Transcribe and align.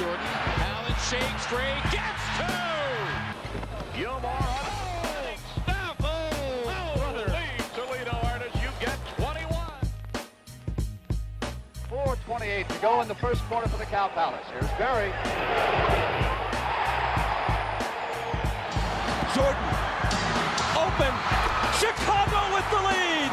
Anderson 0.00 0.16
has 0.16 0.16
Jordan. 0.16 0.26
Allen 0.64 0.96
shakes 1.08 1.46
free, 1.46 1.76
gets 1.90 2.24
two! 2.38 2.44
Gilmore 3.98 4.30
on 4.30 5.24
it. 5.26 5.40
Stop! 5.62 5.96
Oh, 6.00 6.92
brother. 6.96 7.26
Oh, 7.28 7.32
lead 7.32 7.60
Toledo 7.74 8.16
artist, 8.22 8.54
you 8.56 8.70
get 8.80 8.98
21. 9.16 9.56
4.28 11.88 12.68
to 12.68 12.78
go 12.80 13.00
in 13.02 13.08
the 13.08 13.14
first 13.14 13.42
quarter 13.42 13.68
for 13.68 13.78
the 13.78 13.84
Cow 13.84 14.08
Palace. 14.08 14.46
Here's 14.52 14.70
Barry. 14.78 15.12
Jordan. 19.34 19.64
Open. 20.76 21.14
Chicago 21.78 22.54
with 22.54 22.70
the 22.70 22.80
lead. 22.88 23.30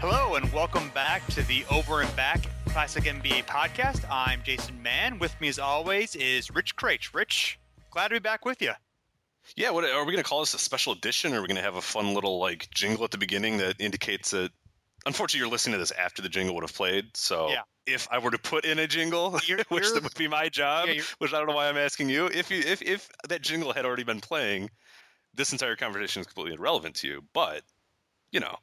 Hello 0.00 0.34
and 0.34 0.52
welcome 0.52 0.90
back 0.90 1.26
to 1.28 1.42
the 1.42 1.64
Over 1.70 2.02
and 2.02 2.16
Back 2.16 2.46
Classic 2.74 3.04
NBA 3.04 3.44
podcast. 3.46 4.04
I'm 4.10 4.42
Jason 4.42 4.82
Mann. 4.82 5.20
With 5.20 5.40
me, 5.40 5.46
as 5.46 5.60
always, 5.60 6.16
is 6.16 6.50
Rich 6.50 6.74
Craich. 6.74 7.14
Rich, 7.14 7.58
glad 7.92 8.08
to 8.08 8.14
be 8.16 8.18
back 8.18 8.44
with 8.44 8.60
you. 8.60 8.72
Yeah, 9.54 9.70
what 9.70 9.84
are 9.84 10.04
we 10.04 10.10
going 10.12 10.22
to 10.24 10.28
call 10.28 10.40
this 10.40 10.54
a 10.54 10.58
special 10.58 10.92
edition? 10.92 11.32
Or 11.32 11.38
are 11.38 11.40
we 11.42 11.46
going 11.46 11.56
to 11.56 11.62
have 11.62 11.76
a 11.76 11.80
fun 11.80 12.14
little 12.14 12.40
like 12.40 12.68
jingle 12.74 13.04
at 13.04 13.12
the 13.12 13.18
beginning 13.18 13.58
that 13.58 13.80
indicates 13.80 14.32
that? 14.32 14.50
Unfortunately, 15.06 15.38
you're 15.38 15.52
listening 15.52 15.74
to 15.74 15.78
this 15.78 15.92
after 15.92 16.20
the 16.20 16.28
jingle 16.28 16.54
would 16.56 16.64
have 16.64 16.74
played. 16.74 17.16
So 17.16 17.48
Yeah. 17.50 17.62
if 17.86 18.08
I 18.10 18.18
were 18.18 18.32
to 18.32 18.38
put 18.38 18.64
in 18.64 18.80
a 18.80 18.88
jingle, 18.88 19.38
You're- 19.46 19.62
which 19.68 19.84
you're- 19.84 20.00
would 20.00 20.14
be 20.16 20.26
my 20.26 20.48
job, 20.48 20.88
Yeah, 20.88 21.02
which 21.18 21.32
I 21.32 21.38
don't 21.38 21.46
know 21.46 21.54
why 21.54 21.68
I'm 21.68 21.76
asking 21.78 22.08
you, 22.08 22.26
if 22.26 22.50
you 22.50 22.58
if 22.58 22.82
if 22.82 23.08
that 23.28 23.40
jingle 23.42 23.72
had 23.72 23.86
already 23.86 24.02
been 24.04 24.20
playing, 24.20 24.70
this 25.32 25.52
entire 25.52 25.76
conversation 25.76 26.20
is 26.22 26.26
completely 26.26 26.54
irrelevant 26.58 26.96
to 26.96 27.06
you. 27.08 27.22
But 27.32 27.62
you 28.32 28.40
know, 28.40 28.56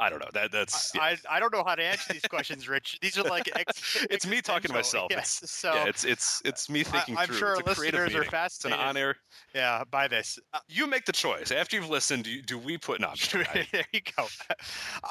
I 0.00 0.10
don't 0.10 0.20
know. 0.20 0.28
That 0.32 0.52
that's 0.52 0.92
yeah. 0.94 1.02
I, 1.02 1.16
I 1.28 1.40
don't 1.40 1.52
know 1.52 1.64
how 1.64 1.74
to 1.74 1.82
answer 1.82 2.12
these 2.12 2.22
questions, 2.22 2.68
Rich. 2.68 2.98
These 3.02 3.18
are 3.18 3.24
like 3.24 3.50
ex- 3.56 4.06
it's 4.10 4.26
me 4.26 4.40
talking 4.40 4.68
to 4.68 4.74
myself. 4.74 5.08
Yes, 5.10 5.40
It's, 5.42 5.50
so 5.52 5.74
yeah, 5.74 5.86
it's 5.86 6.04
it's 6.04 6.40
it's 6.44 6.70
me 6.70 6.84
thinking 6.84 7.16
I'm 7.18 7.26
through. 7.26 7.36
sure 7.36 7.54
it's 7.58 7.66
listeners 7.66 7.94
are 7.94 8.04
meeting. 8.04 8.16
It's 8.18 8.26
an 8.26 8.30
fascinated. 8.30 8.80
on 8.86 8.96
air. 8.96 9.16
yeah, 9.54 9.82
by 9.90 10.06
this. 10.06 10.38
Uh, 10.54 10.60
You 10.68 10.86
make 10.86 11.04
the 11.04 11.12
choice. 11.12 11.50
After 11.50 11.74
you've 11.76 11.90
listened, 11.90 12.24
do, 12.24 12.40
do 12.42 12.58
we 12.58 12.78
put 12.78 13.00
an 13.00 13.06
I'm 13.06 13.16
just 13.16 13.30
kidding. 13.32 13.46
I- 13.54 13.66
there 13.72 13.84
you 13.92 14.00
go. 14.16 14.26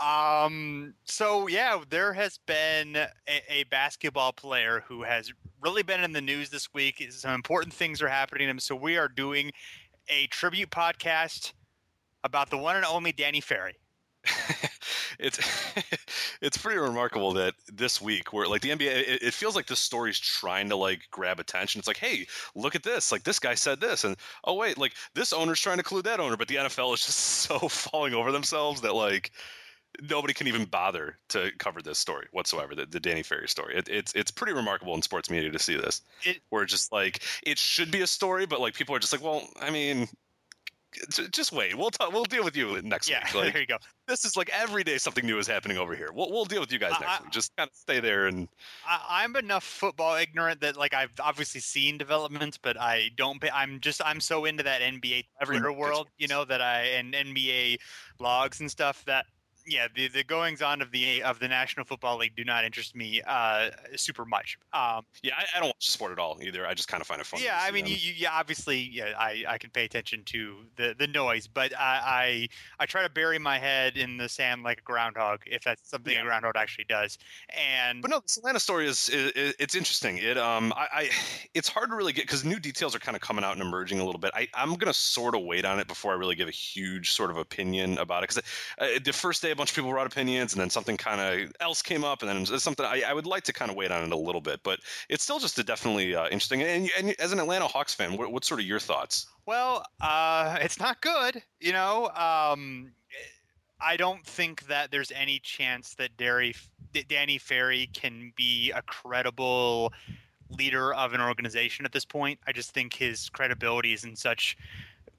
Um, 0.05 0.93
so 1.03 1.47
yeah, 1.47 1.81
there 1.89 2.13
has 2.13 2.39
been 2.45 2.95
a, 2.95 3.07
a 3.49 3.63
basketball 3.65 4.31
player 4.31 4.83
who 4.87 5.03
has 5.03 5.31
really 5.61 5.83
been 5.83 6.03
in 6.03 6.13
the 6.13 6.21
news 6.21 6.49
this 6.49 6.73
week. 6.73 7.05
Some 7.09 7.31
important 7.33 7.73
things 7.73 8.01
are 8.01 8.07
happening 8.07 8.45
to 8.47 8.51
him. 8.51 8.59
So 8.59 8.75
we 8.75 8.95
are 8.97 9.07
doing 9.09 9.51
a 10.07 10.27
tribute 10.27 10.69
podcast 10.69 11.51
about 12.23 12.49
the 12.49 12.57
one 12.57 12.75
and 12.77 12.85
only 12.85 13.11
Danny 13.11 13.41
Ferry. 13.41 13.75
it's 15.19 15.39
it's 16.41 16.57
pretty 16.57 16.79
remarkable 16.79 17.33
that 17.33 17.53
this 17.71 18.01
week 18.01 18.33
where 18.33 18.47
like 18.47 18.61
the 18.61 18.69
NBA 18.69 18.81
it, 18.81 19.23
it 19.23 19.33
feels 19.33 19.55
like 19.55 19.67
this 19.67 19.79
story's 19.79 20.19
trying 20.19 20.69
to 20.69 20.75
like 20.75 21.01
grab 21.11 21.39
attention. 21.39 21.79
It's 21.79 21.87
like, 21.87 21.97
hey, 21.97 22.27
look 22.55 22.75
at 22.75 22.83
this. 22.83 23.11
Like 23.11 23.23
this 23.23 23.39
guy 23.39 23.55
said 23.55 23.79
this 23.79 24.03
and 24.03 24.15
oh 24.43 24.53
wait, 24.55 24.77
like 24.77 24.93
this 25.15 25.33
owner's 25.33 25.61
trying 25.61 25.77
to 25.77 25.83
clue 25.83 26.01
that 26.03 26.19
owner, 26.19 26.37
but 26.37 26.47
the 26.47 26.55
NFL 26.55 26.93
is 26.93 27.05
just 27.05 27.19
so 27.19 27.59
falling 27.67 28.13
over 28.13 28.31
themselves 28.31 28.81
that 28.81 28.93
like 28.93 29.31
nobody 30.01 30.33
can 30.33 30.47
even 30.47 30.65
bother 30.65 31.17
to 31.29 31.51
cover 31.57 31.81
this 31.81 31.97
story 31.97 32.27
whatsoever, 32.31 32.75
the, 32.75 32.85
the 32.85 32.99
Danny 32.99 33.23
Ferry 33.23 33.47
story. 33.47 33.75
It, 33.75 33.89
it's 33.89 34.13
it's 34.13 34.31
pretty 34.31 34.53
remarkable 34.53 34.93
in 34.95 35.01
sports 35.01 35.29
media 35.29 35.51
to 35.51 35.59
see 35.59 35.75
this. 35.75 36.01
It- 36.23 36.41
where 36.49 36.65
just 36.65 36.91
like 36.91 37.23
it 37.43 37.57
should 37.57 37.91
be 37.91 38.01
a 38.01 38.07
story, 38.07 38.45
but 38.45 38.59
like 38.59 38.73
people 38.75 38.95
are 38.95 38.99
just 38.99 39.13
like, 39.13 39.23
well, 39.23 39.47
I 39.61 39.69
mean, 39.69 40.07
just 41.31 41.51
wait. 41.51 41.77
We'll 41.77 41.89
talk. 41.91 42.11
We'll 42.11 42.23
deal 42.25 42.43
with 42.43 42.55
you 42.55 42.81
next 42.81 43.09
Yeah, 43.09 43.23
week. 43.25 43.33
Like, 43.35 43.53
there 43.53 43.61
you 43.61 43.67
go. 43.67 43.77
this 44.07 44.25
is 44.25 44.35
like 44.35 44.49
every 44.53 44.83
day 44.83 44.97
something 44.97 45.25
new 45.25 45.37
is 45.37 45.47
happening 45.47 45.77
over 45.77 45.95
here. 45.95 46.09
We'll, 46.13 46.31
we'll 46.31 46.45
deal 46.45 46.59
with 46.61 46.71
you 46.71 46.79
guys 46.79 46.93
I- 46.95 46.99
next 46.99 47.19
I- 47.19 47.23
week. 47.23 47.31
Just 47.31 47.55
kind 47.57 47.69
of 47.69 47.75
stay 47.75 47.99
there 47.99 48.27
and 48.27 48.47
I, 48.87 49.23
I'm 49.23 49.35
enough 49.35 49.63
football 49.63 50.15
ignorant 50.15 50.61
that 50.61 50.77
like 50.77 50.93
I've 50.93 51.11
obviously 51.21 51.61
seen 51.61 51.97
developments, 51.97 52.57
but 52.57 52.79
I 52.79 53.09
don't. 53.17 53.39
Pay, 53.41 53.49
I'm 53.51 53.79
just 53.79 54.01
I'm 54.03 54.19
so 54.19 54.45
into 54.45 54.63
that 54.63 54.81
NBA 54.81 55.23
Twitter 55.43 55.71
world, 55.71 56.07
you 56.17 56.27
know, 56.27 56.45
that 56.45 56.61
I 56.61 56.81
and 56.83 57.13
NBA 57.13 57.77
blogs 58.19 58.59
and 58.59 58.69
stuff 58.69 59.03
that. 59.05 59.25
Yeah, 59.67 59.87
the, 59.93 60.07
the 60.07 60.23
goings 60.23 60.61
on 60.61 60.81
of 60.81 60.91
the 60.91 61.21
of 61.23 61.39
the 61.39 61.47
National 61.47 61.85
Football 61.85 62.17
League 62.17 62.35
do 62.35 62.43
not 62.45 62.63
interest 62.63 62.95
me 62.95 63.21
uh, 63.27 63.71
super 63.95 64.23
much. 64.25 64.57
Um, 64.73 65.03
yeah, 65.23 65.33
I, 65.37 65.45
I 65.55 65.59
don't 65.59 65.67
watch 65.67 65.89
sport 65.89 66.11
at 66.13 66.19
all 66.19 66.39
either. 66.41 66.65
I 66.65 66.73
just 66.73 66.87
kind 66.87 67.01
of 67.01 67.07
find 67.07 67.19
it 67.19 67.25
fun. 67.27 67.41
yeah, 67.43 67.59
I 67.61 67.71
mean, 67.71 67.85
you, 67.85 67.95
you, 67.95 68.13
yeah, 68.15 68.31
obviously, 68.31 68.79
yeah, 68.79 69.13
I, 69.19 69.43
I 69.47 69.57
can 69.57 69.69
pay 69.69 69.83
attention 69.83 70.23
to 70.25 70.65
the, 70.77 70.95
the 70.97 71.07
noise, 71.07 71.47
but 71.47 71.77
I, 71.77 72.47
I 72.79 72.83
I 72.83 72.85
try 72.85 73.03
to 73.03 73.09
bury 73.09 73.39
my 73.39 73.59
head 73.59 73.97
in 73.97 74.17
the 74.17 74.29
sand 74.29 74.63
like 74.63 74.79
a 74.79 74.83
groundhog, 74.83 75.41
if 75.45 75.63
that's 75.63 75.89
something 75.89 76.13
Yeah. 76.13 76.21
a 76.21 76.23
groundhog 76.23 76.55
actually 76.55 76.85
does. 76.85 77.17
And 77.49 78.01
But 78.01 78.11
no, 78.11 78.19
this 78.21 78.37
Atlanta 78.37 78.59
story 78.59 78.87
is, 78.87 79.09
is 79.09 79.53
it's 79.59 79.75
interesting. 79.75 80.17
It 80.17 80.37
um 80.37 80.71
I, 80.77 80.87
I 80.93 81.09
it's 81.53 81.67
hard 81.67 81.89
to 81.89 81.95
really 81.95 82.13
get 82.13 82.23
because 82.23 82.45
new 82.45 82.59
details 82.59 82.95
are 82.95 82.99
kind 82.99 83.15
of 83.15 83.21
coming 83.21 83.43
out 83.43 83.53
and 83.53 83.61
emerging 83.61 83.99
a 83.99 84.05
little 84.05 84.19
bit. 84.19 84.31
I 84.33 84.47
I'm 84.53 84.75
gonna 84.75 84.93
sort 84.93 85.35
of 85.35 85.43
wait 85.43 85.65
on 85.65 85.79
it 85.79 85.87
before 85.87 86.11
I 86.11 86.15
really 86.15 86.35
give 86.35 86.47
a 86.47 86.51
huge 86.51 87.11
sort 87.11 87.31
of 87.31 87.37
opinion 87.37 87.97
about 87.97 88.23
it 88.23 88.29
because 88.29 88.43
uh, 88.79 88.99
the 89.03 89.13
first 89.13 89.41
day 89.41 89.51
bunch 89.57 89.71
of 89.71 89.75
people 89.75 89.91
brought 89.91 90.07
opinions 90.07 90.53
and 90.53 90.61
then 90.61 90.69
something 90.69 90.97
kind 90.97 91.19
of 91.19 91.51
else 91.59 91.81
came 91.81 92.03
up 92.03 92.21
and 92.21 92.29
then 92.29 92.59
something 92.59 92.85
I, 92.85 93.03
I 93.07 93.13
would 93.13 93.25
like 93.25 93.43
to 93.43 93.53
kind 93.53 93.69
of 93.69 93.77
wait 93.77 93.91
on 93.91 94.03
it 94.03 94.11
a 94.11 94.17
little 94.17 94.41
bit. 94.41 94.61
But 94.63 94.79
it's 95.09 95.23
still 95.23 95.39
just 95.39 95.59
a 95.59 95.63
definitely 95.63 96.15
uh, 96.15 96.25
interesting. 96.25 96.61
And, 96.61 96.89
and 96.97 97.15
as 97.19 97.31
an 97.31 97.39
Atlanta 97.39 97.67
Hawks 97.67 97.93
fan, 97.93 98.17
what, 98.17 98.31
what's 98.31 98.47
sort 98.47 98.59
of 98.59 98.65
your 98.65 98.79
thoughts? 98.79 99.27
Well, 99.45 99.83
uh, 100.01 100.57
it's 100.61 100.79
not 100.79 101.01
good, 101.01 101.41
you 101.59 101.73
know. 101.73 102.09
Um, 102.09 102.91
I 103.79 103.95
don't 103.97 104.25
think 104.25 104.67
that 104.67 104.91
there's 104.91 105.11
any 105.11 105.39
chance 105.39 105.93
that 105.95 106.17
Derry, 106.17 106.55
Danny 107.07 107.37
Ferry 107.37 107.89
can 107.93 108.33
be 108.35 108.71
a 108.71 108.81
credible 108.81 109.93
leader 110.49 110.93
of 110.93 111.13
an 111.13 111.21
organization 111.21 111.85
at 111.85 111.91
this 111.91 112.05
point. 112.05 112.39
I 112.47 112.51
just 112.51 112.71
think 112.73 112.93
his 112.93 113.29
credibility 113.29 113.93
is 113.93 114.03
in 114.03 114.15
such 114.15 114.57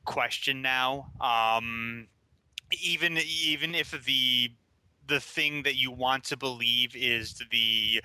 question 0.05 0.63
now. 0.63 1.11
Um, 1.21 2.09
even 2.73 3.19
even 3.19 3.75
if 3.75 3.91
the 4.05 4.51
the 5.07 5.21
thing 5.21 5.63
that 5.63 5.77
you 5.77 5.91
want 5.91 6.25
to 6.25 6.37
believe 6.37 6.95
is 6.97 7.43
the 7.51 8.03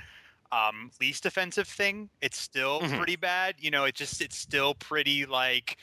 um, 0.52 0.92
least 1.00 1.26
offensive 1.26 1.68
thing, 1.68 2.10
it's 2.22 2.38
still 2.38 2.82
Mhm. 2.82 2.94
pretty 2.94 3.16
bad. 3.16 3.56
You 3.60 3.72
know, 3.72 3.84
it 3.86 3.96
just 3.96 4.22
it's 4.22 4.38
still 4.38 4.74
pretty 4.76 5.26
like 5.26 5.78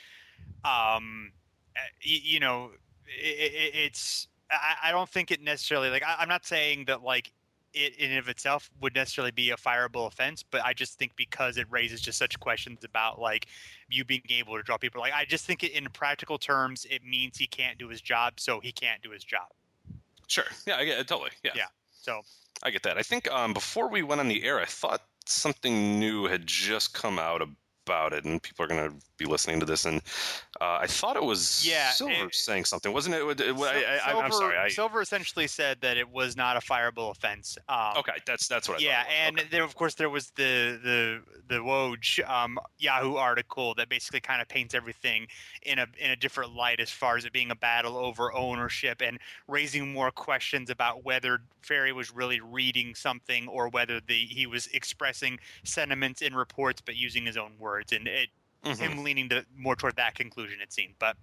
um 0.65 1.33
uh, 1.75 1.81
y- 2.05 2.21
you 2.23 2.39
know 2.39 2.71
it, 3.07 3.53
it, 3.53 3.75
it's 3.75 4.27
I, 4.51 4.75
I 4.85 4.91
don't 4.91 5.09
think 5.09 5.31
it 5.31 5.41
necessarily 5.41 5.89
like 5.89 6.03
I, 6.03 6.17
i'm 6.19 6.27
not 6.29 6.45
saying 6.45 6.85
that 6.85 7.01
like 7.03 7.31
it 7.73 7.95
in 7.97 8.11
and 8.11 8.19
of 8.19 8.27
itself 8.27 8.69
would 8.81 8.93
necessarily 8.95 9.31
be 9.31 9.51
a 9.51 9.55
fireable 9.55 10.07
offense 10.07 10.43
but 10.43 10.61
i 10.63 10.73
just 10.73 10.97
think 10.97 11.15
because 11.15 11.57
it 11.57 11.67
raises 11.69 12.01
just 12.01 12.17
such 12.17 12.39
questions 12.39 12.83
about 12.83 13.19
like 13.19 13.47
you 13.89 14.03
being 14.03 14.21
able 14.29 14.55
to 14.55 14.63
draw 14.63 14.77
people 14.77 14.99
like 15.01 15.13
i 15.13 15.25
just 15.25 15.45
think 15.45 15.63
it, 15.63 15.71
in 15.71 15.85
practical 15.93 16.37
terms 16.37 16.85
it 16.89 17.03
means 17.03 17.37
he 17.37 17.47
can't 17.47 17.77
do 17.77 17.87
his 17.87 18.01
job 18.01 18.33
so 18.39 18.59
he 18.59 18.71
can't 18.71 19.01
do 19.01 19.09
his 19.11 19.23
job 19.23 19.47
Sure. 20.31 20.45
Yeah, 20.65 20.77
I 20.77 20.85
get 20.85 20.97
it. 20.97 21.07
Totally. 21.09 21.31
Yeah. 21.43 21.51
Yeah. 21.55 21.65
so 21.91 22.21
I 22.63 22.71
get 22.71 22.83
that. 22.83 22.97
I 22.97 23.03
think 23.03 23.29
um, 23.29 23.53
before 23.53 23.89
we 23.89 24.01
went 24.01 24.21
on 24.21 24.29
the 24.29 24.43
air, 24.45 24.61
I 24.61 24.65
thought 24.65 25.01
something 25.25 25.99
new 25.99 26.25
had 26.25 26.47
just 26.47 26.93
come 26.93 27.19
out 27.19 27.41
about 27.91 28.13
it, 28.13 28.23
and 28.23 28.41
people 28.41 28.63
are 28.63 28.67
going 28.67 28.89
to 28.89 28.95
be 29.17 29.25
listening 29.25 29.59
to 29.59 29.65
this. 29.65 29.85
And 29.85 29.97
uh, 30.61 30.79
I 30.81 30.87
thought 30.87 31.15
it 31.17 31.23
was 31.23 31.67
Yeah, 31.67 31.91
Silver 31.91 32.25
it- 32.27 32.35
saying 32.35 32.65
something, 32.65 32.93
wasn't 32.93 33.15
it? 33.15 33.21
It- 33.21 33.41
it- 33.41 33.55
I, 33.59 34.11
am 34.25 34.31
sorry. 34.31 34.57
I, 34.57 34.69
Silver 34.69 35.01
essentially 35.01 35.47
said 35.47 35.77
that 35.81 35.97
it 35.97 36.09
was 36.09 36.37
not 36.37 36.55
a 36.55 36.61
fireable 36.61 37.11
offense. 37.11 37.57
Um, 37.67 37.97
okay, 37.97 38.13
that's 38.25 38.47
that's 38.47 38.67
what 38.69 38.79
I 38.79 38.83
yeah, 38.83 39.03
thought. 39.03 39.05
it 39.05 39.09
was. 39.09 39.27
and 39.27 39.39
Okay. 39.39 39.47
there, 39.51 39.63
of 39.63 39.75
course, 39.75 39.95
there 39.95 40.09
was 40.09 40.31
the 40.35 40.79
the 40.83 41.21
the 41.47 41.55
Woj 41.61 42.27
um, 42.29 42.57
Yahoo 42.77 43.15
article 43.15 43.73
that 43.75 43.89
basically 43.89 44.21
kind 44.21 44.41
of 44.41 44.47
paints 44.47 44.73
everything 44.73 45.27
in 45.63 45.79
a 45.79 45.87
in 45.97 46.11
a 46.11 46.15
different 46.15 46.55
light 46.55 46.79
as 46.79 46.89
far 46.89 47.17
as 47.17 47.25
it 47.25 47.33
being 47.33 47.51
a 47.51 47.55
battle 47.55 47.97
over 47.97 48.33
ownership 48.33 49.01
and 49.01 49.19
raising 49.47 49.91
more 49.91 50.11
questions 50.11 50.69
about 50.69 51.03
whether 51.03 51.39
Ferry 51.61 51.91
was 51.93 52.07
really 52.15 52.39
reading 52.39 52.95
something 52.95 53.47
or 53.47 53.67
whether 53.69 53.99
the 53.99 54.19
he 54.37 54.45
was 54.47 54.67
expressing 54.67 55.39
sentiments 55.63 56.21
in 56.21 56.33
reports 56.35 56.81
but 56.85 56.95
using 56.95 57.25
his 57.25 57.37
own 57.37 57.51
words, 57.59 57.80
and 57.91 58.07
it 58.07 58.29
Mhm. 58.63 58.77
him 58.77 59.03
leaning 59.03 59.27
to 59.29 59.43
more 59.57 59.75
toward 59.75 59.95
that 59.95 60.13
conclusion. 60.15 60.61
It 60.61 60.71
seemed, 60.71 60.95
but. 60.99 61.17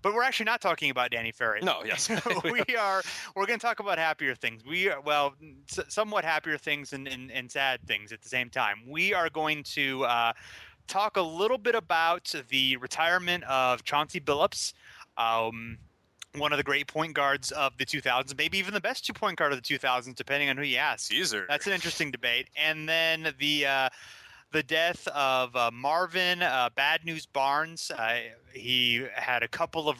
But 0.00 0.14
we're 0.14 0.24
actually 0.24 0.46
not 0.46 0.60
talking 0.60 0.90
about 0.90 1.12
Danny 1.12 1.30
Ferry. 1.30 1.60
No, 1.62 1.84
yes. 1.84 2.08
we 2.44 2.76
are. 2.76 3.02
We're 3.36 3.46
going 3.46 3.58
to 3.60 3.64
talk 3.64 3.78
about 3.78 3.98
happier 3.98 4.34
things. 4.34 4.64
We 4.64 4.88
are 4.90 5.00
well, 5.00 5.34
s- 5.70 5.84
somewhat 5.88 6.24
happier 6.24 6.58
things 6.58 6.92
and, 6.92 7.06
and, 7.06 7.30
and 7.30 7.48
sad 7.50 7.86
things 7.86 8.10
at 8.10 8.20
the 8.20 8.28
same 8.28 8.50
time. 8.50 8.80
We 8.88 9.14
are 9.14 9.30
going 9.30 9.62
to 9.74 10.04
uh, 10.04 10.32
talk 10.88 11.16
a 11.16 11.22
little 11.22 11.58
bit 11.58 11.76
about 11.76 12.34
the 12.48 12.76
retirement 12.78 13.44
of 13.44 13.84
Chauncey 13.84 14.18
Billups, 14.18 14.72
um, 15.18 15.78
one 16.34 16.50
of 16.52 16.56
the 16.56 16.64
great 16.64 16.88
point 16.88 17.14
guards 17.14 17.52
of 17.52 17.76
the 17.78 17.84
2000s, 17.86 18.36
maybe 18.36 18.58
even 18.58 18.74
the 18.74 18.80
best 18.80 19.06
two 19.06 19.12
point 19.12 19.38
guard 19.38 19.52
of 19.52 19.62
the 19.62 19.74
2000s, 19.78 20.16
depending 20.16 20.48
on 20.48 20.56
who 20.56 20.64
you 20.64 20.78
ask. 20.78 21.06
Caesar. 21.10 21.46
That's 21.48 21.68
an 21.68 21.74
interesting 21.74 22.10
debate. 22.10 22.48
And 22.56 22.88
then 22.88 23.32
the 23.38 23.66
uh, 23.66 23.88
the 24.52 24.62
death 24.62 25.08
of 25.08 25.56
uh, 25.56 25.70
Marvin 25.72 26.42
uh, 26.42 26.70
Bad 26.74 27.04
News 27.04 27.26
Barnes. 27.26 27.90
Uh, 27.90 28.20
he 28.52 29.04
had 29.14 29.42
a 29.42 29.48
couple 29.48 29.88
of 29.88 29.98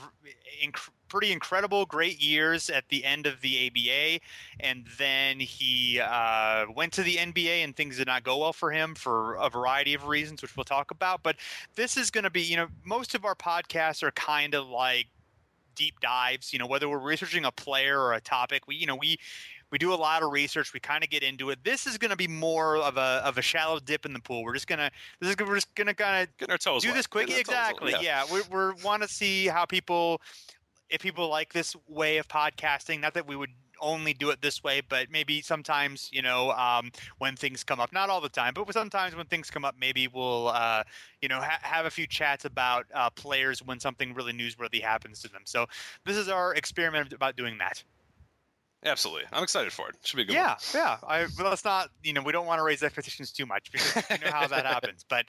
inc- 0.63 0.91
pretty 1.09 1.33
incredible, 1.33 1.85
great 1.87 2.23
years 2.23 2.71
at 2.71 2.89
the 2.89 3.05
end 3.05 3.27
of 3.27 3.41
the 3.41 3.67
ABA, 3.67 4.21
and 4.61 4.87
then 4.99 5.41
he 5.41 6.01
uh, 6.01 6.67
went 6.75 6.93
to 6.93 7.03
the 7.03 7.17
NBA, 7.17 7.65
and 7.65 7.75
things 7.75 7.97
did 7.97 8.07
not 8.07 8.23
go 8.23 8.39
well 8.39 8.53
for 8.53 8.71
him 8.71 8.95
for 8.95 9.35
a 9.35 9.51
variety 9.51 9.95
of 9.95 10.07
reasons, 10.07 10.43
which 10.43 10.57
we'll 10.57 10.65
talk 10.65 10.91
about. 10.91 11.23
But 11.23 11.37
this 11.75 11.97
is 11.97 12.11
going 12.11 12.25
to 12.25 12.31
be, 12.31 12.43
you 12.43 12.57
know, 12.57 12.69
most 12.85 13.15
of 13.15 13.25
our 13.25 13.35
podcasts 13.35 14.03
are 14.03 14.13
kind 14.13 14.55
of 14.55 14.69
like 14.69 15.07
deep 15.75 15.99
dives 16.01 16.53
you 16.53 16.59
know 16.59 16.67
whether 16.67 16.87
we're 16.87 16.99
researching 16.99 17.47
a 17.47 17.51
player 17.51 17.99
or 17.99 18.13
a 18.13 18.21
topic 18.21 18.67
we 18.67 18.77
you 18.77 18.87
know 18.87 18.95
we 18.95 19.19
we 19.73 19.79
do 19.79 19.93
a 19.93 19.97
lot 19.97 20.23
of 20.23 20.31
research 20.31 20.73
we 20.73 20.79
kind 20.79 21.03
of 21.03 21.11
get 21.11 21.23
into 21.23 21.51
it. 21.51 21.59
This 21.65 21.87
is 21.87 21.99
going 21.99 22.11
to 22.11 22.17
be 22.17 22.29
more 22.29 22.77
of 22.77 22.99
a 22.99 23.23
of 23.25 23.39
a 23.39 23.43
shallow 23.43 23.81
dip 23.81 24.07
in 24.07 24.13
the 24.13 24.21
pool. 24.21 24.45
We're 24.45 24.55
just 24.55 24.69
gonna 24.69 24.91
this 25.19 25.31
is 25.31 25.37
we're 25.39 25.55
just 25.57 25.75
gonna 25.75 25.95
kind 25.95 26.23
of 26.23 26.37
Getting 26.37 26.53
our 26.53 26.59
toes 26.59 26.83
do 26.83 26.89
wet. 26.89 26.97
this 26.97 27.07
quick 27.07 27.27
Getting 27.29 27.53
our 27.55 27.73
wet, 27.73 27.83
exactly. 27.83 28.05
yeah, 28.05 28.25
we 28.33 28.43
we 28.51 28.73
want 28.85 29.03
to 29.03 29.09
see 29.09 29.47
how 29.47 29.65
people 29.65 30.21
if 30.91 31.01
people 31.01 31.29
like 31.29 31.53
this 31.53 31.75
way 31.89 32.19
of 32.19 32.29
podcasting. 32.29 33.01
Not 33.01 33.15
that 33.15 33.27
we 33.27 33.35
would 33.35 33.51
only 33.81 34.15
do 34.15 34.31
it 34.31 34.41
this 34.41 34.63
way 34.63 34.81
but 34.89 35.11
maybe 35.11 35.41
sometimes 35.41 36.09
you 36.13 36.23
know 36.23 36.53
um, 36.53 36.93
when 37.19 37.35
things 37.35 37.65
come 37.65 37.81
up 37.81 37.93
not 37.93 38.09
all 38.09 38.21
the 38.21 38.29
time 38.29 38.53
but 38.55 38.73
sometimes 38.73 39.17
when 39.17 39.27
things 39.27 39.51
come 39.51 39.65
up 39.65 39.75
maybe 39.77 40.07
we'll 40.07 40.47
uh, 40.49 40.85
you 41.21 41.29
know 41.29 41.41
ha- 41.41 41.59
have 41.63 41.85
a 41.85 41.91
few 41.91 42.07
chats 42.07 42.45
about 42.45 42.87
uh, 42.95 43.11
players 43.11 43.61
when 43.61 43.81
something 43.81 44.15
really 44.15 44.33
newsworthy 44.33 44.81
happens 44.81 45.21
to 45.21 45.29
them. 45.29 45.43
So 45.45 45.67
this 46.07 46.17
is 46.17 46.29
our 46.29 46.55
experiment 46.55 47.13
about 47.13 47.35
doing 47.35 47.59
that 47.59 47.83
Absolutely. 48.85 49.23
I'm 49.33 49.45
excited 49.45 49.73
for 49.73 49.89
it. 49.89 49.95
Should 50.03 50.17
be 50.17 50.23
a 50.23 50.27
good. 50.27 50.35
yeah, 50.35 50.57
yeah. 50.75 50.97
I 51.07 51.27
but 51.37 51.47
let's 51.47 51.65
not, 51.65 51.91
you 52.03 52.13
know, 52.13 52.21
we 52.21 52.33
don't 52.33 52.47
want 52.47 52.59
to 52.59 52.65
raise 52.65 52.83
expectations 52.83 53.31
too 53.31 53.47
much 53.47 53.71
because 53.71 53.95
you 54.11 54.25
know 54.25 54.33
how 54.33 54.49
that 54.49 54.67
happens. 54.75 55.05
But 55.09 55.27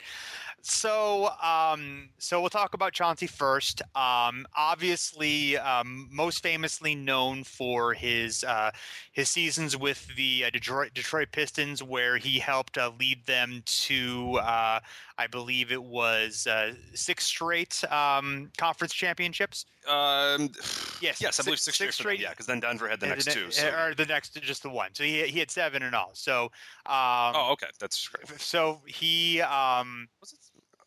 so, 0.60 1.30
um, 1.40 2.08
so 2.18 2.40
we'll 2.40 2.50
talk 2.50 2.74
about 2.74 2.92
Chauncey 2.92 3.28
first. 3.28 3.80
Um, 3.94 4.44
obviously, 4.56 5.56
um, 5.58 6.08
most 6.10 6.42
famously 6.42 6.96
known 6.96 7.44
for 7.44 7.94
his 7.94 8.42
uh, 8.42 8.72
his 9.12 9.28
seasons 9.28 9.76
with 9.76 10.04
the 10.16 10.46
uh, 10.46 10.50
Detroit 10.50 10.92
Detroit 10.92 11.28
Pistons, 11.30 11.80
where 11.80 12.16
he 12.16 12.40
helped 12.40 12.76
uh, 12.76 12.90
lead 12.98 13.24
them 13.26 13.62
to, 13.66 14.38
uh, 14.42 14.80
I 15.16 15.26
believe 15.28 15.70
it 15.70 15.82
was 15.82 16.46
uh, 16.46 16.72
six 16.94 17.24
straight 17.24 17.84
um, 17.92 18.50
conference 18.56 18.92
championships. 18.92 19.64
Um, 19.88 20.50
Yes, 21.00 21.20
yes, 21.20 21.38
I 21.38 21.42
believe 21.42 21.58
six- 21.60 21.76
six, 21.78 21.94
straight- 21.96 22.18
Yeah, 22.20 22.30
because 22.30 22.46
then 22.46 22.60
Denver 22.60 22.88
had 22.88 22.98
the 23.00 23.08
next 23.08 23.26
ne- 23.26 23.34
two. 23.34 23.50
So. 23.50 23.68
or 23.68 23.94
the 23.94 24.06
next, 24.06 24.40
just 24.42 24.62
the 24.62 24.70
one. 24.70 24.90
So 24.94 25.04
he 25.04 25.22
he 25.26 25.38
had 25.38 25.50
seven 25.50 25.82
in 25.82 25.92
all. 25.94 26.10
So, 26.14 26.44
um, 26.86 27.34
oh, 27.36 27.50
okay, 27.52 27.66
that's 27.78 28.08
great. 28.08 28.40
so 28.40 28.80
he 28.86 29.40
um 29.42 30.08
Was 30.20 30.32
it? 30.32 30.38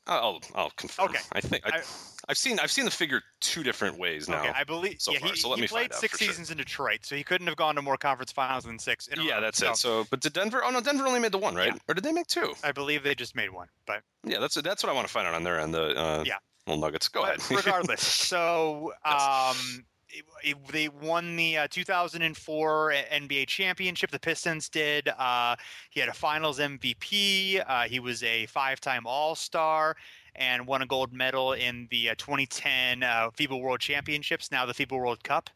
I'll 0.08 0.42
I'll 0.56 0.72
confirm. 0.72 1.10
Okay. 1.10 1.20
I 1.34 1.42
think 1.42 1.66
I, 1.66 1.78
I- 1.78 1.82
I've 2.30 2.38
seen 2.38 2.60
I've 2.60 2.72
seen 2.72 2.86
the 2.86 2.92
figure 2.92 3.22
two 3.40 3.64
different 3.64 3.98
ways 3.98 4.28
now. 4.28 4.42
okay 4.42 4.52
i 4.56 4.64
believe 4.64 5.00
so 5.00 5.12
yeah 5.14 5.20
far, 5.20 5.30
he, 5.30 5.36
so 5.38 5.50
let 5.50 5.56
he 5.58 5.62
me 5.62 5.68
played 5.68 5.94
six 5.94 6.14
for 6.14 6.24
sure. 6.24 6.28
seasons 6.28 6.52
in 6.52 6.58
detroit 6.58 7.00
so 7.04 7.16
he 7.16 7.24
couldn't 7.24 7.48
have 7.48 7.56
gone 7.56 7.76
to 7.76 7.82
more 7.82 7.98
conference 7.98 8.32
finals 8.32 8.66
than 8.66 8.78
six 8.80 9.08
yeah, 9.18 9.40
that's 9.40 9.60
So 9.60 9.72
it. 9.72 9.78
So, 9.78 10.06
but 10.10 10.20
did 10.20 10.34
Denver? 10.34 10.62
Oh 10.64 10.70
no, 10.72 10.82
Denver 10.82 11.06
only 11.08 11.20
made 11.20 11.32
the 11.32 11.38
one, 11.38 11.56
right? 11.56 11.68
Yeah. 11.74 11.80
Or 11.88 11.94
did 11.94 12.04
they 12.04 12.12
make 12.12 12.28
two? 12.28 12.54
i 12.64 12.72
believe 12.72 13.04
they 13.04 13.16
just 13.16 13.36
made 13.36 13.52
one 13.52 13.68
but 13.86 14.02
Yeah, 14.24 14.40
that's 14.40 14.56
that's 14.62 14.84
what 14.84 14.90
I 14.90 14.94
want 14.94 15.08
to 15.08 15.14
find 15.14 15.28
out 15.28 15.34
on 15.34 15.44
their 15.44 15.60
end. 15.60 15.74
The 15.74 15.96
uh, 15.96 16.24
Yeah. 16.26 16.38
little 16.66 16.82
nuggets. 16.82 17.08
Go 17.08 17.22
but 17.22 17.38
ahead. 17.40 17.58
regardless 17.66 18.02
so 18.04 18.92
um 19.06 19.86
it, 20.10 20.24
it- 20.44 20.68
they 20.72 20.88
won 20.90 21.36
the 21.36 21.58
uh, 21.58 21.68
2004 21.70 22.94
NBA 23.12 23.46
championship. 23.48 24.10
The 24.10 24.20
Pistons 24.20 24.70
did. 24.70 25.10
Uh, 25.10 25.56
he 25.90 26.00
had 26.00 26.08
a 26.08 26.14
Finals 26.14 26.60
MVP. 26.60 27.62
Uh, 27.68 27.84
he 27.84 28.00
was 28.00 28.24
a 28.24 28.46
five-time 28.46 29.06
All-Star 29.06 29.98
and 30.38 30.68
won 30.68 30.82
a 30.82 30.86
gold 30.86 31.12
medal 31.12 31.54
in 31.54 31.88
the 31.92 32.10
uh, 32.10 32.16
2010 32.18 33.04
uh, 33.04 33.30
FIBA 33.32 33.60
World 33.60 33.80
Championships. 33.80 34.52
Now 34.52 34.66
the 34.66 34.74
FIBA 34.74 34.98
World 34.98 35.24
Cup. 35.24 35.50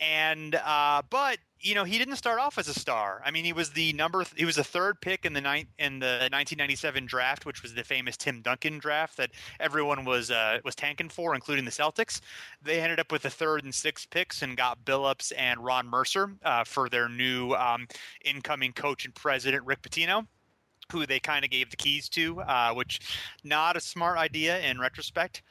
And 0.00 0.54
uh, 0.54 1.02
but 1.10 1.38
you 1.60 1.76
know 1.76 1.84
he 1.84 1.96
didn't 1.96 2.16
start 2.16 2.40
off 2.40 2.58
as 2.58 2.66
a 2.66 2.74
star. 2.74 3.22
I 3.24 3.30
mean 3.30 3.44
he 3.44 3.52
was 3.52 3.70
the 3.70 3.92
number 3.92 4.24
he 4.34 4.44
was 4.44 4.56
the 4.56 4.64
third 4.64 5.00
pick 5.00 5.24
in 5.24 5.32
the 5.32 5.40
nine 5.40 5.66
in 5.78 6.00
the 6.00 6.28
1997 6.32 7.06
draft, 7.06 7.46
which 7.46 7.62
was 7.62 7.74
the 7.74 7.84
famous 7.84 8.16
Tim 8.16 8.40
Duncan 8.42 8.78
draft 8.78 9.16
that 9.18 9.30
everyone 9.60 10.04
was 10.04 10.30
uh, 10.30 10.58
was 10.64 10.74
tanking 10.74 11.08
for, 11.08 11.34
including 11.34 11.64
the 11.64 11.70
Celtics. 11.70 12.20
They 12.62 12.80
ended 12.80 12.98
up 12.98 13.12
with 13.12 13.22
the 13.22 13.30
third 13.30 13.64
and 13.64 13.74
sixth 13.74 14.10
picks 14.10 14.42
and 14.42 14.56
got 14.56 14.84
Billups 14.84 15.32
and 15.36 15.62
Ron 15.62 15.86
Mercer 15.86 16.34
uh, 16.42 16.64
for 16.64 16.88
their 16.88 17.08
new 17.08 17.52
um, 17.52 17.86
incoming 18.24 18.72
coach 18.72 19.04
and 19.04 19.14
president 19.14 19.64
Rick 19.64 19.82
Pitino. 19.82 20.26
Who 20.92 21.06
they 21.06 21.20
kind 21.20 21.44
of 21.44 21.50
gave 21.50 21.70
the 21.70 21.76
keys 21.76 22.08
to, 22.10 22.40
uh, 22.42 22.72
which 22.74 23.00
not 23.42 23.76
a 23.76 23.80
smart 23.80 24.18
idea 24.18 24.60
in 24.60 24.78
retrospect. 24.78 25.42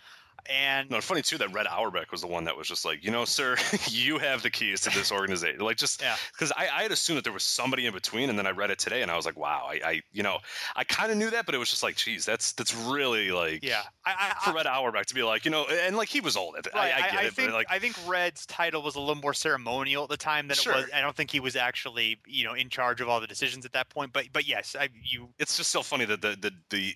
And 0.47 0.89
No, 0.89 1.01
funny 1.01 1.21
too 1.21 1.37
that 1.39 1.51
Red 1.53 1.67
Auerbach 1.67 2.11
was 2.11 2.21
the 2.21 2.27
one 2.27 2.43
that 2.45 2.55
was 2.57 2.67
just 2.67 2.85
like, 2.85 3.03
you 3.03 3.11
know, 3.11 3.25
sir, 3.25 3.55
you 3.89 4.17
have 4.19 4.41
the 4.43 4.49
keys 4.49 4.81
to 4.81 4.89
this 4.91 5.11
organization. 5.11 5.59
Like, 5.59 5.77
just 5.77 6.01
Yeah. 6.01 6.15
because 6.33 6.51
I, 6.57 6.67
I 6.73 6.81
had 6.83 6.91
assumed 6.91 7.17
that 7.17 7.23
there 7.23 7.33
was 7.33 7.43
somebody 7.43 7.85
in 7.85 7.93
between, 7.93 8.29
and 8.29 8.37
then 8.37 8.47
I 8.47 8.51
read 8.51 8.71
it 8.71 8.79
today, 8.79 9.01
and 9.01 9.11
I 9.11 9.15
was 9.15 9.25
like, 9.25 9.37
wow, 9.37 9.67
I, 9.69 9.81
I 9.83 10.01
you 10.11 10.23
know, 10.23 10.39
I 10.75 10.83
kind 10.83 11.11
of 11.11 11.17
knew 11.17 11.29
that, 11.29 11.45
but 11.45 11.55
it 11.55 11.57
was 11.57 11.69
just 11.69 11.83
like, 11.83 11.95
geez, 11.95 12.25
that's 12.25 12.53
that's 12.53 12.75
really 12.75 13.31
like, 13.31 13.63
yeah, 13.63 13.83
I, 14.05 14.33
I, 14.41 14.45
for 14.45 14.55
Red 14.55 14.67
Auerbach 14.67 15.05
to 15.07 15.15
be 15.15 15.23
like, 15.23 15.45
you 15.45 15.51
know, 15.51 15.65
and 15.65 15.95
like 15.95 16.09
he 16.09 16.21
was 16.21 16.35
old. 16.35 16.55
Right, 16.55 16.93
I, 16.93 17.07
I 17.07 17.11
get 17.11 17.25
it, 17.25 17.33
think 17.33 17.49
but 17.49 17.55
like, 17.55 17.67
I 17.69 17.79
think 17.79 17.95
Red's 18.07 18.45
title 18.45 18.81
was 18.81 18.95
a 18.95 18.99
little 18.99 19.15
more 19.15 19.33
ceremonial 19.33 20.03
at 20.03 20.09
the 20.09 20.17
time 20.17 20.47
than 20.47 20.57
Sure. 20.57 20.73
it 20.73 20.75
was. 20.77 20.85
I 20.93 21.01
don't 21.01 21.15
think 21.15 21.31
he 21.31 21.39
was 21.39 21.55
actually, 21.55 22.19
you 22.25 22.43
know, 22.43 22.53
in 22.53 22.69
charge 22.69 23.01
of 23.01 23.09
all 23.09 23.19
the 23.21 23.27
decisions 23.27 23.65
at 23.65 23.73
that 23.73 23.89
point. 23.89 24.13
But 24.13 24.27
but 24.33 24.47
yes, 24.47 24.75
I, 24.79 24.89
you 25.03 25.29
it's 25.39 25.57
just 25.57 25.71
so 25.71 25.81
funny 25.81 26.05
that 26.05 26.21
the 26.21 26.35
the 26.39 26.51
the 26.69 26.95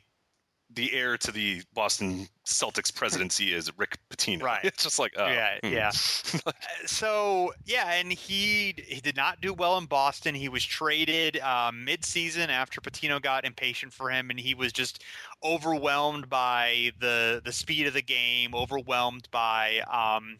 the 0.75 0.94
heir 0.94 1.17
to 1.17 1.32
the 1.32 1.62
Boston 1.74 2.27
Celtics 2.46 2.94
presidency 2.94 3.53
is 3.53 3.72
Rick 3.77 3.98
Pitino. 4.10 4.44
Right. 4.44 4.60
It's 4.75 4.84
just 4.84 5.00
like, 5.00 5.13
oh, 5.17 5.27
yeah 5.27 5.58
hmm. 5.63 5.74
yeah. 5.74 5.91
Uh, 6.46 6.51
so 6.86 7.53
yeah, 7.65 7.94
and 7.94 8.12
he 8.12 8.75
he 8.86 9.00
did 9.00 9.15
not 9.15 9.41
do 9.41 9.53
well 9.53 9.77
in 9.77 9.86
Boston. 9.86 10.36
He 10.36 10.50
was 10.50 10.63
traded 10.63 11.39
um, 11.39 11.86
mid-season 11.86 12.50
after 12.50 12.82
Pitino 12.82 13.22
got 13.22 13.46
impatient 13.46 13.94
for 13.94 14.10
him, 14.10 14.29
and 14.29 14.39
he 14.39 14.53
was 14.53 14.74
just 14.74 15.03
overwhelmed 15.44 16.29
by 16.29 16.91
the 17.00 17.41
the 17.44 17.53
speed 17.53 17.88
of 17.88 17.94
the 17.94 18.01
game, 18.01 18.53
overwhelmed 18.53 19.29
by 19.32 19.79
um, 19.89 20.39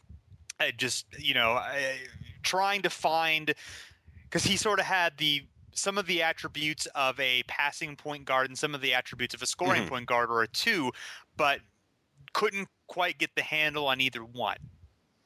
uh, 0.60 0.66
just 0.78 1.06
you 1.18 1.34
know 1.34 1.54
uh, 1.54 1.74
trying 2.44 2.82
to 2.82 2.90
find 2.90 3.54
because 4.24 4.44
he 4.44 4.58
sort 4.58 4.80
of 4.80 4.86
had 4.86 5.18
the 5.18 5.44
some 5.76 5.98
of 5.98 6.08
the 6.08 6.24
attributes 6.24 6.88
of 6.88 7.20
a 7.20 7.44
passing 7.44 7.96
point 7.96 8.26
guard 8.26 8.48
and 8.50 8.58
some 8.58 8.74
of 8.76 8.82
the 8.82 8.94
attributes 8.94 9.36
of 9.36 9.42
a 9.42 9.48
scoring 9.48 9.84
Mhm. 9.84 9.88
point 9.88 10.08
guard 10.08 10.30
or 10.32 10.42
a 10.42 10.48
two, 10.48 10.92
but 11.36 11.62
couldn't 12.34 12.70
quite 12.88 13.18
get 13.20 13.36
the 13.36 13.44
handle 13.44 13.88
on 13.88 14.02
either 14.02 14.24
one. 14.26 14.58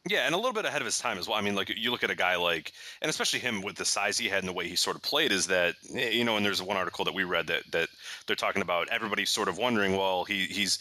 Yeah, 0.07 0.25
and 0.25 0.33
a 0.33 0.37
little 0.37 0.53
bit 0.53 0.65
ahead 0.65 0.81
of 0.81 0.85
his 0.85 0.97
time 0.97 1.17
as 1.17 1.27
well. 1.27 1.37
I 1.37 1.41
mean, 1.41 1.55
like 1.55 1.69
you 1.69 1.91
look 1.91 2.03
at 2.03 2.09
a 2.09 2.15
guy 2.15 2.35
like, 2.37 2.71
and 3.01 3.09
especially 3.09 3.39
him 3.39 3.61
with 3.61 3.75
the 3.75 3.85
size 3.85 4.17
he 4.17 4.29
had 4.29 4.39
and 4.39 4.47
the 4.47 4.53
way 4.53 4.67
he 4.67 4.75
sort 4.75 4.95
of 4.95 5.03
played, 5.03 5.31
is 5.31 5.47
that 5.47 5.75
eh, 5.93 6.09
you 6.09 6.23
know, 6.23 6.37
and 6.37 6.45
there's 6.45 6.61
one 6.61 6.77
article 6.77 7.03
that 7.05 7.13
we 7.13 7.23
read 7.25 7.47
that 7.47 7.69
that 7.71 7.89
they're 8.25 8.35
talking 8.35 8.61
about 8.61 8.87
everybody's 8.89 9.29
sort 9.29 9.49
of 9.49 9.57
wondering, 9.57 9.97
well, 9.97 10.23
he 10.23 10.45
he's 10.47 10.79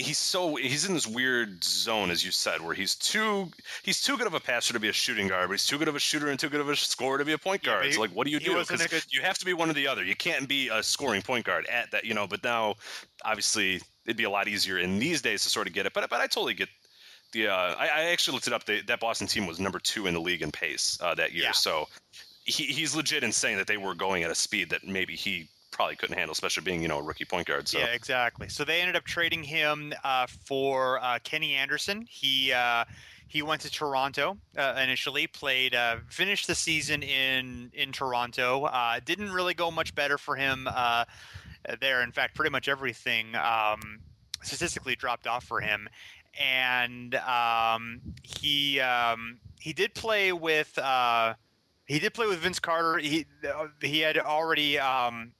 he's 0.00 0.18
so 0.18 0.56
he's 0.56 0.84
in 0.86 0.94
this 0.94 1.06
weird 1.06 1.62
zone 1.62 2.10
as 2.10 2.24
you 2.24 2.30
said 2.30 2.60
where 2.60 2.74
he's 2.74 2.94
too 2.94 3.48
he's 3.82 4.00
too 4.00 4.16
good 4.16 4.26
of 4.26 4.34
a 4.34 4.40
passer 4.40 4.72
to 4.72 4.80
be 4.80 4.88
a 4.88 4.92
shooting 4.92 5.28
guard 5.28 5.48
but 5.48 5.52
he's 5.54 5.66
too 5.66 5.78
good 5.78 5.88
of 5.88 5.96
a 5.96 6.00
shooter 6.00 6.28
and 6.28 6.38
too 6.38 6.48
good 6.48 6.60
of 6.60 6.68
a 6.68 6.76
scorer 6.76 7.18
to 7.18 7.24
be 7.24 7.32
a 7.32 7.38
point 7.38 7.62
guard. 7.62 7.86
it's 7.86 7.96
he- 7.96 8.00
like 8.00 8.10
what 8.10 8.26
do 8.26 8.32
you 8.32 8.40
do? 8.40 8.58
because 8.58 8.86
good- 8.86 9.04
you 9.10 9.22
have 9.22 9.38
to 9.38 9.44
be 9.44 9.52
one 9.52 9.70
or 9.70 9.74
the 9.74 9.86
other. 9.86 10.02
You 10.04 10.16
can't 10.16 10.48
be 10.48 10.68
a 10.68 10.82
scoring 10.82 11.22
point 11.22 11.44
guard 11.44 11.66
at 11.66 11.90
that 11.90 12.04
you 12.04 12.14
know 12.14 12.26
but 12.26 12.42
now 12.42 12.74
obviously 13.24 13.80
it'd 14.06 14.16
be 14.16 14.24
a 14.24 14.30
lot 14.30 14.48
easier 14.48 14.78
in 14.78 14.98
these 14.98 15.22
days 15.22 15.42
to 15.42 15.48
sort 15.48 15.66
of 15.66 15.72
get 15.72 15.86
it. 15.86 15.92
But 15.92 16.08
but 16.10 16.20
i 16.20 16.26
totally 16.26 16.54
get 16.54 16.68
the 17.32 17.48
uh, 17.48 17.74
I, 17.78 17.88
I 17.94 18.02
actually 18.10 18.34
looked 18.34 18.48
it 18.48 18.52
up. 18.52 18.64
The, 18.64 18.82
that 18.82 18.98
boston 19.00 19.26
team 19.26 19.46
was 19.46 19.60
number 19.60 19.78
two 19.78 20.06
in 20.06 20.14
the 20.14 20.20
league 20.20 20.42
in 20.42 20.50
pace 20.50 20.98
uh, 21.00 21.14
that 21.14 21.32
year. 21.32 21.44
Yeah. 21.44 21.52
so 21.52 21.86
he, 22.44 22.64
he's 22.64 22.96
legit 22.96 23.22
in 23.22 23.32
saying 23.32 23.56
that 23.58 23.66
they 23.66 23.76
were 23.76 23.94
going 23.94 24.24
at 24.24 24.30
a 24.30 24.34
speed 24.34 24.70
that 24.70 24.86
maybe 24.86 25.14
he 25.14 25.48
probably 25.80 25.96
couldn't 25.96 26.18
handle 26.18 26.32
especially 26.32 26.62
being 26.62 26.82
you 26.82 26.88
know 26.88 26.98
a 26.98 27.02
rookie 27.02 27.24
point 27.24 27.46
guard 27.46 27.66
so 27.66 27.78
Yeah, 27.78 27.86
exactly. 27.86 28.50
So 28.50 28.66
they 28.66 28.82
ended 28.82 28.96
up 28.96 29.04
trading 29.04 29.42
him 29.42 29.94
uh, 30.04 30.26
for 30.26 31.02
uh, 31.02 31.20
Kenny 31.24 31.54
Anderson. 31.54 32.06
He 32.06 32.52
uh, 32.52 32.84
he 33.28 33.40
went 33.40 33.62
to 33.62 33.70
Toronto 33.70 34.36
uh, 34.58 34.78
initially, 34.82 35.26
played, 35.26 35.74
uh, 35.74 35.96
finished 36.10 36.46
the 36.46 36.54
season 36.54 37.02
in 37.02 37.70
in 37.72 37.92
Toronto. 37.92 38.64
Uh, 38.64 39.00
didn't 39.02 39.32
really 39.32 39.54
go 39.54 39.70
much 39.70 39.94
better 39.94 40.18
for 40.18 40.36
him 40.36 40.68
uh, 40.70 41.06
there. 41.80 42.02
In 42.02 42.12
fact, 42.12 42.34
pretty 42.34 42.50
much 42.50 42.68
everything 42.68 43.34
um, 43.34 44.00
statistically 44.42 44.96
dropped 44.96 45.26
off 45.26 45.44
for 45.44 45.62
him. 45.62 45.88
And 46.38 47.14
um, 47.14 48.02
he 48.22 48.80
um, 48.80 49.38
he 49.58 49.72
did 49.72 49.94
play 49.94 50.30
with. 50.34 50.76
Uh, 50.76 51.34
he 51.86 51.98
did 51.98 52.12
play 52.12 52.26
with 52.26 52.38
Vince 52.40 52.58
Carter. 52.58 52.98
He 52.98 53.24
he 53.80 54.00
had 54.00 54.18
already. 54.18 54.78
Um, 54.78 55.32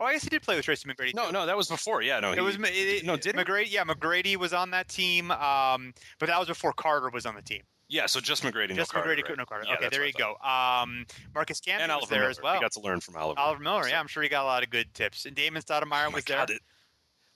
oh, 0.00 0.04
I 0.04 0.12
guess 0.12 0.22
he 0.24 0.30
did 0.30 0.42
play 0.42 0.56
with 0.56 0.64
Tracy 0.64 0.88
McGrady. 0.88 1.14
no 1.14 1.30
no 1.30 1.46
that 1.46 1.56
was 1.56 1.68
before 1.68 2.02
yeah 2.02 2.20
no 2.20 2.32
It 2.32 2.36
he- 2.38 2.40
was 2.40 2.56
it, 2.60 3.04
no, 3.04 3.16
did? 3.16 3.34
McGrady. 3.36 3.70
Yeah, 3.70 3.84
McGrady 3.84 4.36
was 4.36 4.52
on 4.52 4.70
that 4.70 4.88
team, 4.88 5.30
um, 5.30 5.92
but 6.18 6.26
that 6.26 6.38
was 6.38 6.48
before 6.48 6.72
Carter 6.72 7.10
was 7.10 7.26
on 7.26 7.34
the 7.34 7.42
team. 7.42 7.62
Yeah, 7.88 8.06
so 8.06 8.18
just 8.18 8.42
McGrady, 8.42 8.74
Just 8.74 8.94
no 8.94 9.00
Carter, 9.02 9.14
McGrady, 9.14 9.28
right? 9.28 9.38
no 9.38 9.44
Carter. 9.44 9.66
Yeah, 9.68 9.74
okay, 9.74 9.88
there 9.90 10.06
you 10.06 10.12
go. 10.14 10.36
Um, 10.42 11.04
Marcus 11.34 11.60
Camby 11.60 11.80
And 11.80 11.88
was 11.92 11.96
Oliver 11.96 12.10
there 12.10 12.20
Miller. 12.20 12.30
as 12.30 12.40
well. 12.42 12.54
We 12.54 12.60
got 12.60 12.72
to 12.72 12.80
learn 12.80 13.00
from 13.00 13.16
Oliver. 13.16 13.38
Oliver 13.38 13.62
Miller, 13.62 13.82
So- 13.84 13.88
yeah, 13.90 14.00
I'm 14.00 14.06
sure 14.06 14.22
he 14.22 14.28
got 14.30 14.42
a 14.42 14.46
lot 14.46 14.62
of 14.62 14.70
good 14.70 14.92
tips. 14.94 15.26
And 15.26 15.36
Damon 15.36 15.62
Stoudamire 15.62 16.06
Oh 16.06 16.10
was 16.10 16.24
God, 16.24 16.48
there. 16.48 16.56
it- 16.56 16.62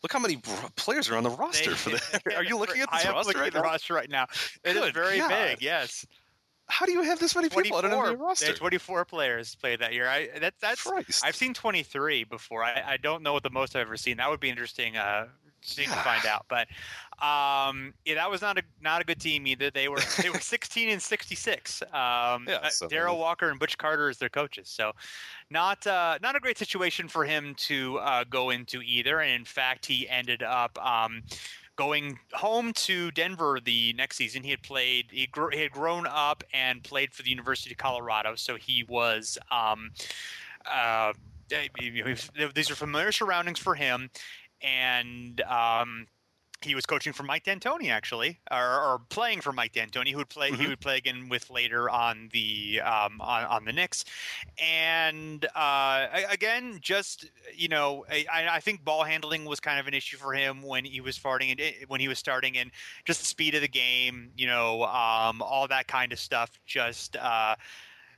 look 0.03 0.11
how 0.12 0.19
many 0.19 0.37
br- 0.37 0.50
players 0.75 1.11
are 1.11 1.17
on 1.17 1.23
the 1.23 1.31
roster 1.31 1.71
They- 1.71 1.77
for 1.77 1.91
that. 1.91 2.23
Are 2.37 2.43
you 2.45 2.57
looking 2.57 2.81
at 2.81 2.91
this 2.91 3.05
I 3.05 3.09
am 3.11 3.15
looking 3.17 3.38
right 3.38 3.49
at 3.49 3.53
the 3.53 3.59
now? 3.61 3.65
roster 3.65 3.93
right 3.95 4.09
now. 4.11 4.25
It 4.65 4.75
is 4.75 4.83
Good 4.83 4.95
very 4.95 5.19
God. 5.19 5.29
big. 5.29 5.62
Yes, 5.62 6.07
How 6.68 6.87
do 6.87 6.92
you 6.92 7.02
have 7.02 7.18
this 7.18 7.34
many 7.34 7.48
people 7.48 7.76
on 7.78 7.84
an 7.84 7.90
24. 7.90 8.16
NBA 8.16 8.20
roster? 8.20 8.44
There 8.46 8.54
are 8.54 8.58
24 8.58 9.04
players 9.06 9.54
played 9.54 9.80
that 9.80 9.92
year. 9.92 10.08
I 10.08 10.28
that, 10.40 10.54
that's 10.60 10.82
Christ. 10.82 11.25
I've 11.25 11.37
seen 11.37 11.54
23 11.54 12.25
before. 12.25 12.62
I, 12.62 12.82
I 12.87 12.96
don't 12.98 13.22
know 13.22 13.32
what 13.32 13.42
the 13.42 13.50
most 13.50 13.75
I've 13.75 13.82
ever 13.87 13.96
seen. 13.96 14.18
That 14.18 14.28
would 14.30 14.40
be 14.40 14.50
interesting. 14.50 14.96
Uh, 14.96 15.26
to 15.62 15.84
find 15.87 16.25
out. 16.26 16.46
But 16.48 16.68
um, 17.25 17.94
yeah, 18.04 18.14
that 18.14 18.30
was 18.30 18.42
not 18.42 18.58
a 18.58 18.62
not 18.80 19.00
a 19.00 19.04
good 19.04 19.20
team 19.20 19.46
either. 19.46 19.70
They 19.70 19.88
were 19.88 20.00
they 20.22 20.30
were 20.30 20.38
16 20.40 20.88
and 20.88 21.02
66. 21.02 21.82
Um, 21.82 21.88
Yeah, 21.92 22.58
uh, 22.62 22.68
so- 22.68 22.88
Darrell 22.88 23.18
Walker 23.18 23.50
and 23.50 23.58
Butch 23.58 23.76
Carter 23.78 24.08
as 24.08 24.18
their 24.18 24.28
coaches. 24.28 24.68
So 24.68 24.92
not 25.50 25.87
uh, 25.87 26.18
not 26.22 26.37
a 26.37 26.40
great 26.40 26.58
situation 26.58 27.08
for 27.08 27.25
him 27.25 27.54
to 27.56 27.98
uh, 27.98 28.25
go 28.25 28.50
into 28.50 28.82
either. 28.82 29.20
And 29.20 29.32
in 29.32 29.44
fact, 29.44 29.87
he 29.87 30.08
ended 30.08 30.42
up. 30.42 30.78
Um, 30.84 31.22
Going 31.78 32.18
home 32.32 32.73
to 32.73 33.12
Denver 33.12 33.61
the 33.64 33.92
next 33.92 34.16
season, 34.16 34.42
he 34.42 34.50
had 34.50 34.62
played. 34.62 35.06
He, 35.12 35.28
gr- 35.28 35.50
he 35.52 35.61
had 35.61 35.70
grown 35.70 36.08
up 36.08 36.42
and 36.52 36.82
played 36.82 37.14
for 37.14 37.23
the 37.23 37.30
University 37.30 37.70
of 37.70 37.78
Colorado, 37.78 38.35
so 38.35 38.56
he 38.56 38.85
was 38.88 39.38
um, 39.52 39.92
uh, 40.66 41.12
was- 42.04 42.30
these 42.54 42.68
are 42.68 42.75
familiar 42.75 43.12
surroundings 43.12 43.61
for 43.61 43.76
him, 43.76 44.11
and 44.61 45.40
um, 45.42 46.08
he 46.62 46.75
was 46.75 46.87
coaching 46.87 47.12
for 47.12 47.23
Mike 47.23 47.45
D'Antoni 47.45 47.91
actually, 47.91 48.41
or, 48.50 48.81
or 48.81 48.99
playing 49.11 49.41
for 49.41 49.53
Mike 49.53 49.73
D'Antoni, 49.73 50.11
who 50.11 50.19
would 50.19 50.29
play. 50.29 50.53
He 50.55 50.67
Mhm. 50.67 50.69
would 50.69 50.81
play 50.81 50.97
again 50.97 51.29
with 51.29 51.50
later 51.50 51.88
on 51.88 52.29
the 52.33 52.81
um, 52.81 53.21
on, 53.21 53.45
on 53.45 53.65
the 53.65 53.73
Knicks, 53.73 54.05
and 54.59 55.47
uh, 55.55 56.09
again, 56.29 56.79
just 56.81 57.31
you 57.55 57.69
know, 57.69 58.05
I, 58.11 58.27
I 58.50 58.61
think 58.61 58.85
ball 58.85 59.05
handling 59.05 59.45
was 59.45 59.61
kind 59.61 59.79
of 59.79 59.87
an 59.87 59.95
issue 59.95 60.17
for 60.17 60.33
him 60.33 60.62
when 60.62 60.85
he 60.85 61.00
was 61.00 61.17
starting 61.17 61.50
and 61.50 61.61
when 61.88 62.00
he 62.00 62.09
was 62.09 62.19
starting, 62.19 62.57
and 62.59 62.71
just 63.05 63.21
the 63.21 63.27
speed 63.27 63.55
of 63.55 63.62
the 63.62 63.69
game, 63.69 64.33
you 64.37 64.47
know, 64.47 64.85
um, 64.85 65.43
all 65.43 65.69
that 65.69 65.87
kind 65.87 66.12
of 66.12 66.19
stuff. 66.19 66.50
Just 66.67 67.17
uh, 67.17 67.55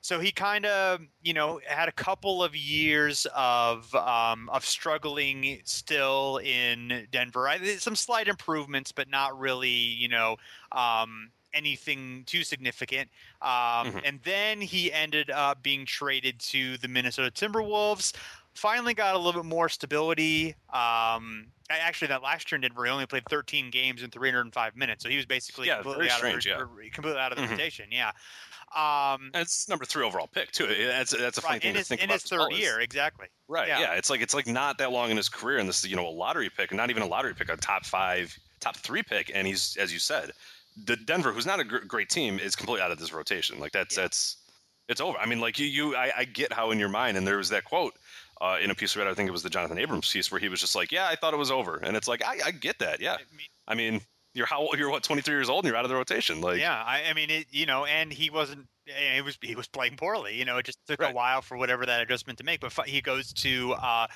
so 0.01 0.19
he 0.21 0.33
kind 0.33 0.65
of, 0.67 1.01
you 1.23 1.33
know, 1.35 1.61
had 1.67 1.89
a 1.89 1.93
couple 1.93 2.43
of 2.43 2.57
years 2.57 3.27
of 3.35 3.95
um, 3.95 4.49
of 4.51 4.65
struggling 4.65 5.61
still 5.65 6.39
in 6.39 7.07
Denver. 7.11 7.49
I, 7.49 7.59
some 7.77 7.97
slight 7.97 8.29
improvements, 8.29 8.93
but 8.93 9.09
not 9.09 9.39
really, 9.39 9.69
you 9.71 10.09
know, 10.09 10.37
um, 10.73 11.33
anything 11.53 12.25
too 12.27 12.45
significant. 12.45 13.11
Um, 13.43 13.93
Mhm. 13.93 14.03
And 14.05 14.23
then 14.23 14.61
he 14.61 14.93
ended 14.93 15.31
up 15.31 15.63
being 15.63 15.85
traded 15.85 16.39
to 16.41 16.79
the 16.79 16.89
Minnesota 16.89 17.31
Timberwolves. 17.31 18.15
Finally, 18.55 18.95
got 18.95 19.15
a 19.15 19.19
little 19.19 19.43
bit 19.43 19.49
more 19.49 19.69
stability. 19.69 20.55
Um, 20.73 21.53
actually, 21.69 22.09
that 22.09 22.23
last 22.23 22.51
year 22.51 22.57
in 22.57 22.63
Denver, 22.63 22.85
he 22.85 22.91
only 22.91 23.07
played 23.07 23.25
13 23.29 23.71
games 23.71 24.03
in 24.03 24.11
305 24.11 24.77
minutes, 24.77 25.03
so 25.03 25.09
he 25.09 25.17
was 25.17 25.27
basically 25.27 25.69
Yeah, 25.69 25.77
completely 25.77 26.11
out 26.11 26.19
strange, 26.19 26.47
of 26.47 26.47
yeah. 26.47 26.59
the, 26.59 26.91
completely 26.91 27.21
out 27.21 27.33
of 27.33 27.39
the 27.39 27.45
Mhm. 27.45 27.51
rotation. 27.51 27.91
Yeah. 27.93 28.13
Um, 28.77 29.31
it's 29.35 29.69
number 29.69 29.85
three 29.85 30.05
overall 30.05 30.29
pick 30.29 30.53
too. 30.53 30.67
That's 30.67 31.11
that's 31.11 31.39
a 31.39 31.41
funny 31.41 31.55
right, 31.55 31.63
thing 31.63 31.69
in 31.71 31.75
to 31.75 31.79
his, 31.81 31.89
think 31.89 32.01
in 32.03 32.05
about. 32.07 32.15
his 32.23 32.25
as 32.25 32.39
well 32.39 32.49
third 32.49 32.57
year, 32.57 32.81
exactly. 32.81 33.27
Right. 33.49 33.69
Yeah. 33.69 33.81
Yeah. 33.81 33.95
It's 33.95 34.11
like 34.11 34.21
it's 34.21 34.35
like 34.35 34.47
not 34.47 34.79
that 34.79 34.93
long 34.93 35.11
in 35.11 35.17
his 35.17 35.29
career, 35.29 35.59
and 35.59 35.69
this 35.69 35.85
is 35.85 35.91
you 35.91 35.97
know 35.97 36.07
a 36.07 36.11
lottery 36.11 36.51
pick, 36.51 36.73
not 36.73 36.91
even 36.91 37.03
a 37.03 37.07
lottery 37.07 37.35
pick, 37.35 37.49
a 37.49 37.57
top 37.57 37.85
five, 37.85 38.37
top 38.61 38.77
three 38.77 39.03
pick, 39.03 39.31
and 39.35 39.47
he's 39.47 39.77
as 39.81 39.93
you 39.93 39.99
said, 39.99 40.31
the 40.85 40.97
Denver, 40.97 41.33
who's 41.33 41.47
not 41.47 41.59
a 41.59 41.65
gr- 41.65 41.79
great 41.79 42.09
team, 42.11 42.39
is 42.39 42.55
completely 42.55 42.83
out 42.83 42.93
of 42.93 42.99
this 42.99 43.13
rotation. 43.13 43.59
Like 43.59 43.73
that's 43.73 43.97
Yeah. 43.97 44.05
that's 44.05 44.37
it's 44.89 45.01
over. 45.01 45.19
I 45.19 45.27
mean, 45.27 45.41
like 45.41 45.59
you 45.59 45.67
you 45.67 45.97
I, 45.97 46.13
I 46.19 46.25
get 46.25 46.53
how 46.53 46.71
in 46.71 46.79
your 46.79 46.89
mind, 46.89 47.17
and 47.17 47.27
there 47.27 47.39
was 47.39 47.49
that 47.51 47.65
quote. 47.65 47.95
Uh, 48.43 48.57
in 48.63 48.71
a 48.71 48.75
piece 48.75 48.97
of 48.97 49.03
it, 49.03 49.07
I 49.07 49.13
think 49.13 49.29
it 49.29 49.33
was 49.33 49.43
the 49.43 49.51
Jonathan 49.51 49.77
Abrams 49.77 50.11
piece, 50.11 50.33
where 50.33 50.41
he 50.41 50.49
was 50.49 50.61
just 50.61 50.75
like, 50.75 50.91
"Yeah, 50.91 51.07
I 51.07 51.15
thought 51.15 51.35
it 51.35 51.37
was 51.37 51.51
over," 51.51 51.77
and 51.77 51.95
it's 51.95 52.09
like, 52.09 52.25
I, 52.25 52.39
I 52.47 52.51
get 52.53 52.79
that, 52.79 52.99
yeah. 52.99 53.19
I 53.69 53.75
mean, 53.75 54.01
you're 54.35 54.47
how 54.47 54.61
old? 54.61 54.79
You're 54.79 54.91
what, 54.91 55.03
23 55.03 55.35
years 55.35 55.49
old, 55.49 55.65
and 55.65 55.71
you're 55.71 55.77
out 55.77 55.85
of 55.85 55.89
the 55.89 55.97
rotation. 55.97 56.41
Like, 56.41 56.61
yeah, 56.61 56.83
I, 56.87 57.05
I 57.11 57.15
mean, 57.15 57.31
it, 57.31 57.47
you 57.51 57.67
know, 57.67 57.85
and 57.85 58.13
he 58.13 58.31
wasn't. 58.31 58.67
eh, 58.89 59.17
He 59.17 59.23
was 59.23 59.39
he 59.43 59.55
was 59.57 59.67
playing 59.69 59.97
poorly. 59.97 60.37
You 60.39 60.45
know, 60.45 60.59
it 60.59 60.67
just 60.67 60.79
took 60.87 61.03
a 61.03 61.11
while 61.11 61.43
for 61.43 61.57
whatever 61.57 61.85
that 61.87 62.01
adjustment 62.01 62.39
to 62.39 62.45
make. 62.45 62.61
But 62.61 62.73
he 62.87 63.01
goes 63.01 63.33
to 63.35 63.73
uh, 63.73 64.07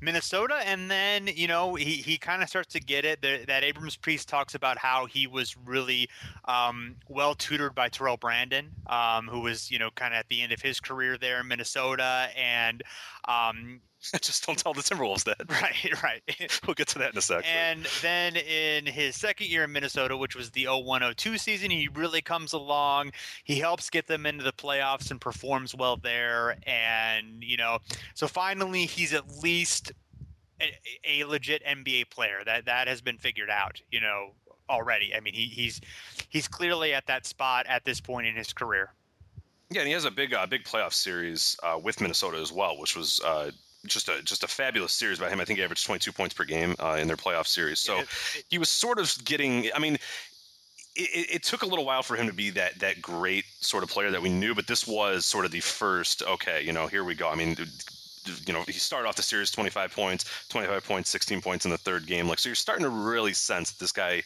Minnesota, 0.00 0.56
and 0.64 0.90
then 0.90 1.28
you 1.28 1.46
know 1.46 1.74
he, 1.76 1.92
he 1.96 2.18
kind 2.18 2.42
of 2.42 2.48
starts 2.48 2.72
to 2.74 2.80
get 2.80 3.04
it. 3.04 3.22
The, 3.22 3.44
that 3.46 3.62
Abrams 3.64 3.96
priest 3.96 4.28
talks 4.28 4.54
about 4.54 4.78
how 4.78 5.06
he 5.06 5.26
was 5.26 5.56
really 5.56 6.08
um, 6.46 6.96
well 7.08 7.34
tutored 7.34 7.74
by 7.74 7.88
Terrell 7.88 8.16
Brandon, 8.16 8.70
um, 8.88 9.28
who 9.28 9.40
was 9.40 9.70
you 9.70 9.78
know 9.78 9.90
kind 9.94 10.14
of 10.14 10.18
at 10.18 10.28
the 10.28 10.42
end 10.42 10.52
of 10.52 10.60
his 10.62 10.80
career 10.80 11.16
there 11.16 11.40
in 11.40 11.48
Minnesota, 11.48 12.28
and 12.36 12.82
um, 13.28 13.80
just 14.22 14.46
don't 14.46 14.58
tell 14.58 14.72
the 14.72 14.80
Timberwolves 14.80 15.24
that. 15.24 15.38
right, 15.48 16.02
right. 16.02 16.60
we'll 16.66 16.74
get 16.74 16.88
to 16.88 16.98
that 16.98 17.12
in 17.12 17.18
a 17.18 17.22
sec. 17.22 17.44
And 17.46 17.86
then 18.02 18.36
in 18.36 18.86
his 18.86 19.16
second 19.16 19.48
year 19.48 19.64
in 19.64 19.72
Minnesota, 19.72 20.16
which 20.16 20.34
was 20.34 20.50
the 20.50 20.66
0102 20.66 21.38
season, 21.38 21.70
he 21.70 21.88
really 21.88 22.22
comes 22.22 22.52
along. 22.52 23.12
He 23.44 23.58
helps 23.58 23.90
get 23.90 24.06
them 24.06 24.26
into 24.26 24.42
the 24.42 24.52
playoffs 24.52 25.10
and 25.10 25.20
performs 25.20 25.74
well 25.74 25.96
there. 25.96 26.56
And, 26.66 27.42
you 27.42 27.56
know, 27.56 27.78
so 28.14 28.26
finally 28.26 28.86
he's 28.86 29.12
at 29.12 29.42
least 29.42 29.92
a, 30.60 30.72
a 31.04 31.24
legit 31.24 31.62
NBA 31.64 32.10
player. 32.10 32.40
That 32.44 32.64
that 32.66 32.88
has 32.88 33.00
been 33.00 33.18
figured 33.18 33.50
out, 33.50 33.80
you 33.90 34.00
know, 34.00 34.30
already. 34.68 35.14
I 35.14 35.20
mean, 35.20 35.34
he, 35.34 35.46
he's 35.46 35.80
he's 36.28 36.48
clearly 36.48 36.94
at 36.94 37.06
that 37.06 37.26
spot 37.26 37.66
at 37.68 37.84
this 37.84 38.00
point 38.00 38.26
in 38.26 38.34
his 38.34 38.52
career. 38.52 38.92
Yeah, 39.72 39.82
and 39.82 39.86
he 39.86 39.94
has 39.94 40.04
a 40.04 40.10
big, 40.10 40.34
uh, 40.34 40.46
big 40.46 40.64
playoff 40.64 40.92
series 40.92 41.56
uh, 41.62 41.78
with 41.80 42.00
Minnesota 42.00 42.38
as 42.38 42.50
well, 42.50 42.76
which 42.80 42.96
was 42.96 43.20
uh, 43.24 43.52
just 43.86 44.08
a 44.08 44.22
just 44.22 44.44
a 44.44 44.48
fabulous 44.48 44.92
series 44.92 45.18
by 45.18 45.28
him. 45.28 45.40
I 45.40 45.44
think 45.44 45.58
he 45.58 45.64
averaged 45.64 45.86
22 45.86 46.12
points 46.12 46.34
per 46.34 46.44
game 46.44 46.74
uh, 46.78 46.98
in 47.00 47.06
their 47.06 47.16
playoff 47.16 47.46
series. 47.46 47.78
So 47.78 48.02
he 48.48 48.58
was 48.58 48.68
sort 48.68 48.98
of 48.98 49.12
getting. 49.24 49.70
I 49.74 49.78
mean, 49.78 49.94
it, 50.96 51.34
it, 51.34 51.42
took 51.42 51.62
a 51.62 51.66
little 51.66 51.84
while 51.84 52.02
for 52.02 52.16
him 52.16 52.26
to 52.26 52.32
be 52.32 52.50
that 52.50 52.78
that 52.80 53.00
great 53.00 53.44
sort 53.60 53.82
of 53.82 53.90
player 53.90 54.10
that 54.10 54.20
we 54.20 54.28
knew, 54.28 54.54
but 54.54 54.66
this 54.66 54.86
was 54.86 55.24
sort 55.24 55.44
of 55.44 55.50
the 55.50 55.60
first. 55.60 56.22
Okay, 56.22 56.62
you 56.62 56.72
know, 56.72 56.86
here 56.86 57.04
we 57.04 57.14
go. 57.14 57.28
I 57.28 57.34
mean. 57.34 57.56
You 58.44 58.52
know, 58.52 58.62
he 58.64 58.72
started 58.72 59.08
off 59.08 59.16
the 59.16 59.22
series 59.22 59.50
25 59.50 59.94
points, 59.94 60.26
25 60.50 60.84
points, 60.84 61.08
16 61.08 61.40
points 61.40 61.64
in 61.64 61.70
the 61.70 61.78
third 61.78 62.06
game. 62.06 62.28
Like, 62.28 62.38
so 62.38 62.50
you're 62.50 62.54
starting 62.54 62.84
to 62.84 62.90
really 62.90 63.32
sense 63.32 63.70
that 63.70 63.80
this 63.80 63.92
guy 63.92 64.22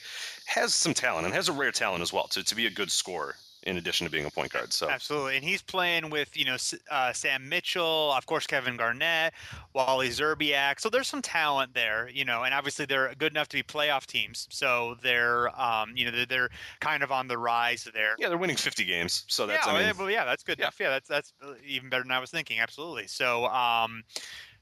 has 0.46 0.74
some 0.74 0.92
talent 0.92 1.26
and 1.26 1.34
has 1.34 1.48
a 1.48 1.52
rare 1.52 1.70
talent 1.70 2.02
as 2.02 2.12
well 2.12 2.26
to, 2.28 2.42
to 2.42 2.56
be 2.56 2.66
a 2.66 2.70
good 2.70 2.90
scorer 2.90 3.36
in 3.64 3.76
addition 3.76 4.06
to 4.06 4.10
being 4.10 4.26
a 4.26 4.30
point 4.30 4.52
guard. 4.52 4.72
So, 4.72 4.88
Absolutely, 4.88 5.36
and 5.36 5.44
he's 5.44 5.62
playing 5.62 6.10
with 6.10 6.36
you 6.36 6.44
know 6.44 6.56
uh, 6.90 7.12
Sam 7.12 7.48
Mitchell, 7.48 8.12
of 8.12 8.26
course 8.26 8.46
Kevin 8.46 8.76
Garnett, 8.76 9.32
Wally 9.74 10.08
Szczerbiak. 10.08 10.80
So 10.80 10.88
there's 10.88 11.08
some 11.08 11.22
talent 11.22 11.74
there, 11.74 12.08
you 12.12 12.24
know, 12.24 12.44
and 12.44 12.54
obviously 12.54 12.84
they're 12.86 13.14
good 13.16 13.32
enough 13.32 13.48
to 13.48 13.56
be 13.56 13.62
playoff 13.62 14.06
teams. 14.06 14.46
So 14.50 14.96
they're 15.02 15.48
um, 15.60 15.92
you 15.96 16.04
know 16.04 16.10
they're, 16.10 16.26
they're 16.26 16.50
kind 16.80 17.02
of 17.02 17.10
on 17.10 17.28
the 17.28 17.38
rise 17.38 17.88
there. 17.94 18.14
Yeah, 18.18 18.28
they're 18.28 18.38
winning 18.38 18.56
50 18.56 18.84
games, 18.84 19.24
so 19.28 19.46
that's 19.46 19.66
yeah, 19.66 19.72
I 19.72 19.86
mean, 19.86 19.92
well, 19.98 20.10
yeah, 20.10 20.24
that's 20.24 20.42
good 20.42 20.58
yeah. 20.58 20.66
enough. 20.66 20.76
Yeah, 20.78 20.90
that's 20.90 21.08
that's 21.08 21.32
even 21.66 21.88
better 21.88 22.02
than 22.02 22.12
I 22.12 22.18
was 22.18 22.30
thinking. 22.30 22.60
Absolutely. 22.60 23.06
So 23.06 23.46
um, 23.46 24.04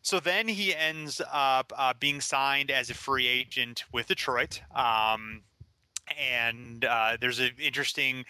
So 0.02 0.18
then 0.18 0.48
he 0.48 0.74
ends 0.74 1.20
up 1.32 1.72
uh, 1.76 1.94
being 1.98 2.20
signed 2.20 2.70
as 2.70 2.90
a 2.90 2.94
free 2.94 3.28
agent 3.28 3.84
with 3.92 4.08
Detroit. 4.08 4.60
Um, 4.74 5.42
and 6.18 6.84
uh, 6.84 7.16
there's 7.20 7.38
an 7.38 7.50
interesting, 7.58 8.24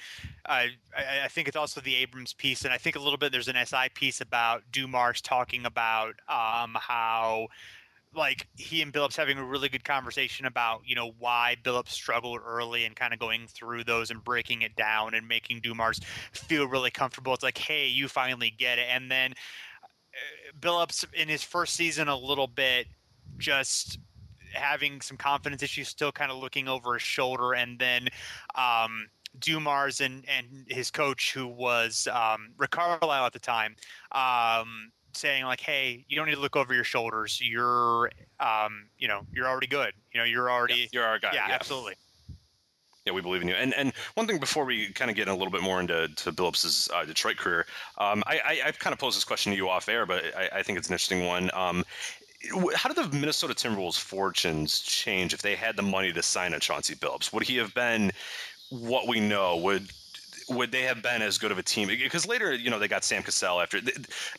uh, 0.46 0.66
I, 0.96 1.24
I, 1.24 1.28
think 1.28 1.48
it's 1.48 1.56
also 1.56 1.80
the 1.80 1.94
Abrams 1.96 2.32
piece, 2.32 2.64
and 2.64 2.72
I 2.72 2.78
think 2.78 2.96
a 2.96 2.98
little 2.98 3.18
bit 3.18 3.32
there's 3.32 3.48
an 3.48 3.56
SI 3.64 3.88
piece 3.94 4.20
about 4.20 4.62
Dumars 4.72 5.20
talking 5.20 5.64
about 5.66 6.14
um, 6.28 6.76
how 6.80 7.48
like 8.14 8.46
he 8.56 8.82
and 8.82 8.92
Billups 8.92 9.16
having 9.16 9.38
a 9.38 9.44
really 9.44 9.68
good 9.68 9.84
conversation 9.84 10.46
about 10.46 10.82
you 10.84 10.94
know 10.94 11.12
why 11.18 11.56
Billups 11.62 11.88
struggled 11.90 12.40
early 12.46 12.84
and 12.84 12.94
kind 12.94 13.12
of 13.12 13.18
going 13.18 13.46
through 13.46 13.84
those 13.84 14.10
and 14.10 14.22
breaking 14.22 14.62
it 14.62 14.76
down 14.76 15.14
and 15.14 15.26
making 15.26 15.60
Dumars 15.60 16.00
feel 16.32 16.66
really 16.66 16.90
comfortable. 16.90 17.32
It's 17.34 17.42
like, 17.42 17.58
hey, 17.58 17.88
you 17.88 18.08
finally 18.08 18.50
get 18.50 18.78
it, 18.78 18.86
and 18.90 19.10
then 19.10 19.32
uh, 19.32 20.52
Billups 20.60 21.04
in 21.14 21.28
his 21.28 21.42
first 21.42 21.74
season 21.74 22.08
a 22.08 22.16
little 22.16 22.46
bit 22.46 22.86
just 23.38 23.98
having 24.52 25.00
some 25.00 25.16
confidence 25.16 25.62
issues, 25.62 25.88
still 25.88 26.12
kind 26.12 26.30
of 26.30 26.38
looking 26.38 26.68
over 26.68 26.94
his 26.94 27.02
shoulder, 27.02 27.54
and 27.54 27.78
then 27.78 28.08
um, 28.54 29.08
Dumars 29.38 30.00
and 30.00 30.24
and 30.28 30.66
his 30.68 30.90
coach, 30.90 31.32
who 31.32 31.46
was 31.46 32.08
um, 32.12 32.50
Rick 32.58 32.70
Carlisle 32.70 33.26
at 33.26 33.32
the 33.32 33.38
time, 33.38 33.76
um, 34.12 34.90
saying 35.14 35.44
like, 35.44 35.60
"Hey, 35.60 36.04
you 36.08 36.16
don't 36.16 36.26
need 36.26 36.34
to 36.34 36.40
look 36.40 36.56
over 36.56 36.74
your 36.74 36.84
shoulders. 36.84 37.40
You're, 37.42 38.10
um, 38.40 38.88
you 38.98 39.08
know, 39.08 39.22
you're 39.32 39.46
already 39.46 39.66
good. 39.66 39.92
You 40.12 40.20
know, 40.20 40.24
you're 40.24 40.50
already 40.50 40.74
yeah, 40.74 40.86
you're 40.92 41.04
our 41.04 41.18
guy. 41.18 41.30
Yeah, 41.34 41.48
yeah, 41.48 41.54
absolutely." 41.54 41.94
Yeah, 43.04 43.12
we 43.12 43.20
believe 43.20 43.42
in 43.42 43.48
you. 43.48 43.54
And 43.54 43.74
and 43.74 43.92
one 44.14 44.26
thing 44.26 44.38
before 44.38 44.64
we 44.64 44.92
kind 44.92 45.10
of 45.10 45.16
get 45.16 45.26
a 45.26 45.32
little 45.32 45.50
bit 45.50 45.62
more 45.62 45.80
into 45.80 46.08
to 46.08 46.32
Billups's 46.32 46.88
uh, 46.94 47.04
Detroit 47.04 47.36
career, 47.36 47.66
um, 47.98 48.22
I, 48.26 48.40
I 48.46 48.54
have 48.66 48.78
kind 48.78 48.92
of 48.92 49.00
posed 49.00 49.16
this 49.16 49.24
question 49.24 49.50
to 49.50 49.56
you 49.56 49.68
off 49.68 49.88
air, 49.88 50.06
but 50.06 50.24
I, 50.36 50.58
I 50.58 50.62
think 50.62 50.78
it's 50.78 50.88
an 50.88 50.94
interesting 50.94 51.26
one. 51.26 51.50
Um, 51.52 51.84
how 52.74 52.92
did 52.92 52.96
the 52.96 53.16
Minnesota 53.16 53.54
Timberwolves' 53.54 53.98
fortunes 53.98 54.80
change 54.80 55.32
if 55.32 55.42
they 55.42 55.54
had 55.54 55.76
the 55.76 55.82
money 55.82 56.12
to 56.12 56.22
sign 56.22 56.54
a 56.54 56.60
Chauncey 56.60 56.94
Billups? 56.94 57.32
Would 57.32 57.44
he 57.44 57.56
have 57.56 57.74
been 57.74 58.12
what 58.70 59.06
we 59.06 59.20
know? 59.20 59.56
Would 59.58 59.88
would 60.48 60.72
they 60.72 60.82
have 60.82 61.02
been 61.02 61.22
as 61.22 61.38
good 61.38 61.52
of 61.52 61.58
a 61.58 61.62
team? 61.62 61.88
Because 61.88 62.26
later, 62.26 62.52
you 62.52 62.70
know, 62.70 62.78
they 62.78 62.88
got 62.88 63.04
Sam 63.04 63.22
Cassell 63.22 63.60
after. 63.60 63.80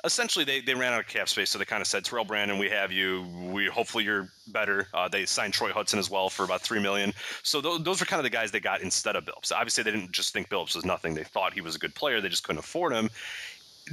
Essentially, 0.03 0.45
they, 0.45 0.61
they 0.61 0.75
ran 0.75 0.93
out 0.93 0.99
of 0.99 1.07
cap 1.07 1.29
space, 1.29 1.49
so 1.49 1.57
they 1.57 1.65
kind 1.65 1.81
of 1.81 1.87
said, 1.87 2.03
"Terrell 2.03 2.25
Brandon, 2.25 2.57
we 2.57 2.69
have 2.69 2.91
you. 2.91 3.25
We 3.51 3.67
hopefully 3.67 4.03
you're 4.03 4.29
better." 4.47 4.87
Uh, 4.93 5.07
they 5.07 5.25
signed 5.25 5.53
Troy 5.53 5.71
Hudson 5.71 5.99
as 5.99 6.09
well 6.09 6.29
for 6.29 6.43
about 6.43 6.61
three 6.61 6.79
million. 6.79 7.13
So 7.41 7.61
th- 7.61 7.83
those 7.83 7.99
were 7.99 8.05
kind 8.05 8.19
of 8.19 8.23
the 8.23 8.29
guys 8.29 8.51
they 8.51 8.59
got 8.59 8.81
instead 8.81 9.15
of 9.15 9.25
Billups. 9.25 9.51
Obviously, 9.51 9.83
they 9.83 9.91
didn't 9.91 10.11
just 10.11 10.33
think 10.33 10.49
Billups 10.49 10.75
was 10.75 10.85
nothing. 10.85 11.13
They 11.13 11.23
thought 11.23 11.53
he 11.53 11.61
was 11.61 11.75
a 11.75 11.79
good 11.79 11.95
player. 11.95 12.21
They 12.21 12.29
just 12.29 12.43
couldn't 12.43 12.59
afford 12.59 12.93
him 12.93 13.09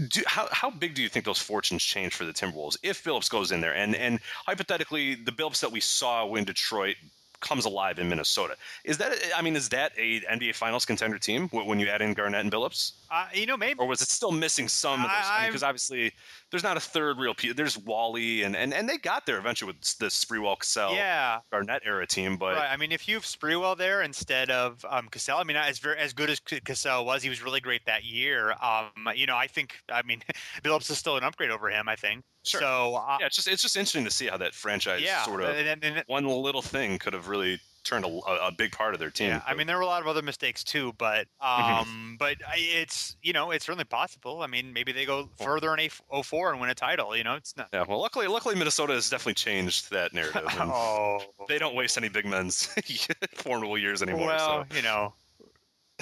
do, 0.08 0.22
how 0.26 0.48
how 0.52 0.70
big 0.70 0.94
do 0.94 1.02
you 1.02 1.08
think 1.08 1.24
those 1.24 1.38
fortunes 1.38 1.82
change 1.82 2.14
for 2.14 2.24
the 2.24 2.32
Timberwolves 2.32 2.76
if 2.82 3.02
Billups 3.02 3.30
goes 3.30 3.52
in 3.52 3.60
there 3.60 3.74
and 3.74 3.94
and 3.94 4.20
hypothetically 4.46 5.14
the 5.14 5.32
Billups 5.32 5.60
that 5.60 5.72
we 5.72 5.80
saw 5.80 6.32
in 6.34 6.44
Detroit 6.44 6.96
comes 7.40 7.64
alive 7.64 7.98
in 7.98 8.08
Minnesota. 8.08 8.56
Is 8.84 8.98
that 8.98 9.12
I 9.34 9.42
mean, 9.42 9.56
is 9.56 9.68
that 9.70 9.92
a 9.96 10.20
NBA 10.20 10.54
Finals 10.54 10.84
contender 10.84 11.18
team 11.18 11.48
when 11.48 11.80
you 11.80 11.88
add 11.88 12.02
in 12.02 12.14
Garnett 12.14 12.42
and 12.42 12.52
Billups? 12.52 12.92
Uh, 13.10 13.26
you 13.34 13.44
know, 13.44 13.56
maybe. 13.56 13.78
Or 13.78 13.86
was 13.86 14.00
it 14.00 14.08
still 14.08 14.30
missing 14.30 14.68
some 14.68 15.04
of 15.04 15.10
those? 15.10 15.46
Because 15.46 15.62
I 15.62 15.66
mean, 15.66 15.70
obviously, 15.70 16.12
there's 16.50 16.62
not 16.62 16.76
a 16.76 16.80
third 16.80 17.18
real 17.18 17.34
piece. 17.34 17.54
There's 17.54 17.76
Wally, 17.76 18.44
and, 18.44 18.54
and 18.54 18.72
and 18.72 18.88
they 18.88 18.98
got 18.98 19.26
there 19.26 19.38
eventually 19.38 19.72
with 19.72 19.98
the 19.98 20.06
Sprewell 20.06 20.56
Cassell 20.58 20.94
yeah. 20.94 21.40
Garnett 21.50 21.82
era 21.84 22.06
team. 22.06 22.36
But 22.36 22.54
right. 22.56 22.70
I 22.70 22.76
mean, 22.76 22.92
if 22.92 23.08
you 23.08 23.16
have 23.16 23.24
Sprewell 23.24 23.76
there 23.76 24.02
instead 24.02 24.50
of 24.50 24.84
um, 24.88 25.08
Cassell, 25.08 25.38
I 25.38 25.44
mean, 25.44 25.56
as 25.56 25.80
very 25.80 25.98
as 25.98 26.12
good 26.12 26.30
as 26.30 26.38
Cassell 26.38 27.04
was, 27.04 27.22
he 27.22 27.28
was 27.28 27.42
really 27.42 27.60
great 27.60 27.84
that 27.86 28.04
year. 28.04 28.52
Um, 28.62 29.08
you 29.16 29.26
know, 29.26 29.36
I 29.36 29.48
think 29.48 29.74
I 29.92 30.02
mean, 30.02 30.22
Billups 30.62 30.90
is 30.90 30.98
still 30.98 31.16
an 31.16 31.24
upgrade 31.24 31.50
over 31.50 31.68
him. 31.68 31.88
I 31.88 31.96
think. 31.96 32.22
Sure. 32.44 32.60
So 32.60 32.94
uh, 32.96 33.18
yeah, 33.20 33.26
it's 33.26 33.36
just 33.36 33.48
it's 33.48 33.62
just 33.62 33.76
interesting 33.76 34.04
to 34.04 34.10
see 34.10 34.26
how 34.26 34.36
that 34.36 34.54
franchise 34.54 35.02
yeah, 35.02 35.24
sort 35.24 35.42
of 35.42 35.50
and, 35.50 35.68
and, 35.68 35.84
and, 35.84 36.04
one 36.06 36.26
little 36.26 36.62
thing 36.62 36.98
could 36.98 37.12
have 37.12 37.28
really 37.28 37.60
turned 37.84 38.04
a, 38.04 38.08
a, 38.08 38.52
big 38.52 38.72
part 38.72 38.94
of 38.94 39.00
their 39.00 39.10
team. 39.10 39.28
Yeah, 39.28 39.42
I 39.46 39.54
mean 39.54 39.66
there 39.66 39.76
were 39.76 39.82
a 39.82 39.86
lot 39.86 40.02
of 40.02 40.08
other 40.08 40.22
mistakes 40.22 40.64
too, 40.64 40.92
but 40.98 41.26
Mm-hmm. 41.42 41.80
um, 41.80 42.16
but 42.18 42.36
it's 42.54 43.16
you 43.22 43.32
know 43.32 43.50
it's 43.50 43.64
certainly 43.64 43.84
possible. 43.84 44.42
I 44.42 44.46
mean 44.46 44.72
maybe 44.72 44.92
they 44.92 45.04
go 45.04 45.28
further 45.40 45.72
in 45.74 45.80
a 45.80 46.22
04 46.22 46.52
and 46.52 46.60
win 46.60 46.70
a 46.70 46.74
title. 46.74 47.16
You 47.16 47.24
know 47.24 47.34
it's 47.34 47.56
not. 47.56 47.68
Yeah, 47.72 47.84
well, 47.88 48.00
luckily, 48.00 48.26
luckily 48.26 48.54
Minnesota 48.54 48.92
has 48.92 49.08
definitely 49.10 49.34
changed 49.34 49.90
that 49.90 50.12
narrative. 50.12 50.42
oh, 50.58 51.20
they 51.48 51.58
don't 51.58 51.74
waste 51.74 51.96
any 51.96 52.08
big 52.08 52.26
men's 52.26 52.66
formidable 53.34 53.78
years 53.78 54.02
anymore. 54.02 54.28
Well, 54.28 54.66
so. 54.68 54.76
you 54.76 54.82
know. 54.82 55.14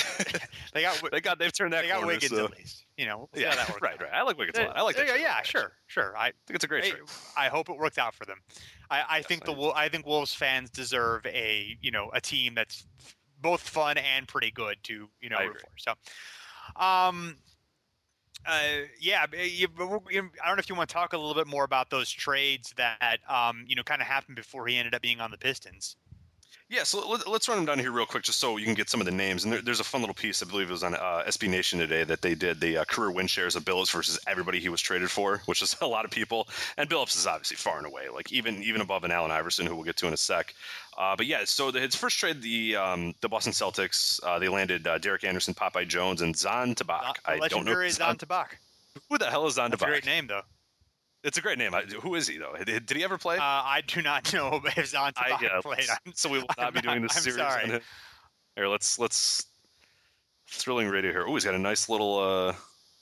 they 0.73 0.83
got 0.83 1.03
they 1.11 1.21
got 1.21 1.39
they've 1.39 1.53
turned 1.53 1.73
that 1.73 1.83
they 1.83 1.89
got 1.89 1.99
corner, 1.99 2.09
Wiggins 2.09 2.33
so. 2.33 2.45
at 2.45 2.57
least 2.57 2.85
you 2.97 3.07
know 3.07 3.29
yeah 3.35 3.55
right 3.83 4.01
right. 4.01 4.13
I 4.13 4.23
like 4.23 4.39
Wiggins 4.39 4.59
a 4.59 4.67
lot. 4.67 4.77
I 4.77 4.83
like 4.83 4.97
that 4.97 5.07
yeah 5.07 5.17
yeah 5.17 5.43
sure 5.43 5.73
sure. 5.87 6.17
I 6.17 6.33
think 6.47 6.57
it's 6.57 6.65
a 6.65 6.69
great 6.69 6.85
I, 6.85 6.91
trade. 6.91 7.03
I 7.37 7.49
hope 7.49 7.69
it 7.69 7.77
worked 7.77 7.99
out 7.99 8.15
for 8.15 8.25
them. 8.25 8.39
I, 8.91 9.05
I 9.09 9.23
think 9.23 9.45
the 9.45 9.53
Wol- 9.53 9.75
I 9.75 9.89
think 9.89 10.07
Wolves 10.07 10.35
fans 10.35 10.71
deserve 10.71 11.27
a 11.27 11.77
you 11.81 11.91
know 11.91 12.11
a 12.13 12.21
team 12.21 12.55
that's 12.55 12.87
both 13.41 13.61
fun 13.61 13.99
and 13.99 14.27
pretty 14.27 14.51
good 14.51 14.77
to 14.85 15.09
you 15.21 15.29
know 15.29 15.37
I 15.37 15.45
root 15.45 15.61
for. 15.61 15.69
So 15.77 15.93
um 16.77 17.37
uh, 18.47 18.61
yeah, 19.01 19.27
you, 19.33 19.67
you, 20.11 20.31
I 20.43 20.47
don't 20.47 20.57
know 20.57 20.61
if 20.61 20.69
you 20.69 20.75
want 20.75 20.89
to 20.89 20.95
talk 20.95 21.13
a 21.13 21.19
little 21.19 21.35
bit 21.35 21.47
more 21.47 21.65
about 21.65 21.91
those 21.91 22.11
trades 22.11 22.73
that 22.77 23.19
um, 23.29 23.65
you 23.67 23.75
know 23.75 23.83
kind 23.83 24.01
of 24.01 24.07
happened 24.07 24.37
before 24.37 24.67
he 24.67 24.77
ended 24.79 24.95
up 24.95 25.03
being 25.03 25.21
on 25.21 25.31
the 25.31 25.39
Pistons. 25.39 25.97
Yeah, 26.71 26.83
so 26.83 27.09
let, 27.09 27.27
us 27.27 27.49
run 27.49 27.57
them 27.57 27.65
down 27.65 27.79
here 27.79 27.91
real 27.91 28.05
quick, 28.05 28.25
just 28.25 28.39
so 28.39 28.59
you 28.59 28.67
can 28.67 28.75
get 28.75 28.91
some 28.91 29.01
of 29.01 29.07
the 29.07 29.13
names. 29.13 29.45
And 29.45 29.53
there, 29.53 29.63
there's 29.63 29.81
a 29.81 29.85
fun 29.85 30.03
little 30.03 30.15
piece, 30.15 30.43
I 30.43 30.47
believe 30.47 30.69
it 30.69 30.73
was 30.73 30.83
on 30.83 30.95
uh, 30.95 31.25
SB 31.27 31.49
Nation 31.49 31.79
today, 31.79 32.05
that 32.05 32.21
they 32.21 32.35
did 32.35 32.61
the 32.61 32.79
uh, 32.79 32.85
career 32.85 33.11
win 33.11 33.27
shares 33.27 33.57
of 33.57 33.65
Billups 33.65 33.91
versus 33.91 34.19
everybody 34.27 34.61
he 34.61 34.69
was 34.69 34.83
traded 34.83 35.11
for, 35.11 35.41
which 35.47 35.63
is 35.63 35.75
a 35.81 35.87
lot 35.87 36.05
of 36.05 36.11
people. 36.11 36.47
And 36.77 36.89
Billups 36.89 37.17
is 37.17 37.27
obviously 37.27 37.57
far 37.57 37.79
and 37.79 37.87
away, 37.87 38.11
like 38.13 38.31
even 38.33 38.63
even 38.63 38.83
above 38.83 39.05
an 39.05 39.11
Allen 39.11 39.31
Iverson, 39.31 39.65
who 39.65 39.75
we'll 39.77 39.85
get 39.85 39.97
to 39.97 40.07
in 40.09 40.13
a 40.13 40.19
sec. 40.19 40.55
Uh, 40.99 41.17
but 41.17 41.25
yeah, 41.25 41.45
so 41.45 41.71
the, 41.71 41.81
his 41.81 41.95
first 41.95 42.19
trade, 42.19 42.43
the 42.43 42.77
um, 42.77 43.15
the 43.23 43.31
Boston 43.31 43.55
Celtics, 43.55 44.23
uh, 44.25 44.39
they 44.39 44.49
landed 44.49 44.87
uh, 44.87 44.99
Derek 44.99 45.25
Anderson, 45.25 45.55
Popeye 45.55 45.89
Jones, 45.89 46.21
and 46.21 46.37
Zon 46.37 46.75
Tabak. 46.75 47.17
I 47.25 47.49
don't 47.49 47.65
know. 47.65 47.89
Zon 47.89 48.17
Tabak. 48.19 48.57
Who 49.09 49.17
the 49.17 49.31
hell 49.31 49.47
is 49.47 49.55
Zon 49.55 49.71
Tabak? 49.71 49.87
great 49.87 50.07
name, 50.07 50.27
though. 50.27 50.43
It's 51.25 51.37
a 51.37 51.41
great 51.41 51.59
name. 51.59 51.75
I, 51.75 51.83
who 51.83 52.15
is 52.15 52.29
he 52.29 52.39
though? 52.39 52.55
Did, 52.65 52.89
he 52.91 53.03
ever 53.05 53.19
play? 53.19 53.37
Uh, 53.37 53.43
I 53.43 53.83
do 53.87 54.03
not 54.03 54.33
know 54.35 54.61
if 54.65 54.87
Zon 54.87 55.13
I, 55.17 55.39
yeah, 55.43 55.61
played. 55.61 55.87
I'm, 56.07 56.13
so 56.15 56.29
we 56.29 56.39
will 56.39 56.47
not 56.59 56.69
I'm 56.69 56.73
be 56.75 56.81
doing 56.81 57.03
not- 57.03 57.09
this 57.11 57.17
I'm 57.17 57.23
series. 57.23 57.39
sorry. 57.39 57.65
on 57.65 57.71
it. 57.77 57.83
Here, 58.57 58.69
let's 58.69 58.99
let's 58.99 59.47
thrilling 60.49 60.89
radio 60.89 61.11
here. 61.13 61.25
Oh, 61.27 61.35
he's 61.35 61.45
got 61.45 61.55
a 61.55 61.59
nice 61.59 61.89
little. 61.89 62.19
uh 62.19 62.55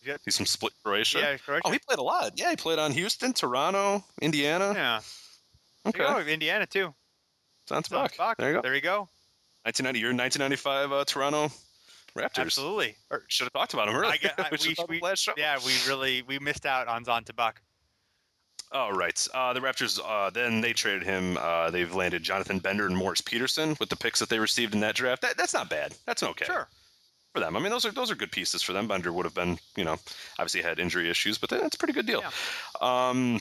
Yep. 0.04 0.20
He's 0.24 0.36
from 0.36 0.46
Split, 0.46 0.72
Croatia. 0.84 1.18
Yeah, 1.18 1.36
Croatia. 1.36 1.62
Oh, 1.64 1.70
he 1.72 1.80
played 1.80 1.98
a 1.98 2.02
lot. 2.02 2.32
Yeah, 2.36 2.50
he 2.50 2.56
played 2.56 2.78
on 2.78 2.92
Houston, 2.92 3.32
Toronto, 3.32 4.04
Indiana. 4.22 4.72
yeah. 4.72 5.00
Okay. 5.84 5.98
There 5.98 6.18
you 6.18 6.24
go, 6.24 6.30
Indiana 6.30 6.64
too. 6.66 6.94
Zon 7.68 7.82
Zon 7.82 8.06
Tabak. 8.08 8.12
Tabak. 8.16 8.36
There 8.38 8.50
you 8.50 8.54
go. 8.54 8.62
There 8.62 8.74
you 8.76 8.80
go. 8.80 8.98
1990. 9.64 9.98
You're 9.98 10.14
1995 10.14 10.92
uh, 10.92 11.04
Toronto 11.06 11.48
Raptors. 12.16 12.38
Absolutely. 12.38 12.94
Or- 13.10 13.24
Should 13.26 13.46
have 13.46 13.52
talked 13.52 13.74
about 13.74 13.88
him 13.88 13.96
earlier. 13.96 14.12
I, 14.38 14.42
I, 14.44 14.48
we 14.52 14.58
we, 14.62 14.68
have 14.68 14.76
talked 14.76 14.90
we, 14.90 14.98
about 14.98 15.08
last 15.08 15.22
show. 15.24 15.32
yeah, 15.36 15.58
we 15.66 15.72
really 15.88 16.22
we 16.22 16.38
missed 16.38 16.66
out 16.66 16.86
on 16.86 17.04
Zon 17.04 17.24
Oh, 18.72 18.90
right. 18.90 19.26
Uh, 19.32 19.52
the 19.52 19.60
Raptors, 19.60 20.00
uh, 20.04 20.30
then 20.30 20.60
they 20.60 20.72
traded 20.72 21.04
him. 21.04 21.36
Uh, 21.38 21.70
they've 21.70 21.94
landed 21.94 22.22
Jonathan 22.22 22.58
Bender 22.58 22.86
and 22.86 22.96
Morris 22.96 23.20
Peterson 23.20 23.76
with 23.78 23.88
the 23.88 23.96
picks 23.96 24.18
that 24.20 24.28
they 24.28 24.38
received 24.38 24.74
in 24.74 24.80
that 24.80 24.94
draft. 24.96 25.22
That, 25.22 25.36
that's 25.36 25.54
not 25.54 25.70
bad. 25.70 25.94
That's 26.04 26.22
okay. 26.22 26.44
Sure. 26.46 26.68
For 27.32 27.40
them. 27.40 27.56
I 27.56 27.60
mean, 27.60 27.70
those 27.70 27.84
are 27.84 27.92
those 27.92 28.10
are 28.10 28.14
good 28.14 28.32
pieces 28.32 28.62
for 28.62 28.72
them. 28.72 28.88
Bender 28.88 29.12
would 29.12 29.24
have 29.24 29.34
been, 29.34 29.58
you 29.76 29.84
know, 29.84 29.96
obviously 30.38 30.62
had 30.62 30.78
injury 30.78 31.10
issues, 31.10 31.36
but 31.38 31.50
that's 31.50 31.76
a 31.76 31.78
pretty 31.78 31.92
good 31.92 32.06
deal. 32.06 32.22
Um, 32.80 33.40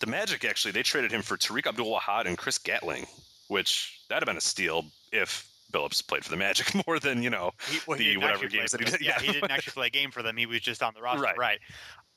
the 0.00 0.06
Magic, 0.06 0.44
actually, 0.44 0.72
they 0.72 0.82
traded 0.82 1.12
him 1.12 1.22
for 1.22 1.36
Tariq 1.36 1.66
Abdul 1.66 1.90
Wahad 1.90 2.26
and 2.26 2.36
Chris 2.36 2.58
Gatling, 2.58 3.06
which 3.48 4.00
that'd 4.08 4.22
have 4.22 4.26
been 4.26 4.36
a 4.36 4.42
steal 4.42 4.84
if 5.12 5.48
Billups 5.72 6.06
played 6.06 6.24
for 6.24 6.30
the 6.30 6.36
Magic 6.36 6.74
more 6.86 6.98
than, 6.98 7.22
you 7.22 7.30
know, 7.30 7.52
He, 7.70 7.78
well, 7.86 7.98
he 7.98 8.14
the 8.14 8.16
whatever 8.18 8.48
games 8.48 8.72
that 8.72 8.80
he 8.80 8.90
did. 8.90 9.00
Yeah, 9.00 9.18
he 9.18 9.32
didn't 9.32 9.50
actually 9.50 9.72
play 9.72 9.86
a 9.86 9.90
game 9.90 10.10
for 10.10 10.22
them. 10.22 10.36
He 10.36 10.46
was 10.46 10.60
just 10.60 10.82
on 10.82 10.92
the 10.94 11.02
roster. 11.02 11.22
Right. 11.26 11.38
right. 11.38 11.58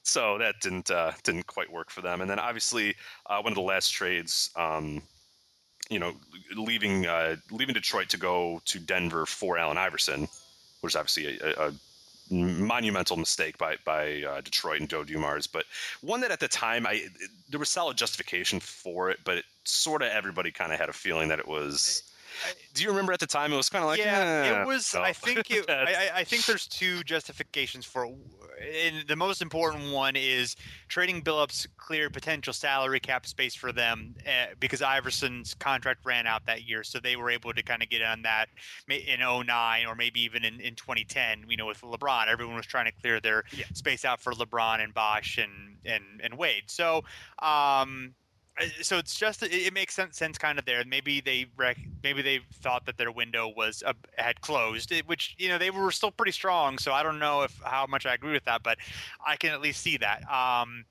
So 0.04 0.38
that 0.38 0.60
didn't 0.62 0.90
uh, 0.92 1.12
didn't 1.24 1.48
quite 1.48 1.72
work 1.72 1.90
for 1.90 2.02
them. 2.02 2.22
And 2.22 2.30
then 2.30 2.40
obviously 2.40 2.96
uh, 3.26 3.42
one 3.42 3.52
of 3.52 3.56
the 3.56 3.62
last 3.62 3.90
trades, 3.90 4.50
um, 4.56 5.02
you 5.90 6.00
know, 6.00 6.14
leaving 6.56 7.06
uh, 7.06 7.36
leaving 7.52 7.74
Detroit 7.74 8.10
to 8.10 8.18
go 8.18 8.62
to 8.66 8.80
Denver 8.80 9.26
for 9.26 9.58
Allen 9.58 9.78
Iverson, 9.78 10.28
which 10.82 10.94
is 10.94 10.96
obviously 10.96 11.40
a, 11.40 11.68
a 11.68 11.74
monumental 12.32 13.18
mistake 13.18 13.58
by 13.58 13.76
by 13.86 14.24
uh, 14.24 14.42
Detroit 14.42 14.80
and 14.80 14.90
Joe 14.90 15.04
Dumars, 15.04 15.48
but 15.48 15.66
one 16.02 16.22
that 16.22 16.32
at 16.32 16.40
the 16.40 16.48
time 16.48 16.86
I 16.86 17.08
there 17.50 17.60
was 17.60 17.70
solid 17.70 17.98
justification 17.98 18.60
for 18.60 19.10
it, 19.10 19.20
but 19.24 19.40
it, 19.40 19.46
sort 19.64 20.02
of 20.02 20.10
everybody 20.10 20.52
kind 20.52 20.72
of 20.72 20.80
had 20.80 20.90
a 20.90 20.94
feeling 20.94 21.30
that 21.30 21.40
it 21.40 21.48
was. 21.48 22.04
Do 22.74 22.84
you 22.84 22.90
remember 22.90 23.14
at 23.14 23.20
the 23.20 23.28
time 23.28 23.52
it 23.52 23.58
was 23.58 23.70
kind 23.70 23.84
of 23.84 23.90
like 23.90 24.00
yeah, 24.00 24.44
eh, 24.58 24.62
it 24.62 24.68
was. 24.68 24.94
no. 24.94 25.02
I 25.02 25.14
think 25.14 25.50
it, 25.52 25.70
I, 25.70 26.12
I- 26.16 26.24
think 26.24 26.46
there's 26.46 26.68
two 26.68 27.04
justifications 27.04 27.86
for. 27.86 28.06
And 28.06 29.08
the 29.08 29.16
most 29.16 29.42
important 29.42 29.94
one 29.94 30.18
is 30.18 30.58
trading 30.90 31.22
Billups 31.22 31.66
cleared 31.78 32.14
potential 32.14 32.52
salary 32.52 33.00
cap 33.00 33.26
space 33.26 33.56
for 33.56 33.72
them 33.72 34.16
uh, 34.28 34.54
because 34.60 34.82
Iverson's 34.82 35.54
contract 35.54 36.06
ran 36.06 36.28
out 36.28 36.46
that 36.46 36.64
year, 36.64 36.84
so 36.84 37.00
they 37.00 37.16
were 37.16 37.30
able 37.30 37.54
to 37.54 37.64
kind 37.64 37.82
of 37.82 37.90
get 37.90 38.02
on 38.02 38.22
that 38.24 38.48
in 38.90 39.22
09 39.22 39.86
or 39.86 39.96
maybe 39.96 40.22
even 40.22 40.44
in, 40.44 40.60
in 40.60 40.76
2010. 40.76 41.46
You 41.48 41.56
know, 41.56 41.68
with 41.68 41.80
LeBron, 41.82 42.28
everyone 42.28 42.56
was 42.56 42.66
trying 42.66 42.86
to 42.86 42.92
clear 42.92 43.22
their 43.22 43.44
space 43.74 44.04
out 44.04 44.20
for 44.20 44.34
LeBron 44.34 44.84
and 44.84 44.94
Bosh 44.94 45.38
and 45.38 45.78
and 45.86 46.04
and 46.22 46.38
Wade. 46.38 46.64
So. 46.68 47.04
Um, 47.42 48.14
so 48.82 48.98
it's 48.98 49.18
just 49.18 49.44
it, 49.44 49.54
it 49.54 49.74
makes 49.74 49.94
sense, 49.94 50.18
sense 50.18 50.38
kind 50.38 50.60
of 50.60 50.66
there. 50.66 50.84
Maybe 50.86 51.22
they 51.22 51.46
rec- 51.58 51.78
maybe 52.04 52.22
they 52.22 52.40
thought 52.62 52.86
that 52.86 52.98
their 52.98 53.12
window 53.12 53.48
was 53.56 53.84
uh, 53.86 53.94
had 54.18 54.42
closed, 54.42 54.92
it- 54.92 55.08
which 55.08 55.36
you 55.38 55.50
know 55.50 55.58
they 55.58 55.70
were 55.72 55.92
still 55.92 56.12
pretty 56.12 56.32
strong. 56.32 56.78
So 56.78 56.92
I 56.92 57.04
don't 57.04 57.20
know 57.20 57.44
if 57.44 57.60
how 57.64 57.86
much 57.88 58.06
I 58.06 58.14
agree 58.14 58.34
with 58.34 58.46
that, 58.46 58.64
but 58.64 58.78
I 59.26 59.36
can 59.36 59.52
at 59.52 59.62
least 59.62 59.82
see 59.82 59.98
that. 59.98 60.30
Um, 60.32 60.86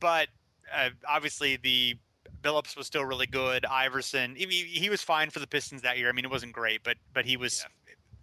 but 0.00 0.28
uh, 0.74 0.90
obviously 1.08 1.56
the 1.56 1.96
Billups 2.42 2.76
was 2.76 2.86
still 2.86 3.04
really 3.04 3.26
good. 3.26 3.64
Iverson, 3.66 4.34
he, 4.36 4.44
he 4.46 4.90
was 4.90 5.02
fine 5.02 5.30
for 5.30 5.40
the 5.40 5.46
Pistons 5.46 5.82
that 5.82 5.98
year. 5.98 6.08
I 6.08 6.12
mean, 6.12 6.24
it 6.24 6.30
wasn't 6.30 6.52
great, 6.52 6.82
but 6.84 6.96
but 7.12 7.24
he 7.24 7.36
was, 7.36 7.64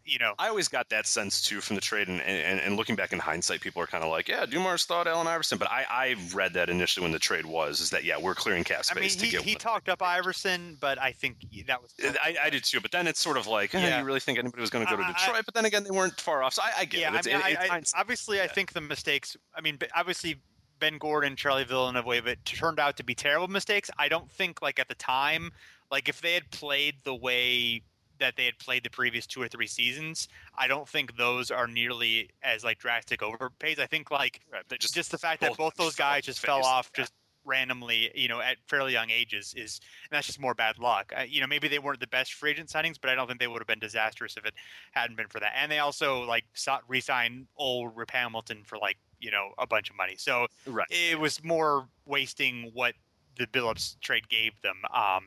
you 0.06 0.20
know, 0.20 0.34
I 0.38 0.50
always 0.50 0.68
got 0.68 0.90
that 0.90 1.08
sense 1.08 1.42
too 1.42 1.62
from 1.62 1.76
the 1.76 1.82
trade, 1.82 2.08
and, 2.10 2.20
and, 2.22 2.60
and 2.60 2.76
looking 2.76 2.96
back 2.96 3.14
in 3.14 3.20
hindsight, 3.20 3.62
people 3.62 3.82
are 3.82 3.88
kind 3.88 4.04
of 4.04 4.10
like, 4.10 4.28
"Yeah, 4.28 4.46
Dumars 4.46 4.86
thought 4.86 5.08
Allen 5.08 5.28
Iverson," 5.28 5.58
but 5.58 5.72
I, 5.72 5.86
I 5.90 6.16
read 6.34 6.54
that 6.56 6.70
initially 6.70 7.04
when 7.04 7.12
the 7.14 7.20
trade 7.20 7.46
was, 7.46 7.80
is 7.80 7.90
that 7.92 8.04
yeah, 8.04 8.18
we're 8.20 8.36
clearing 8.36 8.64
cap 8.64 8.84
I 8.92 8.96
mean, 8.96 9.04
space 9.10 9.16
to 9.18 9.26
he, 9.26 9.32
get. 9.32 9.42
he 9.42 9.56
talked 9.56 9.88
up 9.88 10.02
Iverson, 10.02 10.78
but 10.82 11.00
I 11.00 11.12
think 11.14 11.38
that 11.68 11.82
was 11.82 11.94
I, 12.02 12.36
I 12.44 12.50
did 12.50 12.64
too, 12.64 12.82
but 12.82 12.92
then 12.92 13.08
it's 13.08 13.20
sort 13.20 13.38
of 13.38 13.48
like, 13.48 13.74
eh, 13.74 13.80
Yeah. 13.80 14.00
you 14.00 14.06
really 14.06 14.20
think 14.20 14.38
anybody 14.40 14.60
was 14.62 14.70
going 14.70 14.86
to 14.86 14.92
go 14.92 14.98
to 14.98 15.04
I- 15.04 15.10
I- 15.10 15.14
Detroit? 15.14 15.46
but 15.46 15.54
then 15.54 15.66
again, 15.66 15.84
they 15.84 15.92
weren't 15.92 16.20
far 16.20 16.44
off. 16.44 16.54
So 16.54 16.62
I, 16.64 16.72
I 16.80 16.86
get 16.86 17.00
yeah, 17.00 17.14
it. 17.14 17.18
It's, 17.20 17.28
I 17.28 17.32
mean, 17.32 17.40
it- 17.40 17.72
I, 17.72 17.78
it's 17.78 17.94
obviously, 17.96 18.42
I 18.42 18.48
think 18.48 18.74
the 18.74 18.82
mistakes. 18.82 19.38
I 19.56 19.62
mean, 19.62 19.78
obviously, 19.96 20.36
Ben 20.80 20.98
Gordon, 20.98 21.38
Charlie 21.38 21.64
Villanueva, 21.64 22.32
it 22.32 22.44
turned 22.44 22.80
out 22.80 22.98
to 22.98 23.04
be 23.06 23.16
terrible 23.16 23.48
mistakes. 23.48 23.90
I 23.98 24.10
don't 24.10 24.30
think, 24.30 24.62
like 24.62 24.80
at 24.80 24.90
the 24.90 24.96
time, 24.96 25.52
like 25.90 26.10
if 26.10 26.20
they 26.20 26.34
had 26.34 26.52
played 26.52 26.96
the 27.06 27.16
way 27.16 27.84
that 28.20 28.36
they 28.36 28.46
had 28.46 28.58
played 28.60 28.84
the 28.84 28.90
previous 28.90 29.26
two 29.26 29.42
or 29.42 29.48
three 29.48 29.68
seasons, 29.68 30.28
I 30.58 30.68
don't 30.68 30.88
think 30.88 31.18
those 31.18 31.52
are 31.52 31.68
nearly 31.68 32.30
as 32.44 32.64
like 32.64 32.80
drastic 32.80 33.22
overpays. 33.22 33.80
I 33.80 33.86
think 33.86 34.12
like 34.12 34.42
they 34.70 34.78
just 34.78 34.94
just 34.94 35.12
the 35.12 35.18
fact 35.18 35.42
that 35.42 35.52
both 35.52 35.58
both 35.58 35.76
those 35.76 35.96
guys 35.96 36.24
just 36.24 36.40
fell 36.40 36.64
off 36.64 36.92
yeah. 36.96 37.04
just 37.04 37.14
randomly, 37.46 38.10
you 38.16 38.28
know, 38.28 38.40
at 38.40 38.58
fairly 38.68 38.94
young 38.94 39.10
ages 39.10 39.54
is 39.58 39.80
and 40.10 40.16
that's 40.16 40.28
just 40.28 40.40
more 40.40 40.54
bad 40.54 40.80
luck. 40.80 41.12
I, 41.16 41.24
you 41.24 41.42
know, 41.42 41.48
maybe 41.48 41.68
they 41.68 41.80
weren't 41.80 42.00
the 42.00 42.08
best 42.08 42.34
free 42.34 42.52
agent 42.52 42.70
signings, 42.70 42.96
but 43.00 43.10
I 43.10 43.16
don't 43.16 43.28
think 43.28 43.40
they 43.40 43.48
would 43.48 43.60
have 43.60 43.68
been 43.68 43.80
disastrous 43.80 44.38
if 44.38 44.46
it 44.46 44.54
hadn't 44.92 45.18
been 45.18 45.28
for 45.28 45.40
that. 45.40 45.54
And 45.56 45.72
they 45.72 45.80
also 45.80 46.24
like 46.24 46.46
sought, 46.54 46.84
re-signed 46.88 47.48
old 47.58 47.96
Rip 47.96 48.12
Hamilton 48.12 48.64
for 48.66 48.78
like 48.78 48.98
you 49.20 49.32
know 49.32 49.50
a 49.58 49.68
bunch 49.68 49.90
of 49.90 49.96
money, 49.96 50.16
so 50.18 50.48
right. 50.68 50.88
it 50.90 51.20
was 51.20 51.44
more 51.44 51.88
wasting 52.06 52.72
what 52.74 52.94
the 53.38 53.48
Billups 53.48 54.00
trade 54.00 54.28
gave 54.30 54.54
them. 54.62 54.78
Um, 54.94 55.26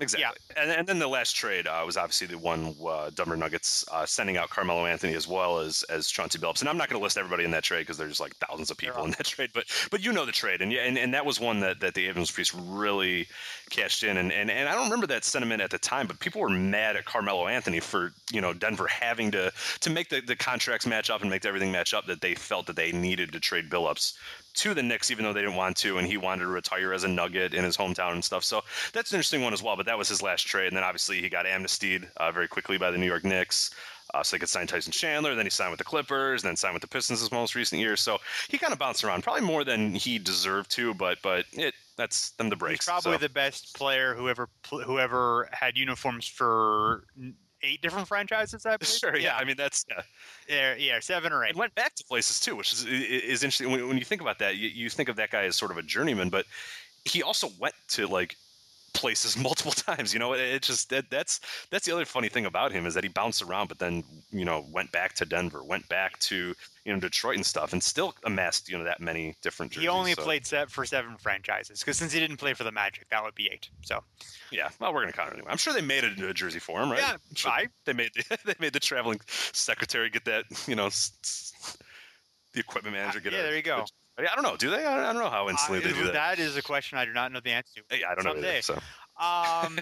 Exactly. 0.00 0.40
And, 0.56 0.72
and 0.72 0.86
then 0.88 0.98
the 0.98 1.06
last 1.06 1.36
trade 1.36 1.68
uh, 1.68 1.82
was 1.86 1.96
obviously 1.96 2.26
the 2.26 2.38
one 2.38 2.74
uh, 2.84 3.10
Denver 3.10 3.36
Nuggets 3.36 3.84
uh, 3.92 4.04
sending 4.04 4.36
out 4.36 4.50
Carmelo 4.50 4.86
Anthony 4.86 5.14
as 5.14 5.28
well 5.28 5.60
as 5.60 5.84
as 5.84 6.08
Chauncey 6.08 6.38
Billups. 6.38 6.60
And 6.60 6.68
I'm 6.68 6.76
not 6.76 6.88
going 6.88 6.98
to 6.98 7.02
list 7.02 7.16
everybody 7.16 7.44
in 7.44 7.52
that 7.52 7.62
trade 7.62 7.82
because 7.82 7.96
there's 7.96 8.18
like 8.18 8.34
thousands 8.36 8.72
of 8.72 8.76
people 8.76 9.04
in 9.04 9.12
that 9.12 9.24
trade, 9.24 9.50
but 9.54 9.64
but 9.92 10.04
you 10.04 10.12
know 10.12 10.26
the 10.26 10.32
trade, 10.32 10.62
and 10.62 10.72
yeah, 10.72 10.80
and, 10.80 10.98
and 10.98 11.14
that 11.14 11.24
was 11.24 11.38
one 11.38 11.60
that, 11.60 11.78
that 11.78 11.94
the 11.94 12.08
Evans 12.08 12.30
piece 12.32 12.52
really 12.52 13.28
cashed 13.70 14.02
in. 14.02 14.16
And, 14.16 14.32
and 14.32 14.50
and 14.50 14.68
I 14.68 14.74
don't 14.74 14.84
remember 14.84 15.06
that 15.06 15.24
sentiment 15.24 15.62
at 15.62 15.70
the 15.70 15.78
time, 15.78 16.08
but 16.08 16.18
people 16.18 16.40
were 16.40 16.50
mad 16.50 16.96
at 16.96 17.04
Carmelo 17.04 17.46
Anthony 17.46 17.78
for 17.78 18.12
you 18.32 18.40
know 18.40 18.52
Denver 18.52 18.88
having 18.88 19.30
to 19.30 19.52
to 19.80 19.90
make 19.90 20.08
the, 20.08 20.20
the 20.20 20.34
contracts 20.34 20.86
match 20.86 21.08
up 21.08 21.20
and 21.20 21.30
make 21.30 21.44
everything 21.44 21.70
match 21.70 21.94
up 21.94 22.06
that 22.06 22.20
they 22.20 22.34
felt 22.34 22.66
that 22.66 22.76
they 22.76 22.90
needed 22.90 23.30
to 23.32 23.38
trade 23.38 23.70
Billups 23.70 24.14
to 24.54 24.74
the 24.74 24.82
Knicks, 24.82 25.10
even 25.10 25.24
though 25.24 25.32
they 25.32 25.42
didn't 25.42 25.56
want 25.56 25.76
to, 25.78 25.98
and 25.98 26.06
he 26.06 26.16
wanted 26.16 26.42
to 26.42 26.48
retire 26.48 26.92
as 26.92 27.04
a 27.04 27.08
Nugget 27.08 27.54
in 27.54 27.64
his 27.64 27.76
hometown 27.76 28.12
and 28.12 28.24
stuff. 28.24 28.44
So 28.44 28.62
that's 28.92 29.12
an 29.12 29.16
interesting 29.16 29.42
one 29.42 29.52
as 29.52 29.62
well. 29.62 29.76
But 29.76 29.86
that 29.86 29.98
was 29.98 30.08
his 30.08 30.22
last 30.22 30.42
trade, 30.42 30.68
and 30.68 30.76
then 30.76 30.84
obviously 30.84 31.20
he 31.20 31.28
got 31.28 31.46
amnestied 31.46 32.08
uh, 32.16 32.32
very 32.32 32.48
quickly 32.48 32.78
by 32.78 32.90
the 32.90 32.98
New 32.98 33.06
York 33.06 33.24
Knicks. 33.24 33.70
Uh, 34.12 34.22
so 34.22 34.36
they 34.36 34.38
could 34.38 34.48
sign 34.48 34.66
Tyson 34.66 34.92
Chandler. 34.92 35.34
Then 35.34 35.46
he 35.46 35.50
signed 35.50 35.72
with 35.72 35.78
the 35.78 35.84
Clippers, 35.84 36.42
and 36.42 36.48
then 36.48 36.56
signed 36.56 36.74
with 36.74 36.82
the 36.82 36.88
Pistons 36.88 37.20
his 37.20 37.32
most 37.32 37.54
recent 37.54 37.80
year. 37.80 37.96
So 37.96 38.18
he 38.48 38.58
kind 38.58 38.72
of 38.72 38.78
bounced 38.78 39.02
around, 39.02 39.22
probably 39.24 39.42
more 39.42 39.64
than 39.64 39.94
he 39.94 40.18
deserved 40.18 40.70
to. 40.72 40.94
But 40.94 41.18
but 41.22 41.46
it 41.52 41.74
that's 41.96 42.30
them 42.32 42.48
the 42.48 42.56
he's 42.68 42.84
probably 42.84 43.12
so. 43.12 43.18
the 43.18 43.28
best 43.28 43.74
player 43.74 44.14
who 44.14 44.28
ever 44.28 44.48
whoever 44.68 45.48
had 45.52 45.76
uniforms 45.76 46.26
for 46.26 47.04
eight 47.64 47.82
different 47.82 48.06
franchises. 48.06 48.66
I 48.66 48.76
believe. 48.76 48.90
Sure, 48.90 49.16
yeah. 49.16 49.36
I 49.36 49.44
mean 49.44 49.56
that's 49.56 49.84
yeah. 49.88 50.02
yeah, 50.48 50.74
yeah, 50.76 51.00
seven 51.00 51.32
or 51.32 51.44
eight. 51.44 51.50
It 51.50 51.56
went 51.56 51.74
back 51.74 51.94
to 51.96 52.04
places 52.04 52.40
too, 52.40 52.56
which 52.56 52.72
is 52.72 52.84
is 52.84 53.42
interesting. 53.42 53.70
When, 53.70 53.88
when 53.88 53.98
you 53.98 54.04
think 54.04 54.20
about 54.20 54.38
that, 54.38 54.56
you, 54.56 54.68
you 54.68 54.90
think 54.90 55.08
of 55.08 55.16
that 55.16 55.30
guy 55.30 55.44
as 55.44 55.56
sort 55.56 55.70
of 55.70 55.78
a 55.78 55.82
journeyman, 55.82 56.28
but 56.28 56.46
he 57.04 57.22
also 57.22 57.48
went 57.58 57.74
to 57.88 58.06
like 58.06 58.36
places 58.92 59.36
multiple 59.48 59.72
times. 59.72 60.12
You 60.12 60.20
know, 60.20 60.32
it, 60.32 60.40
it 60.40 60.62
just 60.62 60.90
that, 60.90 61.10
that's 61.10 61.40
that's 61.70 61.86
the 61.86 61.92
other 61.92 62.04
funny 62.04 62.28
thing 62.28 62.46
about 62.46 62.72
him 62.72 62.86
is 62.86 62.94
that 62.94 63.04
he 63.04 63.08
bounced 63.08 63.42
around, 63.42 63.68
but 63.68 63.78
then 63.78 64.04
you 64.30 64.44
know 64.44 64.64
went 64.72 64.90
back 64.92 65.14
to 65.14 65.26
Denver, 65.26 65.62
went 65.62 65.88
back 65.88 66.18
to 66.20 66.54
you 66.84 66.92
know 66.92 67.00
Detroit 67.00 67.36
and 67.36 67.46
stuff, 67.46 67.72
and 67.72 67.82
still 67.82 68.14
amassed 68.24 68.68
you 68.68 68.76
know 68.78 68.84
that 68.84 69.00
many 69.00 69.34
different. 69.42 69.72
Jerseys, 69.72 69.82
He 69.84 69.88
only 69.88 70.12
so, 70.12 70.22
played 70.22 70.46
set 70.46 70.70
for 70.70 70.84
seven 70.84 71.16
franchises 71.16 71.80
because 71.80 71.96
since 71.96 72.12
he 72.12 72.20
didn't 72.20 72.36
play 72.36 72.54
for 72.54 72.64
the 72.64 72.72
Magic, 72.72 73.08
that 73.10 73.22
would 73.22 73.34
be 73.34 73.48
eight. 73.52 73.68
So 73.82 74.02
Yeah, 74.50 74.68
well, 74.78 74.92
we're 74.92 75.00
gonna 75.00 75.12
count 75.12 75.30
it 75.30 75.34
anyway. 75.34 75.50
I'm 75.50 75.56
sure 75.56 75.72
they 75.72 75.80
made 75.80 76.04
it 76.04 76.12
into 76.12 76.28
a 76.28 76.34
jersey 76.34 76.58
for 76.58 76.82
him, 76.82 76.90
right? 76.90 76.98
Yeah, 77.00 77.16
sure 77.34 77.50
I- 77.50 77.68
they 77.86 77.92
made 77.94 78.10
the, 78.14 78.38
they 78.44 78.54
made 78.60 78.72
the 78.72 78.80
traveling 78.80 79.20
secretary 79.26 80.10
get 80.10 80.24
that. 80.26 80.44
You 80.68 80.74
know, 80.76 80.90
the 82.52 82.60
equipment 82.60 82.94
manager 82.96 83.20
get. 83.20 83.32
It. 83.32 83.36
Yeah, 83.36 83.42
a- 83.42 83.44
there 83.46 83.56
you 83.56 83.62
go. 83.62 83.84
I 84.16 84.32
don't 84.36 84.44
know. 84.44 84.56
Do 84.56 84.70
they? 84.70 84.84
I 84.84 85.12
don't 85.12 85.20
know 85.22 85.28
how 85.30 85.48
instantly 85.48 85.78
Uh, 85.78 85.88
they 85.92 85.98
do 85.98 86.04
that. 86.04 86.12
that 86.12 86.38
is 86.38 86.56
a 86.56 86.62
question 86.62 86.98
I 86.98 87.04
do 87.04 87.12
not 87.12 87.32
know 87.32 87.40
the 87.40 87.50
answer 87.50 87.80
to. 87.80 87.96
Hey, 87.96 88.04
I 88.04 88.14
don't 88.14 88.24
know 88.24 88.36
either. 88.36 88.62
So 88.62 88.78
Um, 89.20 89.80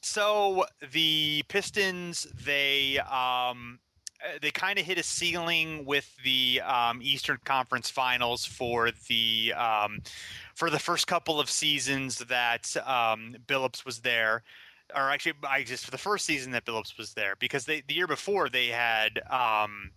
so 0.00 0.64
the 0.92 1.42
Pistons, 1.48 2.26
they 2.32 2.98
um, 3.00 3.78
uh, 3.84 3.91
they 4.40 4.50
kind 4.50 4.78
of 4.78 4.84
hit 4.84 4.98
a 4.98 5.02
ceiling 5.02 5.84
with 5.84 6.14
the 6.24 6.60
um, 6.62 7.00
Eastern 7.02 7.38
Conference 7.44 7.90
Finals 7.90 8.44
for 8.44 8.90
the 9.08 9.52
um, 9.56 10.00
for 10.54 10.70
the 10.70 10.78
first 10.78 11.06
couple 11.06 11.40
of 11.40 11.50
seasons 11.50 12.18
that 12.18 12.76
um, 12.86 13.36
Billups 13.46 13.84
was 13.84 14.00
there. 14.00 14.42
Or 14.94 15.10
actually, 15.10 15.34
I 15.48 15.62
just 15.62 15.84
for 15.84 15.90
the 15.90 15.98
first 15.98 16.26
season 16.26 16.52
that 16.52 16.64
Billups 16.64 16.98
was 16.98 17.14
there, 17.14 17.34
because 17.38 17.64
they 17.64 17.82
the 17.86 17.94
year 17.94 18.06
before 18.06 18.48
they 18.48 18.68
had 18.68 19.20
um, 19.30 19.90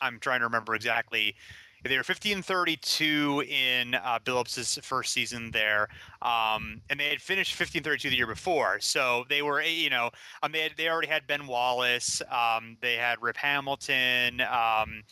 I'm 0.00 0.18
trying 0.18 0.40
to 0.40 0.46
remember 0.46 0.74
exactly. 0.74 1.36
They 1.84 1.96
were 1.96 2.04
15 2.04 2.42
32 2.42 3.44
in 3.48 3.94
uh, 3.94 4.18
Billups' 4.24 4.82
first 4.82 5.12
season 5.12 5.50
there, 5.50 5.88
um, 6.20 6.80
and 6.88 7.00
they 7.00 7.08
had 7.08 7.20
finished 7.20 7.54
15 7.54 7.82
32 7.82 8.10
the 8.10 8.16
year 8.16 8.26
before. 8.26 8.78
So 8.80 9.24
they 9.28 9.42
were, 9.42 9.62
you 9.62 9.90
know, 9.90 10.10
um, 10.42 10.52
they 10.52 10.60
had, 10.60 10.72
they 10.76 10.88
already 10.88 11.08
had 11.08 11.26
Ben 11.26 11.46
Wallace, 11.46 12.22
um, 12.30 12.76
they 12.80 12.94
had 12.94 13.20
Rip 13.20 13.36
Hamilton, 13.36 14.40
um, 14.42 15.02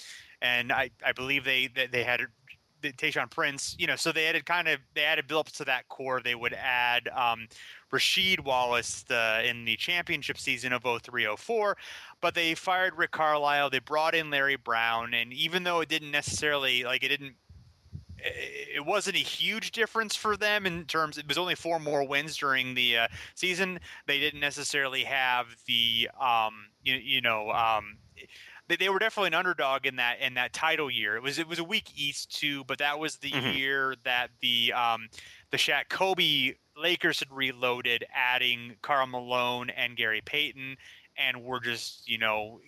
and 0.43 0.73
I, 0.73 0.91
I 1.05 1.13
believe 1.13 1.45
they 1.45 1.69
they, 1.69 1.87
they 1.87 2.05
had 2.05 2.21
the 2.83 2.93
Tayshaun 2.93 3.31
Prince, 3.31 3.77
you 3.79 3.87
know, 3.87 3.97
so 3.97 4.13
they 4.13 4.27
added 4.27 4.47
kind 4.47 4.69
of 4.69 4.79
they 4.95 5.05
added 5.05 5.29
Billups 5.29 5.57
to 5.57 5.65
that 5.65 5.89
core. 5.89 6.21
They 6.23 6.35
would 6.35 6.55
add 6.55 7.09
um, 7.09 7.49
Rasheed 7.93 8.41
Wallace 8.41 9.03
the, 9.05 9.43
in 9.45 9.65
the 9.65 9.77
championship 9.77 10.39
season 10.39 10.73
of 10.73 10.83
0304, 10.83 11.77
but 12.21 12.35
they 12.35 12.55
fired 12.55 12.97
Rick 12.97 13.11
Carlisle. 13.11 13.71
They 13.71 13.81
brought 13.81 14.15
in 14.15 14.31
Larry 14.31 14.57
Brown, 14.57 15.15
and 15.15 15.33
even 15.33 15.65
though 15.65 15.81
it 15.81 15.89
didn't 15.89 16.11
necessarily 16.11 16.85
like 16.85 17.03
it 17.03 17.09
didn't. 17.09 17.35
It 18.23 18.85
wasn't 18.85 19.17
a 19.17 19.21
huge 19.21 19.73
difference 19.73 20.15
for 20.15 20.37
them 20.37 20.67
in 20.67 20.85
terms. 20.85 21.17
It 21.17 21.27
was 21.27 21.39
only 21.39 21.55
four 21.55 21.81
more 21.81 22.07
wins 22.07 22.37
during 22.37 22.75
the 22.75 22.99
uh, 22.99 23.09
season. 23.35 23.81
They 24.07 24.21
didn't 24.21 24.41
necessarily 24.41 25.05
have 25.05 25.47
the, 25.67 26.11
um, 26.21 26.67
you, 26.85 26.97
you 26.97 27.23
know, 27.23 27.51
um, 27.51 27.97
they, 28.69 28.77
they 28.77 28.89
were 28.91 28.99
definitely 28.99 29.29
an 29.29 29.35
underdog 29.35 29.87
in 29.87 29.97
that 29.97 30.21
in 30.21 30.35
that 30.35 30.53
title 30.53 30.91
year. 30.91 31.17
It 31.17 31.23
was 31.23 31.39
it 31.39 31.49
was 31.49 31.59
a 31.59 31.65
weak 31.65 31.93
East 31.97 32.31
too, 32.39 32.63
but 32.65 32.79
that 32.79 32.99
was 32.99 33.17
the 33.17 33.31
Mhm. 33.33 33.57
year 33.57 33.95
that 34.05 34.29
the 34.41 34.73
um, 34.75 35.09
the 35.51 35.57
Shaq 35.57 35.89
Kobe 35.89 36.53
Lakers 36.81 37.19
had 37.19 37.31
reloaded, 37.31 38.05
adding 38.15 38.77
Karl 38.83 39.07
Malone 39.07 39.71
and 39.71 39.97
Gary 39.97 40.23
Payton, 40.25 40.77
and 41.17 41.45
were 41.45 41.61
just 41.61 42.09
you 42.09 42.19
know 42.19 42.61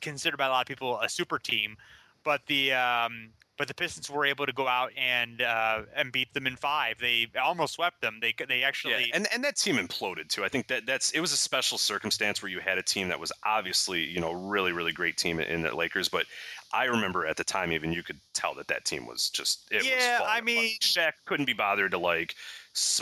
considered 0.00 0.36
by 0.36 0.46
a 0.46 0.50
lot 0.50 0.60
of 0.62 0.66
people 0.66 1.00
a 1.00 1.08
super 1.08 1.38
team. 1.38 1.76
But 2.24 2.46
the 2.46 2.72
um, 2.72 3.30
but 3.56 3.68
the 3.68 3.74
Pistons 3.74 4.10
were 4.10 4.26
able 4.26 4.46
to 4.46 4.52
go 4.52 4.66
out 4.66 4.90
and 4.96 5.40
uh, 5.40 5.82
and 5.94 6.10
beat 6.10 6.32
them 6.34 6.46
in 6.46 6.56
five. 6.56 6.96
They 7.00 7.28
almost 7.42 7.74
swept 7.74 8.00
them. 8.00 8.18
They 8.20 8.34
they 8.48 8.62
actually 8.62 8.94
yeah, 8.94 9.06
and 9.14 9.28
and 9.32 9.44
that 9.44 9.56
team 9.56 9.76
imploded 9.76 10.28
too. 10.28 10.44
I 10.44 10.48
think 10.48 10.66
that 10.68 10.86
that's 10.86 11.12
it 11.12 11.20
was 11.20 11.32
a 11.32 11.36
special 11.36 11.78
circumstance 11.78 12.42
where 12.42 12.50
you 12.50 12.60
had 12.60 12.78
a 12.78 12.82
team 12.82 13.08
that 13.08 13.20
was 13.20 13.30
obviously 13.44 14.04
you 14.04 14.20
know 14.20 14.32
really 14.32 14.72
really 14.72 14.92
great 14.92 15.16
team 15.16 15.38
in 15.38 15.62
the 15.62 15.74
Lakers, 15.74 16.08
but 16.08 16.26
I 16.72 16.84
remember 16.84 17.26
at 17.26 17.36
the 17.36 17.44
time 17.44 17.72
even 17.72 17.92
you 17.92 18.02
could 18.02 18.18
tell 18.32 18.54
that 18.54 18.68
that 18.68 18.84
team 18.84 19.06
was 19.06 19.30
just 19.30 19.68
it 19.70 19.84
yeah. 19.84 20.20
Was 20.20 20.28
I 20.30 20.40
mean, 20.40 20.76
Shaq 20.80 21.12
couldn't 21.24 21.46
be 21.46 21.54
bothered 21.54 21.92
to 21.92 21.98
like. 21.98 22.34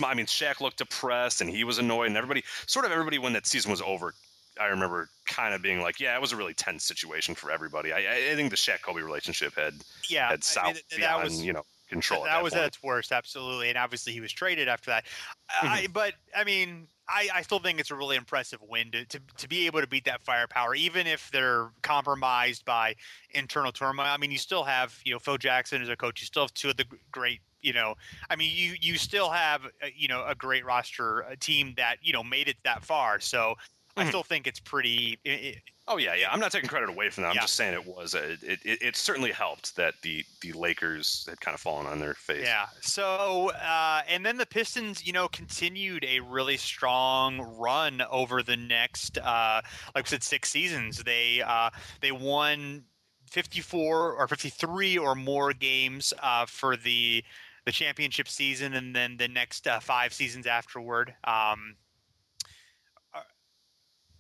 I 0.05 0.15
mean, 0.15 0.27
Shaq 0.27 0.61
looked 0.61 0.79
depressed 0.79 1.41
and 1.41 1.49
he 1.49 1.65
was 1.65 1.79
annoyed, 1.79 2.09
and 2.09 2.17
everybody 2.17 2.45
sort 2.67 2.85
of 2.85 2.93
everybody 2.93 3.19
when 3.19 3.33
that 3.33 3.47
season 3.47 3.71
was 3.71 3.83
over 3.83 4.15
I 4.61 4.67
remember 4.67 5.09
kind 5.27 5.55
of 5.55 5.63
being 5.63 5.81
like, 5.81 5.99
yeah, 5.99 6.15
it 6.15 6.21
was 6.21 6.33
a 6.33 6.37
really 6.37 6.55
tense 6.55 6.85
situation 6.85 7.35
for 7.35 7.51
everybody. 7.51 7.93
I, 7.93 8.33
I 8.33 8.35
think 8.35 8.51
the 8.51 8.57
Shaq 8.57 8.83
Kobe 8.83 9.01
relationship 9.01 9.55
had 9.55 9.75
yeah 10.09 10.29
had 10.29 10.45
south 10.45 10.67
I 10.67 10.73
mean, 10.73 10.83
beyond 10.97 11.25
was, 11.25 11.43
you 11.43 11.53
know 11.53 11.65
control. 11.89 12.25
That, 12.25 12.35
that 12.35 12.43
was 12.43 12.53
point. 12.53 12.63
at 12.63 12.69
its 12.69 12.83
worst, 12.83 13.13
absolutely, 13.13 13.69
and 13.69 13.79
obviously 13.79 14.13
he 14.13 14.21
was 14.21 14.33
traded 14.33 14.69
after 14.69 14.91
that. 14.91 15.05
Mm-hmm. 15.05 15.67
I, 15.67 15.87
but 15.93 16.15
I 16.37 16.45
mean, 16.45 16.87
I, 17.09 17.29
I 17.35 17.43
still 17.43 17.59
think 17.59 17.81
it's 17.81 17.91
a 17.91 17.95
really 17.95 18.17
impressive 18.17 18.61
win 18.69 18.91
to, 18.91 19.05
to 19.07 19.21
to 19.39 19.49
be 19.49 19.67
able 19.67 19.81
to 19.81 19.87
beat 19.87 20.05
that 20.05 20.23
firepower, 20.23 20.75
even 20.75 21.07
if 21.07 21.31
they're 21.31 21.71
compromised 21.83 22.65
by 22.65 22.95
internal 23.31 23.73
turmoil. 23.73 24.07
I 24.07 24.19
mean, 24.19 24.31
you 24.31 24.39
still 24.39 24.65
have 24.65 24.99
you 25.05 25.13
know 25.13 25.19
Phil 25.19 25.39
Jackson 25.39 25.81
as 25.81 25.89
a 25.89 25.97
coach. 25.97 26.21
You 26.21 26.27
still 26.27 26.43
have 26.43 26.55
two 26.55 26.71
of 26.71 26.77
the 26.77 26.85
great 27.11 27.41
you 27.63 27.73
know 27.73 27.95
i 28.31 28.37
mean 28.37 28.51
you 28.55 28.75
you 28.81 28.97
still 28.99 29.31
have 29.31 29.65
uh, 29.83 29.87
you 29.95 30.09
know 30.09 30.25
a 30.27 30.35
great 30.35 30.65
roster 30.65 31.21
a 31.21 31.37
team 31.37 31.75
that 31.77 31.97
you 32.03 32.13
know 32.13 32.23
made 32.23 32.49
it 32.49 32.57
that 32.65 32.85
far 32.85 33.21
so 33.21 33.55
I 33.95 34.09
still 34.09 34.23
think 34.23 34.47
it's 34.47 34.59
pretty. 34.59 35.19
It, 35.23 35.59
oh 35.87 35.99
yeah, 35.99 36.15
yeah. 36.15 36.33
I'm 36.33 36.41
not 36.41 36.51
taking 36.51 36.67
credit 36.67 36.89
away 36.89 37.11
from 37.11 37.25
that. 37.25 37.29
I'm 37.29 37.35
Yeah. 37.35 37.43
just 37.43 37.57
saying 37.57 37.75
it 37.75 37.87
was. 37.87 38.15
A, 38.15 38.31
it, 38.33 38.61
it 38.65 38.83
it 38.83 38.97
certainly 38.97 39.33
helped 39.33 39.77
that 39.77 40.01
the 40.01 40.25
the 40.41 40.53
Lakers 40.55 41.27
had 41.29 41.39
kind 41.43 41.55
of 41.55 41.61
fallen 41.61 41.87
on 41.87 41.99
their 41.99 42.15
face. 42.15 42.43
Yeah. 42.43 42.69
So, 42.81 43.51
uh, 43.51 44.01
and 44.09 44.25
then 44.25 44.39
the 44.39 44.47
Pistons, 44.47 45.07
you 45.07 45.13
know, 45.13 45.29
continued 45.29 46.07
a 46.07 46.21
really 46.21 46.57
strong 46.57 47.41
run 47.59 48.03
over 48.11 48.43
the 48.43 48.57
next, 48.57 49.19
uh, 49.19 49.61
like 49.95 50.07
I 50.07 50.09
said, 50.09 50.23
six 50.23 50.49
seasons. 50.49 51.05
They 51.05 51.43
uh, 51.43 51.69
they 52.01 52.13
won 52.13 52.85
54 53.31 54.13
or 54.15 54.27
53 54.27 54.97
or 54.97 55.15
more 55.15 55.53
games 55.53 56.15
uh, 56.23 56.47
for 56.47 56.77
the 56.77 57.23
the 57.65 57.73
championship 57.73 58.29
season, 58.29 58.75
and 58.75 58.95
then 58.95 59.17
the 59.17 59.29
next 59.29 59.67
uh, 59.67 59.81
five 59.81 60.13
seasons 60.13 60.47
afterward. 60.47 61.15
Um, 61.25 61.77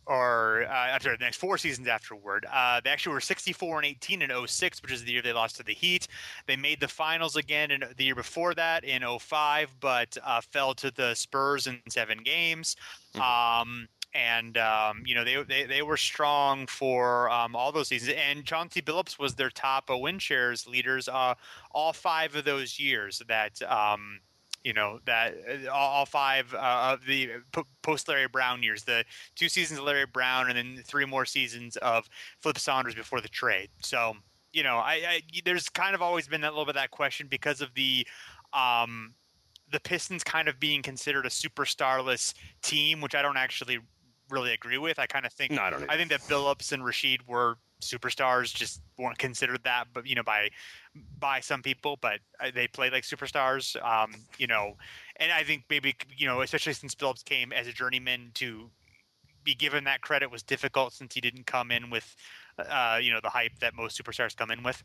or 0.06 0.64
uh, 0.68 0.72
after 0.72 1.16
the 1.16 1.24
next 1.24 1.36
four 1.36 1.56
seasons 1.56 1.86
afterward. 1.86 2.46
Uh, 2.52 2.80
they 2.82 2.90
actually 2.90 3.14
were 3.14 3.20
64 3.20 3.78
and 3.78 3.86
18 3.86 4.22
in 4.22 4.46
06, 4.46 4.82
which 4.82 4.92
is 4.92 5.04
the 5.04 5.12
year 5.12 5.22
they 5.22 5.32
lost 5.32 5.56
to 5.56 5.62
the 5.62 5.72
Heat. 5.72 6.08
They 6.46 6.56
made 6.56 6.80
the 6.80 6.88
finals 6.88 7.36
again 7.36 7.70
in 7.70 7.84
the 7.96 8.04
year 8.04 8.14
before 8.14 8.54
that 8.54 8.84
in 8.84 9.02
05, 9.02 9.74
but 9.80 10.16
uh, 10.24 10.40
fell 10.40 10.74
to 10.74 10.90
the 10.90 11.14
Spurs 11.14 11.66
in 11.66 11.80
seven 11.88 12.18
games. 12.18 12.76
Um, 13.14 13.86
and 14.14 14.58
um, 14.58 15.02
you 15.06 15.14
know 15.14 15.24
they, 15.24 15.42
they 15.42 15.64
they 15.64 15.82
were 15.82 15.96
strong 15.96 16.66
for 16.66 17.30
um, 17.30 17.56
all 17.56 17.72
those 17.72 17.88
seasons. 17.88 18.16
And 18.28 18.44
Chauncey 18.44 18.82
Billups 18.82 19.18
was 19.18 19.34
their 19.34 19.50
top 19.50 19.90
uh, 19.90 19.96
win 19.96 20.18
shares 20.18 20.66
leaders 20.66 21.08
uh, 21.08 21.34
all 21.70 21.92
five 21.92 22.34
of 22.36 22.44
those 22.44 22.78
years. 22.78 23.22
That 23.28 23.60
um, 23.62 24.20
you 24.64 24.72
know 24.72 25.00
that 25.06 25.34
uh, 25.66 25.70
all 25.70 26.06
five 26.06 26.52
uh, 26.54 26.94
of 26.94 27.06
the 27.06 27.30
post 27.82 28.08
Larry 28.08 28.28
Brown 28.28 28.62
years, 28.62 28.84
the 28.84 29.04
two 29.34 29.48
seasons 29.48 29.78
of 29.78 29.86
Larry 29.86 30.06
Brown, 30.06 30.48
and 30.48 30.56
then 30.56 30.82
three 30.84 31.06
more 31.06 31.24
seasons 31.24 31.76
of 31.76 32.08
Flip 32.40 32.58
Saunders 32.58 32.94
before 32.94 33.20
the 33.20 33.28
trade. 33.28 33.70
So 33.82 34.16
you 34.52 34.62
know, 34.62 34.76
I, 34.76 34.92
I 35.08 35.22
there's 35.44 35.68
kind 35.68 35.94
of 35.94 36.02
always 36.02 36.28
been 36.28 36.42
that 36.42 36.52
little 36.52 36.66
bit 36.66 36.76
of 36.76 36.82
that 36.82 36.90
question 36.90 37.26
because 37.30 37.60
of 37.60 37.72
the 37.74 38.06
um, 38.52 39.14
the 39.70 39.80
Pistons 39.80 40.22
kind 40.22 40.48
of 40.48 40.60
being 40.60 40.82
considered 40.82 41.24
a 41.24 41.30
superstarless 41.30 42.34
team, 42.62 43.00
which 43.00 43.14
I 43.14 43.22
don't 43.22 43.38
actually 43.38 43.78
really 44.32 44.52
agree 44.52 44.78
with. 44.78 44.98
I 44.98 45.06
kind 45.06 45.26
of 45.26 45.32
think 45.32 45.52
No, 45.52 45.62
I 45.62 45.70
don't 45.70 45.88
I 45.88 45.96
think 45.96 46.10
that 46.10 46.20
Billups 46.22 46.72
and 46.72 46.82
Rasheed 46.82 47.20
were 47.28 47.58
superstars, 47.82 48.54
just 48.54 48.80
weren't 48.98 49.18
considered 49.18 49.62
that, 49.64 49.88
but 49.92 50.06
you 50.06 50.14
know, 50.14 50.22
by 50.22 50.50
by 51.18 51.40
some 51.40 51.62
people, 51.62 51.98
but 52.00 52.20
uh, 52.40 52.50
they 52.54 52.66
played 52.66 52.92
like 52.92 53.04
superstars. 53.04 53.76
Um, 53.84 54.14
you 54.38 54.46
know, 54.46 54.76
and 55.16 55.30
I 55.30 55.44
think 55.44 55.64
maybe 55.68 55.94
you 56.16 56.26
know, 56.26 56.40
especially 56.40 56.72
since 56.72 56.94
Billups 56.94 57.24
came 57.24 57.52
as 57.52 57.66
a 57.66 57.72
journeyman 57.72 58.30
to 58.34 58.70
be 59.44 59.54
given 59.54 59.84
that 59.84 60.00
credit 60.00 60.30
was 60.30 60.42
difficult 60.42 60.92
since 60.92 61.14
he 61.14 61.20
didn't 61.20 61.46
come 61.46 61.70
in 61.70 61.90
with 61.90 62.16
uh, 62.58 62.98
you 63.00 63.12
know 63.12 63.20
the 63.22 63.30
hype 63.30 63.58
that 63.60 63.74
most 63.74 64.02
superstars 64.02 64.36
come 64.36 64.50
in 64.50 64.62
with. 64.62 64.82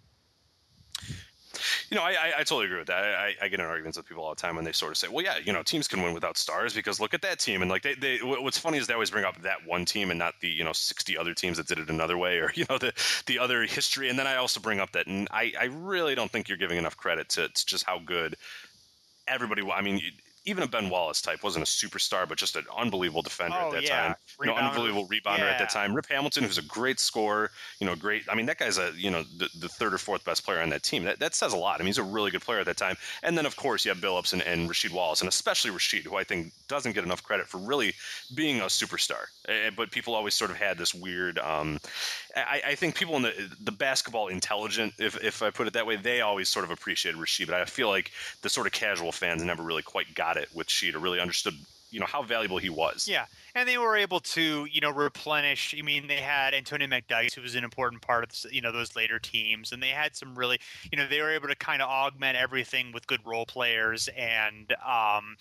You 1.89 1.97
know, 1.97 2.03
I, 2.03 2.11
I, 2.11 2.31
I 2.39 2.43
totally 2.43 2.65
agree 2.65 2.79
with 2.79 2.87
that. 2.87 3.03
I, 3.03 3.35
I 3.41 3.47
get 3.47 3.59
in 3.59 3.65
arguments 3.65 3.97
with 3.97 4.07
people 4.07 4.23
all 4.23 4.29
the 4.29 4.41
time 4.41 4.55
when 4.55 4.65
they 4.65 4.71
sort 4.71 4.91
of 4.91 4.97
say, 4.97 5.07
"Well, 5.07 5.23
yeah, 5.23 5.37
you 5.43 5.53
know, 5.53 5.63
teams 5.63 5.87
can 5.87 6.01
win 6.01 6.13
without 6.13 6.37
stars 6.37 6.73
because 6.73 6.99
look 6.99 7.13
at 7.13 7.21
that 7.21 7.39
team." 7.39 7.61
And 7.61 7.69
like 7.69 7.83
they, 7.83 7.95
they 7.95 8.17
what's 8.19 8.57
funny 8.57 8.77
is 8.77 8.87
they 8.87 8.93
always 8.93 9.11
bring 9.11 9.25
up 9.25 9.41
that 9.43 9.65
one 9.65 9.85
team 9.85 10.09
and 10.09 10.19
not 10.19 10.35
the 10.41 10.49
you 10.49 10.63
know 10.63 10.73
sixty 10.73 11.17
other 11.17 11.33
teams 11.33 11.57
that 11.57 11.67
did 11.67 11.79
it 11.79 11.89
another 11.89 12.17
way 12.17 12.39
or 12.39 12.51
you 12.55 12.65
know 12.69 12.77
the 12.77 12.93
the 13.25 13.39
other 13.39 13.63
history. 13.63 14.09
And 14.09 14.17
then 14.17 14.27
I 14.27 14.35
also 14.37 14.59
bring 14.59 14.79
up 14.79 14.91
that 14.91 15.07
and 15.07 15.27
I 15.31 15.53
I 15.59 15.65
really 15.65 16.15
don't 16.15 16.31
think 16.31 16.49
you're 16.49 16.57
giving 16.57 16.77
enough 16.77 16.97
credit 16.97 17.29
to, 17.29 17.49
to 17.49 17.65
just 17.65 17.85
how 17.85 17.99
good 17.99 18.35
everybody. 19.27 19.63
I 19.71 19.81
mean. 19.81 20.01
Even 20.47 20.63
a 20.63 20.67
Ben 20.67 20.89
Wallace 20.89 21.21
type 21.21 21.43
wasn't 21.43 21.63
a 21.67 21.69
superstar, 21.69 22.27
but 22.27 22.37
just 22.37 22.55
an 22.55 22.65
unbelievable 22.75 23.21
defender 23.21 23.57
Oh, 23.59 23.67
at 23.67 23.73
that 23.73 23.83
yeah. 23.83 24.01
time. 24.07 24.15
You 24.39 24.47
know, 24.47 24.55
unbelievable 24.55 25.07
rebounder 25.07 25.41
at 25.41 25.59
that 25.59 25.69
time. 25.69 25.93
Rip 25.93 26.07
Hamilton, 26.07 26.43
who's 26.45 26.57
a 26.57 26.63
great 26.63 26.99
scorer, 26.99 27.51
you 27.79 27.85
know, 27.85 27.95
great. 27.95 28.23
I 28.29 28.35
mean, 28.35 28.45
that 28.45 28.57
guy's 28.57 28.77
a 28.77 28.91
you 28.95 29.11
know 29.11 29.23
the, 29.37 29.49
the 29.59 29.67
third 29.69 29.93
or 29.93 29.97
fourth 29.97 30.23
best 30.23 30.45
player 30.45 30.61
on 30.61 30.69
that 30.69 30.83
team. 30.83 31.03
That, 31.03 31.19
that 31.19 31.35
says 31.35 31.53
a 31.53 31.57
lot. 31.57 31.75
I 31.75 31.83
mean, 31.83 31.87
he's 31.87 31.97
a 31.97 32.03
really 32.03 32.31
good 32.31 32.41
player 32.41 32.59
at 32.59 32.65
that 32.65 32.77
time. 32.77 32.95
And 33.23 33.37
then 33.37 33.45
of 33.45 33.55
course 33.57 33.85
you 33.85 33.89
have 33.89 33.99
Billups 34.01 34.33
and, 34.33 34.41
and 34.43 34.69
Rasheed 34.69 34.91
Wallace, 34.93 35.21
and 35.21 35.27
especially 35.27 35.71
Rasheed, 35.71 36.03
who 36.03 36.15
I 36.15 36.23
think 36.23 36.53
doesn't 36.67 36.93
get 36.93 37.03
enough 37.03 37.23
credit 37.23 37.47
for 37.47 37.57
really 37.57 37.93
being 38.33 38.61
a 38.61 38.65
superstar. 38.65 39.25
But 39.75 39.91
people 39.91 40.13
always 40.13 40.33
sort 40.33 40.51
of 40.51 40.57
had 40.57 40.77
this 40.77 40.93
weird. 40.93 41.39
Um, 41.39 41.79
I, 42.35 42.61
I 42.67 42.75
think 42.75 42.95
people 42.95 43.15
in 43.15 43.21
the 43.23 43.55
the 43.63 43.71
basketball 43.71 44.27
intelligent, 44.27 44.93
if 44.99 45.21
if 45.23 45.41
I 45.41 45.51
put 45.51 45.67
it 45.67 45.73
that 45.73 45.87
way, 45.87 45.95
they 45.95 46.21
always 46.21 46.49
sort 46.49 46.65
of 46.65 46.71
appreciated 46.71 47.19
Rasheed. 47.19 47.47
But 47.47 47.55
I 47.55 47.65
feel 47.65 47.87
like 47.87 48.11
the 48.41 48.49
sort 48.49 48.67
of 48.67 48.73
casual 48.73 49.11
fans 49.11 49.43
never 49.43 49.63
really 49.63 49.83
quite 49.83 50.13
got 50.15 50.37
it 50.37 50.49
with 50.53 50.67
Sheed 50.67 50.95
or 50.95 50.99
really 50.99 51.19
understood. 51.19 51.53
You 51.89 52.01
know 52.01 52.05
how 52.05 52.21
valuable 52.23 52.57
he 52.57 52.69
was. 52.69 53.07
Yeah, 53.07 53.25
and 53.57 53.67
they 53.67 53.77
were 53.79 53.97
able 53.97 54.19
to, 54.19 54.65
you 54.65 54.79
know, 54.81 54.91
replenish. 54.91 55.73
I 55.77 55.81
mean, 55.81 56.05
they 56.05 56.17
had 56.17 56.53
Antonio 56.53 56.87
McDyess, 56.87 57.33
who 57.33 57.41
was 57.41 57.55
an 57.55 57.63
important 57.63 58.03
part 58.03 58.23
of, 58.23 58.51
you 58.53 58.61
know, 58.61 58.71
those 58.71 58.95
later 58.95 59.17
teams, 59.17 59.71
and 59.71 59.81
they 59.81 59.89
had 59.89 60.15
some 60.15 60.37
really, 60.37 60.59
you 60.91 60.97
know, 60.97 61.07
they 61.07 61.19
were 61.21 61.31
able 61.31 61.47
to 61.47 61.55
kind 61.55 61.81
of 61.81 61.89
augment 61.89 62.37
everything 62.37 62.91
with 62.91 63.07
good 63.07 63.25
role 63.25 63.47
players, 63.47 64.09
and, 64.09 64.73
um, 64.85 65.37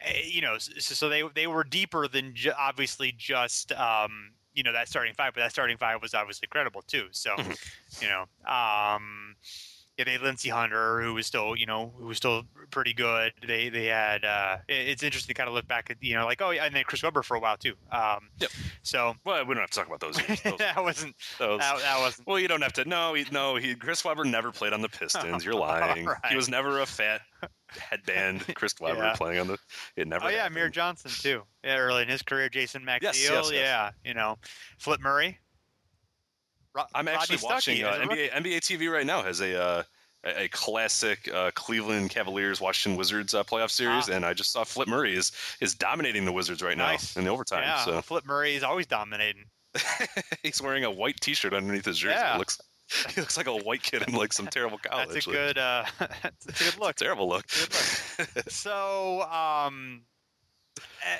eh, 0.00 0.22
you 0.24 0.40
know, 0.40 0.58
so, 0.58 0.94
so 0.94 1.08
they 1.08 1.22
they 1.34 1.48
were 1.48 1.64
deeper 1.64 2.06
than 2.06 2.34
ju- 2.34 2.52
obviously 2.56 3.12
just, 3.12 3.72
um, 3.72 4.30
you 4.54 4.62
know, 4.62 4.72
that 4.72 4.88
starting 4.88 5.12
five, 5.12 5.34
but 5.34 5.40
that 5.40 5.50
starting 5.50 5.76
five 5.76 6.00
was 6.00 6.14
obviously 6.14 6.46
credible 6.46 6.82
too. 6.82 7.08
So, 7.10 7.34
you 8.00 8.08
know, 8.08 8.26
um, 8.50 9.34
yeah, 9.98 10.04
they 10.04 10.12
had 10.12 10.20
Lindsey 10.22 10.48
Hunter, 10.50 11.00
who 11.02 11.14
was 11.14 11.26
still, 11.26 11.56
you 11.56 11.66
know, 11.66 11.92
who 11.98 12.06
was 12.06 12.16
still 12.18 12.42
pretty 12.70 12.92
good. 12.92 13.32
They 13.46 13.68
they 13.68 13.86
had. 13.86 14.24
Uh, 14.24 14.58
it- 14.68 14.88
it's 14.88 15.02
interesting 15.02 15.34
to 15.34 15.38
kind 15.38 15.48
of 15.48 15.54
look 15.54 15.66
back 15.66 15.90
at, 15.90 15.96
you 16.02 16.14
know, 16.14 16.24
like 16.24 16.40
oh 16.42 16.50
yeah, 16.50 16.64
and 16.64 16.74
then 16.74 16.84
Chris 16.84 17.02
Webber 17.02 17.22
for 17.22 17.36
a 17.36 17.40
while 17.40 17.56
too. 17.56 17.74
Um, 17.90 18.28
Yep. 18.38 18.50
So 18.82 19.14
Well, 19.24 19.44
we 19.46 19.54
don't 19.54 19.62
have 19.62 19.70
to 19.70 19.76
talk 19.78 19.86
about 19.86 20.00
those. 20.00 20.18
years. 20.28 20.40
Those- 20.44 20.58
that 20.58 20.82
wasn't 20.82 21.16
those- 21.38 21.60
that, 21.60 21.78
that 21.80 21.98
wasn't. 22.00 22.26
Well, 22.28 22.38
you 22.38 22.48
don't 22.48 22.62
have 22.62 22.72
to. 22.74 22.84
No, 22.88 23.14
he, 23.14 23.24
no. 23.32 23.56
He 23.56 23.74
Chris 23.74 24.04
Webber 24.04 24.24
never 24.24 24.52
played 24.52 24.72
on 24.72 24.80
the 24.82 24.88
Pistons. 24.88 25.44
You're 25.44 25.54
lying. 25.58 26.06
He 26.28 26.36
was 26.36 26.48
never 26.48 26.80
a 26.80 26.86
fat 26.86 27.22
headband. 27.68 28.44
Chris 28.54 28.74
Webber 28.80 29.02
Yeah. 29.02 29.14
playing 29.14 29.40
on 29.40 29.46
the. 29.48 29.58
It 29.96 30.06
never. 30.08 30.26
Oh 30.26 30.28
yeah, 30.28 30.38
happened. 30.38 30.56
Amir 30.56 30.68
Johnson 30.70 31.10
too. 31.10 31.42
Yeah, 31.64 31.78
early 31.78 32.02
in 32.02 32.08
his 32.08 32.22
career, 32.22 32.48
Jason 32.48 32.82
McNeil. 32.82 33.02
Yes, 33.02 33.22
yes, 33.30 33.50
yes. 33.50 33.52
Yeah, 33.52 33.90
you 34.04 34.14
know, 34.14 34.36
Flip 34.78 35.00
Murray. 35.00 35.38
Ro- 36.76 36.84
I'm 36.94 37.08
actually 37.08 37.38
Stuckey 37.38 37.42
watching 37.44 37.84
uh, 37.84 37.98
a. 38.02 38.06
NBA 38.06 38.30
NBA 38.32 38.58
TV 38.60 38.92
right 38.92 39.06
now. 39.06 39.22
Has 39.22 39.40
a 39.40 39.60
uh, 39.60 39.82
a, 40.24 40.44
a 40.44 40.48
classic 40.48 41.28
uh, 41.32 41.50
Cleveland 41.54 42.10
Cavaliers 42.10 42.60
Washington 42.60 42.98
Wizards 42.98 43.34
uh, 43.34 43.42
playoff 43.44 43.70
series, 43.70 44.08
Ah. 44.10 44.12
and 44.14 44.24
I 44.24 44.34
just 44.34 44.52
saw 44.52 44.64
Flip 44.64 44.88
Murray 44.88 45.14
is 45.16 45.32
is 45.60 45.74
dominating 45.74 46.24
the 46.24 46.32
Wizards 46.32 46.62
right 46.62 46.76
Nice. 46.76 47.16
now 47.16 47.20
in 47.20 47.24
the 47.26 47.32
overtime. 47.32 47.62
Yeah, 47.62 47.84
So 47.84 48.02
Flip 48.02 48.24
Murray 48.26 48.54
is 48.54 48.62
always 48.62 48.86
dominating. 48.86 49.44
he's 50.42 50.60
wearing 50.62 50.84
a 50.84 50.90
white 50.90 51.20
T-shirt 51.20 51.52
underneath 51.52 51.84
his 51.84 51.98
jersey. 51.98 52.14
Yeah. 52.14 52.34
It 52.36 52.38
looks 52.38 52.60
he 53.14 53.20
looks 53.20 53.36
like 53.36 53.46
a 53.46 53.56
white 53.56 53.82
kid 53.82 54.02
in 54.06 54.14
like 54.14 54.32
some 54.32 54.46
terrible 54.46 54.78
college. 54.82 55.08
That's 55.10 55.26
a 55.26 55.30
good. 55.30 55.58
Uh, 55.58 55.84
that's 56.22 56.46
a 56.60 56.64
good 56.64 56.80
look. 56.80 56.96
terrible 56.96 57.28
look. 57.28 57.46
Good 57.48 58.50
so 58.50 59.22
um 59.22 60.02
uh, 60.78 61.16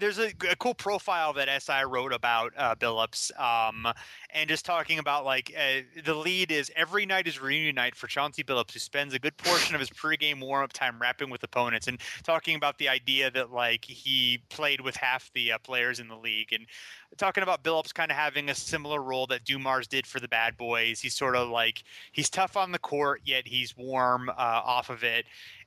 there's 0.00 0.18
a, 0.18 0.32
a, 0.50 0.56
cool 0.56 0.74
profile 0.74 1.32
that 1.34 1.62
SI 1.62 1.84
wrote 1.86 2.12
about 2.12 2.52
uh, 2.56 2.74
Billups, 2.74 3.38
um, 3.38 3.86
and 4.30 4.48
just 4.48 4.64
talking 4.64 4.98
about 4.98 5.24
like 5.24 5.54
uh, 5.56 5.82
the 6.04 6.14
lead 6.14 6.50
is 6.50 6.70
every 6.76 7.06
night 7.06 7.26
is 7.26 7.40
reunion 7.40 7.74
night 7.74 7.94
for 7.94 8.06
Chauncey 8.06 8.42
Billups, 8.42 8.72
who 8.72 8.78
spends 8.78 9.14
a 9.14 9.18
good 9.18 9.36
portion 9.36 9.74
of 9.74 9.80
his 9.80 9.90
pregame 9.90 10.40
warm-up 10.40 10.72
time 10.72 10.98
rapping 11.00 11.30
with 11.30 11.42
opponents, 11.42 11.88
and 11.88 11.98
talking 12.22 12.56
about 12.56 12.78
the 12.78 12.88
idea 12.88 13.30
that 13.30 13.52
like 13.52 13.84
he 13.84 14.40
played 14.48 14.80
with 14.80 14.96
half 14.96 15.30
the 15.34 15.52
uh, 15.52 15.58
players 15.58 16.00
in 16.00 16.08
the 16.08 16.16
league, 16.16 16.52
and 16.52 16.66
talking 17.16 17.42
about 17.42 17.62
Billups 17.62 17.94
kind 17.94 18.10
of 18.10 18.16
having 18.16 18.48
a 18.48 18.54
similar 18.54 19.02
role 19.02 19.26
that 19.26 19.44
Dumars 19.44 19.86
did 19.86 20.06
for 20.06 20.20
the 20.20 20.28
Bad 20.28 20.56
Boys. 20.56 21.00
He's 21.00 21.14
sort 21.14 21.36
of 21.36 21.48
like 21.48 21.84
he's 22.12 22.30
tough 22.30 22.56
on 22.56 22.72
the 22.72 22.78
court, 22.78 23.22
yet 23.24 23.46
he's 23.46 23.76
warm 23.76 24.28
uh, 24.28 24.32
off 24.36 24.90
of 24.90 25.04
it 25.04 25.26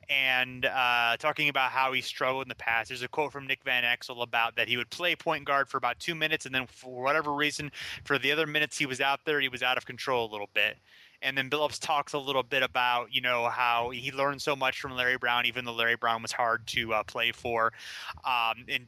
and 0.09 0.65
uh, 0.65 1.17
talking 1.17 1.49
about 1.49 1.71
how 1.71 1.91
he 1.93 2.01
struggled 2.01 2.43
in 2.43 2.49
the 2.49 2.55
past. 2.55 2.89
There's 2.89 3.01
a 3.01 3.07
quote 3.07 3.31
from 3.31 3.47
Nick 3.47 3.63
Van 3.63 3.83
Exel 3.83 4.23
about 4.23 4.55
that 4.55 4.67
he 4.67 4.77
would 4.77 4.89
play 4.89 5.15
point 5.15 5.45
guard 5.45 5.67
for 5.67 5.77
about 5.77 5.99
two 5.99 6.15
minutes, 6.15 6.45
and 6.45 6.55
then 6.55 6.67
for 6.67 7.01
whatever 7.01 7.33
reason, 7.33 7.71
for 8.03 8.17
the 8.17 8.31
other 8.31 8.47
minutes 8.47 8.77
he 8.77 8.85
was 8.85 9.01
out 9.01 9.21
there, 9.25 9.41
he 9.41 9.49
was 9.49 9.63
out 9.63 9.77
of 9.77 9.85
control 9.85 10.29
a 10.29 10.31
little 10.31 10.49
bit. 10.53 10.77
And 11.21 11.37
then 11.37 11.49
Billups 11.49 11.79
talks 11.79 12.13
a 12.13 12.19
little 12.19 12.43
bit 12.43 12.61
about, 12.61 13.13
you 13.13 13.21
know, 13.21 13.49
how 13.49 13.89
he 13.89 14.11
learned 14.11 14.41
so 14.41 14.55
much 14.55 14.79
from 14.79 14.91
Larry 14.95 15.17
Brown, 15.17 15.45
even 15.47 15.65
though 15.65 15.73
Larry 15.73 15.95
Brown 15.95 16.21
was 16.21 16.31
hard 16.31 16.65
to 16.67 16.93
uh, 16.93 17.03
play 17.03 17.31
for. 17.31 17.73
Um, 18.23 18.65
and 18.69 18.85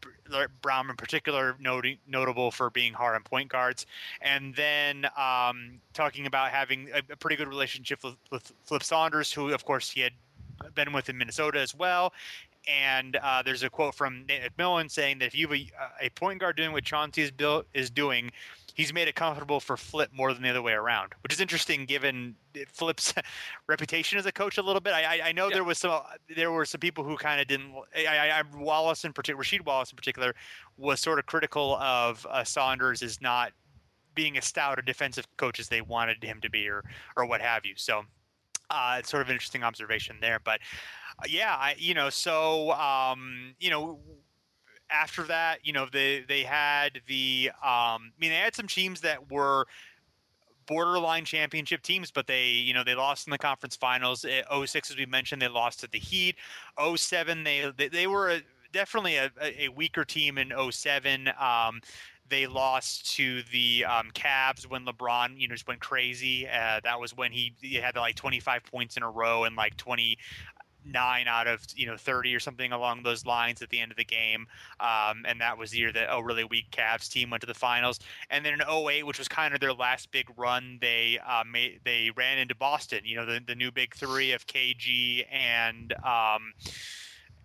Brown, 0.62 0.90
in 0.90 0.96
particular, 0.96 1.58
notable 1.60 2.52
for 2.52 2.70
being 2.70 2.94
hard 2.94 3.16
on 3.16 3.24
point 3.24 3.50
guards. 3.50 3.88
And 4.22 4.54
then 4.54 5.08
um, 5.18 5.82
talking 5.94 6.28
about 6.28 6.52
having 6.52 6.90
a, 6.94 7.00
a, 7.12 7.16
pretty 7.16 7.36
good 7.36 7.48
relationship 7.48 8.04
with, 8.04 8.16
with 8.32 8.52
Flip 8.64 8.84
Saunders, 8.84 9.34
who, 9.34 9.52
of 9.52 9.66
course, 9.66 9.90
he 9.90 10.02
had 10.02 10.14
been 10.76 10.94
with 10.94 11.10
in 11.10 11.18
Minnesota 11.18 11.60
as 11.60 11.76
well. 11.76 12.14
And 12.68 13.16
uh, 13.16 13.42
there's 13.42 13.64
a 13.64 13.70
quote 13.70 13.96
from 13.96 14.26
Nate 14.28 14.42
McMillan 14.56 14.92
saying 14.92 15.20
that 15.20 15.26
if 15.28 15.36
you 15.36 15.48
have 15.48 15.58
a, 15.58 16.06
a 16.06 16.10
point 16.10 16.40
guard 16.40 16.58
doing 16.58 16.72
what 16.72 16.84
Chauncey 16.84 17.22
is, 17.22 17.32
built, 17.32 17.66
is 17.74 17.90
doing, 17.90 18.32
he's 18.80 18.94
made 18.94 19.08
it 19.08 19.16
comfortable 19.16 19.60
for 19.60 19.76
Flip 19.76 20.10
more 20.14 20.34
than 20.34 20.44
the 20.44 20.50
other 20.50 20.62
way 20.62 20.74
around, 20.74 21.14
which 21.22 21.34
is 21.34 21.42
interesting 21.42 21.86
given 21.86 22.36
Flip's 22.72 23.14
reputation 23.68 24.18
as 24.20 24.26
a 24.26 24.32
coach 24.32 24.58
a 24.58 24.62
little 24.62 24.82
bit. 24.82 24.94
I, 24.94 25.20
I 25.26 25.32
know 25.32 25.48
yeah. 25.48 25.56
there 25.56 25.64
was 25.64 25.78
some 25.78 26.02
there 26.36 26.52
were 26.52 26.66
some 26.66 26.80
people 26.80 27.04
who 27.04 27.18
kind 27.18 27.42
of 27.42 27.48
didn't. 27.48 27.74
I, 27.96 28.30
I, 28.30 28.44
Wallace 28.56 29.04
in 29.04 29.14
particular, 29.14 29.44
Rasheed 29.44 29.66
Wallace 29.66 29.92
in 29.92 29.96
particular, 29.96 30.34
was 30.78 31.00
sort 31.00 31.20
of 31.20 31.26
critical 31.26 31.76
of 31.78 32.26
uh, 32.30 32.44
Saunders 32.44 33.02
as 33.02 33.20
not 33.22 33.52
being 34.16 34.38
as 34.38 34.46
stout 34.46 34.80
a 34.80 34.82
defensive 34.82 35.26
coach 35.38 35.60
as 35.60 35.68
they 35.68 35.82
wanted 35.82 36.24
him 36.24 36.40
to 36.42 36.50
be, 36.50 36.68
or 36.68 36.84
or 37.18 37.26
what 37.26 37.42
have 37.42 37.66
you. 37.66 37.74
So 37.76 38.04
uh, 38.70 38.98
it's 39.00 39.10
sort 39.10 39.22
of 39.22 39.30
an 39.30 39.34
interesting 39.34 39.64
observation 39.64 40.18
there, 40.22 40.40
but 40.44 40.60
uh, 41.20 41.26
yeah, 41.28 41.56
I, 41.58 41.76
you 41.78 41.94
know, 41.94 42.10
so 42.10 42.72
um, 42.72 43.56
you 43.60 43.70
know, 43.70 44.00
after 44.90 45.24
that, 45.24 45.60
you 45.64 45.74
know, 45.74 45.88
they 45.92 46.24
they 46.28 46.44
had 46.44 47.02
the, 47.08 47.52
um, 47.58 47.62
I 47.64 48.12
mean, 48.20 48.32
they 48.32 48.38
had 48.38 48.56
some 48.56 48.68
teams 48.68 49.02
that 49.02 49.32
were 49.32 49.66
borderline 50.66 51.26
championship 51.26 51.82
teams, 51.82 52.12
but 52.12 52.28
they, 52.28 52.50
you 52.50 52.74
know, 52.74 52.84
they 52.84 52.96
lost 52.96 53.28
in 53.28 53.32
the 53.32 53.38
conference 53.38 53.76
finals. 53.76 54.24
06, 54.24 54.92
as 54.92 54.98
we 54.98 55.06
mentioned, 55.06 55.42
they 55.42 55.48
lost 55.48 55.80
to 55.82 55.88
the 55.88 55.98
Heat. 55.98 56.36
07, 56.96 57.44
they 57.44 57.72
they, 57.76 57.88
they 57.88 58.08
were 58.08 58.30
a, 58.30 58.42
definitely 58.72 59.16
a, 59.18 59.32
a, 59.42 59.70
weaker 59.70 60.06
team 60.06 60.38
in 60.38 60.54
07. 60.72 61.30
Um, 61.40 61.82
they 62.30 62.48
lost 62.48 63.16
to 63.16 63.42
the 63.52 63.86
um, 63.86 64.12
Cavs 64.14 64.66
when 64.66 64.86
LeBron, 64.86 65.40
you 65.40 65.48
know, 65.48 65.56
just 65.56 65.68
went 65.68 65.80
crazy. 65.80 66.48
Uh, 66.48 66.80
that 66.84 67.00
was 67.00 67.16
when 67.16 67.32
he, 67.32 67.54
he 67.62 67.76
had 67.76 67.96
like 67.96 68.16
25 68.16 68.64
points 68.64 68.98
in 68.98 69.04
a 69.04 69.10
row 69.10 69.44
and 69.44 69.56
like 69.56 69.76
20 69.78 70.18
nine 70.86 71.28
out 71.28 71.48
of 71.48 71.66
you 71.76 71.86
know 71.86 71.98
30 71.98 72.34
or 72.34 72.40
something 72.40 72.72
along 72.72 73.04
those 73.04 73.26
lines 73.26 73.62
at 73.62 73.70
the 73.70 73.80
end 73.80 73.92
of 73.92 73.98
the 73.98 74.06
game 74.06 74.48
um, 74.80 75.26
and 75.28 75.42
that 75.42 75.58
was 75.58 75.72
the 75.72 75.78
year 75.78 75.92
that 75.92 76.08
a 76.10 76.24
really 76.24 76.44
weak 76.46 76.72
Cavs 76.72 77.10
team 77.10 77.30
went 77.30 77.42
to 77.42 77.48
the 77.48 77.54
finals 77.54 78.00
and 78.30 78.46
then 78.46 78.54
in 78.54 78.62
08 78.62 79.06
which 79.06 79.20
was 79.20 79.28
kind 79.28 79.54
of 79.54 79.60
their 79.60 79.74
last 79.74 80.12
big 80.12 80.28
run 80.38 80.78
they 80.82 81.20
uh, 81.28 81.44
made 81.52 81.82
they 81.84 82.12
ran 82.16 82.38
into 82.38 82.56
Boston 82.56 83.02
you 83.04 83.16
know 83.16 83.26
the, 83.26 83.42
the 83.46 83.56
new 83.56 83.72
big 83.72 83.94
three 83.94 84.32
of 84.32 84.48
KG 84.48 85.26
and 85.32 85.94
um, 86.04 86.54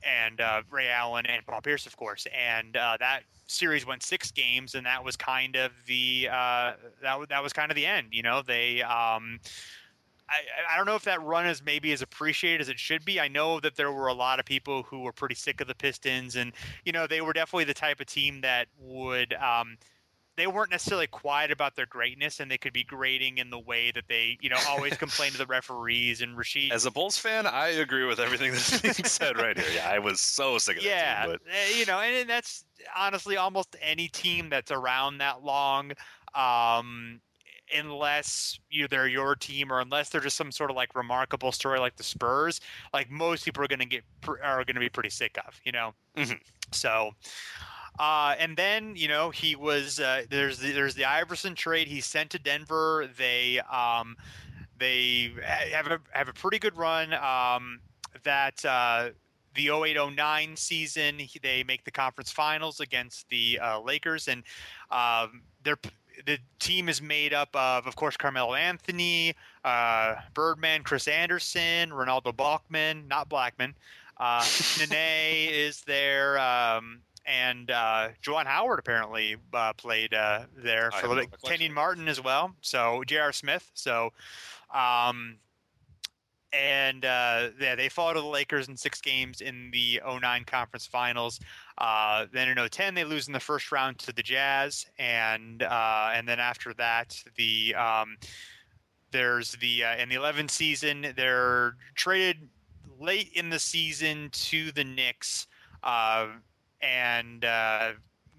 and 0.04 0.40
uh, 0.40 0.62
Ray 0.70 0.88
Allen 0.88 1.26
and 1.26 1.44
Paul 1.46 1.60
Pierce 1.60 1.86
of 1.86 1.96
course 1.96 2.26
and 2.34 2.76
uh, 2.76 2.96
that 3.00 3.22
series 3.46 3.86
went 3.86 4.02
six 4.02 4.30
games, 4.30 4.74
and 4.74 4.86
that 4.86 5.04
was 5.04 5.16
kind 5.16 5.56
of 5.56 5.72
the 5.86 6.28
uh, 6.30 6.72
that 7.02 7.28
that 7.28 7.42
was 7.42 7.52
kind 7.52 7.70
of 7.70 7.76
the 7.76 7.86
end. 7.86 8.08
You 8.10 8.22
know, 8.22 8.42
they. 8.42 8.82
Um, 8.82 9.40
I, 10.26 10.72
I 10.72 10.76
don't 10.78 10.86
know 10.86 10.94
if 10.94 11.04
that 11.04 11.22
run 11.22 11.46
is 11.46 11.62
maybe 11.62 11.92
as 11.92 12.00
appreciated 12.00 12.62
as 12.62 12.70
it 12.70 12.78
should 12.78 13.04
be. 13.04 13.20
I 13.20 13.28
know 13.28 13.60
that 13.60 13.76
there 13.76 13.92
were 13.92 14.06
a 14.06 14.14
lot 14.14 14.40
of 14.40 14.46
people 14.46 14.82
who 14.82 15.00
were 15.00 15.12
pretty 15.12 15.34
sick 15.34 15.60
of 15.60 15.68
the 15.68 15.74
Pistons, 15.74 16.36
and 16.36 16.52
you 16.84 16.92
know 16.92 17.06
they 17.06 17.20
were 17.20 17.32
definitely 17.32 17.64
the 17.64 17.74
type 17.74 18.00
of 18.00 18.06
team 18.06 18.40
that 18.40 18.68
would 18.78 19.34
um, 19.34 19.76
they 20.36 20.46
weren't 20.46 20.70
necessarily 20.70 21.06
quiet 21.06 21.50
about 21.50 21.76
their 21.76 21.86
greatness, 21.86 22.40
and 22.40 22.50
they 22.50 22.58
could 22.58 22.72
be 22.72 22.84
grading 22.84 23.38
in 23.38 23.50
the 23.50 23.58
way 23.58 23.90
that 23.92 24.04
they, 24.08 24.38
you 24.40 24.50
know, 24.50 24.58
always 24.68 24.96
complain 24.96 25.32
to 25.32 25.38
the 25.38 25.46
referees 25.46 26.20
and 26.22 26.36
Rasheed. 26.36 26.72
As 26.72 26.86
a 26.86 26.90
Bulls 26.90 27.16
fan, 27.16 27.46
I 27.46 27.68
agree 27.68 28.04
with 28.04 28.18
everything 28.18 28.52
that's 28.52 28.80
being 28.82 28.94
said 28.94 29.36
right 29.36 29.58
here. 29.58 29.70
Yeah, 29.74 29.90
I 29.90 29.98
was 29.98 30.20
so 30.20 30.58
sick 30.58 30.78
of 30.78 30.82
yeah, 30.82 31.26
that. 31.26 31.40
Yeah, 31.46 31.78
you 31.78 31.86
know, 31.86 32.00
and 32.00 32.28
that's 32.28 32.64
honestly 32.96 33.36
almost 33.36 33.76
any 33.80 34.08
team 34.08 34.48
that's 34.48 34.70
around 34.70 35.18
that 35.18 35.42
long. 35.42 35.92
Um, 36.34 37.20
unless 37.74 38.58
you 38.70 38.86
they're 38.88 39.08
your 39.08 39.34
team 39.34 39.72
or 39.72 39.80
unless 39.80 40.10
they're 40.10 40.20
just 40.20 40.36
some 40.36 40.52
sort 40.52 40.70
of 40.70 40.76
like 40.76 40.94
remarkable 40.94 41.52
story 41.52 41.78
like 41.78 41.96
the 41.96 42.02
Spurs, 42.02 42.60
like 42.92 43.10
most 43.10 43.44
people 43.44 43.62
are 43.62 43.68
going 43.68 43.78
to 43.78 43.86
get 43.86 44.04
are 44.42 44.64
going 44.64 44.74
to 44.74 44.80
be 44.80 44.88
pretty 44.88 45.10
sick 45.10 45.38
of, 45.46 45.60
you 45.64 45.72
know. 45.72 45.94
Mm-hmm. 46.16 46.34
So, 46.72 47.12
uh, 47.98 48.34
and 48.38 48.56
then 48.56 48.94
you 48.96 49.08
know 49.08 49.30
he 49.30 49.54
was 49.54 50.00
uh, 50.00 50.22
there's 50.28 50.58
the, 50.58 50.72
there's 50.72 50.94
the 50.94 51.04
Iverson 51.04 51.54
trade. 51.54 51.88
He's 51.88 52.06
sent 52.06 52.30
to 52.30 52.38
Denver. 52.38 53.08
They 53.16 53.60
um, 53.60 54.16
they 54.78 55.32
have 55.72 55.86
a 55.86 56.00
have 56.10 56.28
a 56.28 56.32
pretty 56.32 56.58
good 56.58 56.76
run. 56.76 57.12
Um, 57.14 57.80
that 58.24 58.64
uh, 58.64 59.10
the 59.54 59.68
0809 59.70 60.56
season 60.56 61.20
they 61.42 61.62
make 61.64 61.84
the 61.84 61.90
conference 61.90 62.30
finals 62.30 62.80
against 62.80 63.28
the 63.28 63.58
uh, 63.62 63.80
Lakers, 63.80 64.28
and 64.28 64.42
um, 64.90 65.42
they're 65.62 65.78
the 66.26 66.38
team 66.58 66.88
is 66.88 67.02
made 67.02 67.34
up 67.34 67.54
of, 67.54 67.86
of 67.86 67.96
course, 67.96 68.16
Carmelo 68.16 68.54
Anthony, 68.54 69.34
uh, 69.64 70.16
Birdman, 70.32 70.82
Chris 70.82 71.08
Andersen, 71.08 71.92
Renaldo 71.92 72.32
Balkman, 72.32 73.08
not 73.08 73.28
Blackman. 73.28 73.74
Uh, 74.16 74.46
Nene 74.78 74.92
is 75.50 75.82
there. 75.82 76.38
Um, 76.38 77.00
and 77.26 77.70
uh, 77.70 78.08
Juwan 78.22 78.46
Howard 78.46 78.78
apparently 78.78 79.36
uh, 79.52 79.72
played 79.74 80.14
uh, 80.14 80.42
there 80.56 80.90
for 80.90 81.06
a 81.06 81.08
little 81.08 81.26
bit. 81.26 81.42
Kenyon 81.42 81.72
Martin 81.72 82.08
as 82.08 82.22
well. 82.22 82.54
So 82.60 83.02
J.R. 83.06 83.32
Smith. 83.32 83.70
So, 83.74 84.10
um, 84.72 85.36
and 86.52 87.04
uh, 87.04 87.48
yeah, 87.60 87.74
they 87.74 87.88
fall 87.88 88.14
to 88.14 88.20
the 88.20 88.26
Lakers 88.26 88.68
in 88.68 88.76
six 88.76 89.00
games 89.00 89.40
in 89.40 89.70
the 89.72 90.00
09 90.06 90.44
conference 90.44 90.86
finals. 90.86 91.40
Uh, 91.78 92.26
then 92.32 92.48
in 92.48 92.68
010, 92.68 92.94
they 92.94 93.04
lose 93.04 93.26
in 93.26 93.32
the 93.32 93.40
first 93.40 93.72
round 93.72 93.98
to 94.00 94.12
the 94.12 94.22
Jazz, 94.22 94.86
and 94.98 95.62
uh, 95.62 96.10
and 96.14 96.28
then 96.28 96.38
after 96.38 96.72
that, 96.74 97.20
the 97.36 97.74
um, 97.74 98.16
there's 99.10 99.52
the 99.52 99.82
in 99.98 100.08
the 100.08 100.14
11 100.14 100.48
season 100.48 101.12
they're 101.16 101.74
traded 101.94 102.48
late 103.00 103.30
in 103.34 103.50
the 103.50 103.58
season 103.58 104.28
to 104.32 104.70
the 104.72 104.84
Knicks. 104.84 105.48
And 106.84 107.44
uh, 107.44 107.92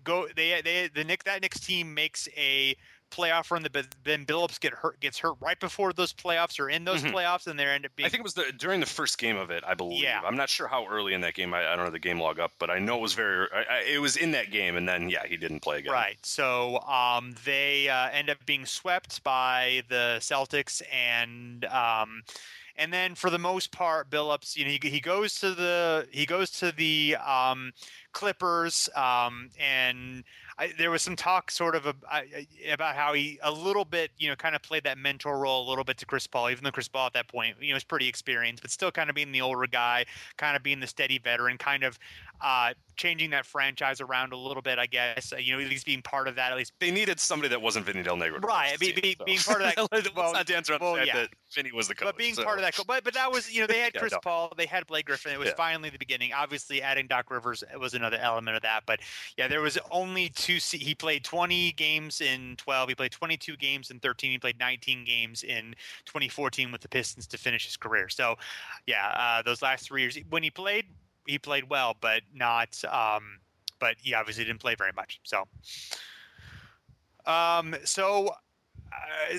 go. 0.03 0.27
They 0.35 0.61
they 0.63 0.89
the 0.93 1.03
Nick 1.03 1.23
that 1.23 1.41
Knicks 1.41 1.59
team 1.59 1.93
makes 1.93 2.29
a 2.37 2.75
playoff 3.11 3.51
run. 3.51 3.65
But 3.71 3.87
then 4.03 4.25
Billups 4.25 4.59
get 4.59 4.73
hurt 4.73 4.99
gets 4.99 5.17
hurt 5.17 5.35
right 5.39 5.59
before 5.59 5.93
those 5.93 6.13
playoffs 6.13 6.59
or 6.59 6.69
in 6.69 6.85
those 6.85 7.01
mm-hmm. 7.01 7.15
playoffs, 7.15 7.47
and 7.47 7.57
they 7.59 7.65
end 7.65 7.85
up 7.85 7.95
being. 7.95 8.05
I 8.05 8.09
think 8.09 8.19
it 8.19 8.23
was 8.23 8.33
the 8.33 8.51
during 8.57 8.79
the 8.79 8.85
first 8.85 9.17
game 9.17 9.37
of 9.37 9.49
it. 9.49 9.63
I 9.65 9.73
believe. 9.73 10.03
Yeah. 10.03 10.21
I'm 10.23 10.35
not 10.35 10.49
sure 10.49 10.67
how 10.67 10.87
early 10.87 11.13
in 11.13 11.21
that 11.21 11.33
game. 11.33 11.53
I, 11.53 11.71
I 11.71 11.75
don't 11.75 11.85
know 11.85 11.91
the 11.91 11.99
game 11.99 12.19
log 12.19 12.39
up, 12.39 12.51
but 12.59 12.69
I 12.69 12.79
know 12.79 12.97
it 12.97 13.01
was 13.01 13.13
very. 13.13 13.47
I, 13.53 13.59
I, 13.59 13.83
it 13.87 13.99
was 13.99 14.17
in 14.17 14.31
that 14.31 14.51
game, 14.51 14.75
and 14.75 14.87
then 14.87 15.09
yeah, 15.09 15.25
he 15.25 15.37
didn't 15.37 15.61
play 15.61 15.79
again. 15.79 15.93
Right. 15.93 16.17
So 16.23 16.79
um, 16.81 17.35
they 17.45 17.89
uh, 17.89 18.09
end 18.11 18.29
up 18.29 18.37
being 18.45 18.65
swept 18.65 19.23
by 19.23 19.83
the 19.89 20.17
Celtics, 20.19 20.81
and 20.91 21.65
um, 21.65 22.21
and 22.77 22.91
then 22.91 23.15
for 23.15 23.29
the 23.29 23.39
most 23.39 23.71
part, 23.71 24.09
Billups, 24.09 24.55
you 24.57 24.65
know, 24.65 24.71
he, 24.71 24.89
he 24.89 24.99
goes 24.99 25.35
to 25.35 25.53
the 25.53 26.07
he 26.11 26.25
goes 26.25 26.49
to 26.51 26.71
the 26.71 27.15
um, 27.17 27.71
Clippers, 28.15 28.89
um, 28.95 29.49
and 29.59 30.23
I, 30.57 30.71
there 30.77 30.89
was 30.89 31.01
some 31.01 31.17
talk 31.17 31.51
sort 31.51 31.75
of 31.75 31.85
about 31.85 32.95
how 32.95 33.13
he 33.13 33.37
a 33.43 33.51
little 33.51 33.83
bit, 33.83 34.11
you 34.17 34.29
know, 34.29 34.37
kind 34.37 34.55
of 34.55 34.61
played 34.61 34.85
that 34.85 34.97
mentor 34.97 35.37
role 35.37 35.67
a 35.67 35.69
little 35.69 35.83
bit 35.83 35.97
to 35.97 36.05
Chris 36.05 36.25
Paul, 36.25 36.49
even 36.49 36.63
though 36.63 36.71
Chris 36.71 36.87
Paul 36.87 37.07
at 37.07 37.13
that 37.13 37.27
point, 37.27 37.57
you 37.59 37.69
know, 37.69 37.75
was 37.75 37.83
pretty 37.83 38.07
experienced, 38.07 38.61
but 38.61 38.71
still 38.71 38.89
kind 38.89 39.09
of 39.09 39.15
being 39.15 39.33
the 39.33 39.41
older 39.41 39.67
guy, 39.67 40.05
kind 40.37 40.55
of 40.55 40.63
being 40.63 40.79
the 40.79 40.87
steady 40.87 41.19
veteran, 41.19 41.57
kind 41.57 41.83
of 41.83 41.99
uh, 42.41 42.73
changing 42.95 43.29
that 43.31 43.45
franchise 43.45 43.99
around 44.01 44.31
a 44.33 44.37
little 44.37 44.61
bit, 44.61 44.79
I 44.79 44.85
guess. 44.85 45.33
Uh, 45.33 45.37
you 45.37 45.53
know, 45.55 45.61
at 45.61 45.69
least 45.69 45.85
being 45.85 46.01
part 46.01 46.27
of 46.27 46.35
that. 46.35 46.51
At 46.51 46.57
least 46.57 46.73
they 46.79 46.91
needed 46.91 47.19
somebody 47.19 47.49
that 47.49 47.61
wasn't 47.61 47.85
Vinny 47.85 48.03
Del 48.03 48.15
Negro. 48.17 48.41
Right, 48.43 48.79
be- 48.79 48.93
be- 48.93 49.15
so. 49.19 49.25
being 49.25 49.39
part 49.39 49.61
of 49.61 49.75
that- 49.75 49.87
Let's 49.91 50.15
well, 50.15 50.33
not 50.33 50.45
dance 50.45 50.69
around 50.69 50.81
well, 50.81 50.93
the 50.93 50.99
fact 50.99 51.07
yeah. 51.07 51.21
that 51.21 51.29
Vinny 51.53 51.71
was 51.71 51.87
the 51.87 51.95
coach. 51.95 52.05
but 52.07 52.17
being 52.17 52.33
so. 52.35 52.43
part 52.43 52.57
of 52.57 52.63
that, 52.63 52.75
but 52.87 53.03
but 53.03 53.13
that 53.13 53.31
was 53.31 53.51
you 53.53 53.61
know 53.61 53.67
they 53.67 53.79
had 53.79 53.91
Yeah, 53.95 53.99
Chris 54.01 54.13
no. 54.13 54.19
Paul, 54.23 54.53
they 54.57 54.65
had 54.65 54.85
Blake 54.87 55.05
Griffin. 55.05 55.31
It 55.33 55.39
was 55.39 55.49
Yeah. 55.49 55.55
finally 55.55 55.89
the 55.89 55.97
beginning. 55.99 56.31
Obviously, 56.33 56.81
adding 56.81 57.07
Doc 57.07 57.29
Rivers 57.31 57.63
was 57.79 57.93
another 57.93 58.17
element 58.17 58.55
of 58.55 58.61
that. 58.63 58.83
But 58.85 58.99
yeah, 59.37 59.47
there 59.47 59.61
was 59.61 59.77
only 59.91 60.29
two. 60.29 60.59
se- 60.59 60.77
He 60.79 60.95
played 60.95 61.23
20 61.23 61.73
games 61.73 62.21
in 62.21 62.55
12. 62.57 62.89
He 62.89 62.95
played 62.95 63.11
22 63.11 63.57
games 63.57 63.91
in 63.91 63.99
13. 63.99 64.31
He 64.31 64.37
played 64.37 64.59
19 64.59 65.03
games 65.05 65.43
in 65.43 65.75
2014 66.05 66.71
with 66.71 66.81
the 66.81 66.89
Pistons 66.89 67.27
to 67.27 67.37
finish 67.37 67.65
his 67.65 67.77
career. 67.77 68.09
So 68.09 68.35
yeah, 68.87 69.07
uh, 69.17 69.41
those 69.41 69.61
last 69.61 69.85
three 69.87 70.01
years 70.01 70.17
when 70.29 70.43
he 70.43 70.49
played, 70.49 70.85
he 71.25 71.39
played 71.39 71.69
well, 71.69 71.95
but 71.99 72.21
not. 72.33 72.81
Um, 72.85 73.39
but 73.79 73.95
he 74.01 74.13
obviously 74.13 74.43
didn't 74.45 74.61
play 74.61 74.75
very 74.75 74.91
much. 74.95 75.19
So. 75.23 75.43
Um, 77.25 77.75
so 77.83 78.29
uh, 78.95 79.37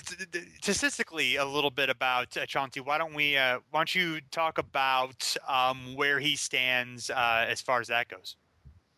statistically, 0.61 1.37
a 1.37 1.45
little 1.45 1.71
bit 1.71 1.89
about 1.89 2.37
uh, 2.37 2.47
Chauncey. 2.47 2.81
Why 2.81 2.99
don't 2.99 3.15
we? 3.15 3.37
Uh, 3.37 3.61
why 3.71 3.81
don't 3.81 3.95
you 3.95 4.21
talk 4.31 4.59
about 4.59 5.37
um, 5.49 5.95
where 5.95 6.19
he 6.19 6.37
stands 6.37 7.11
uh, 7.11 7.47
as 7.49 7.61
far 7.61 7.81
as 7.81 7.89
that 7.89 8.09
goes? 8.09 8.37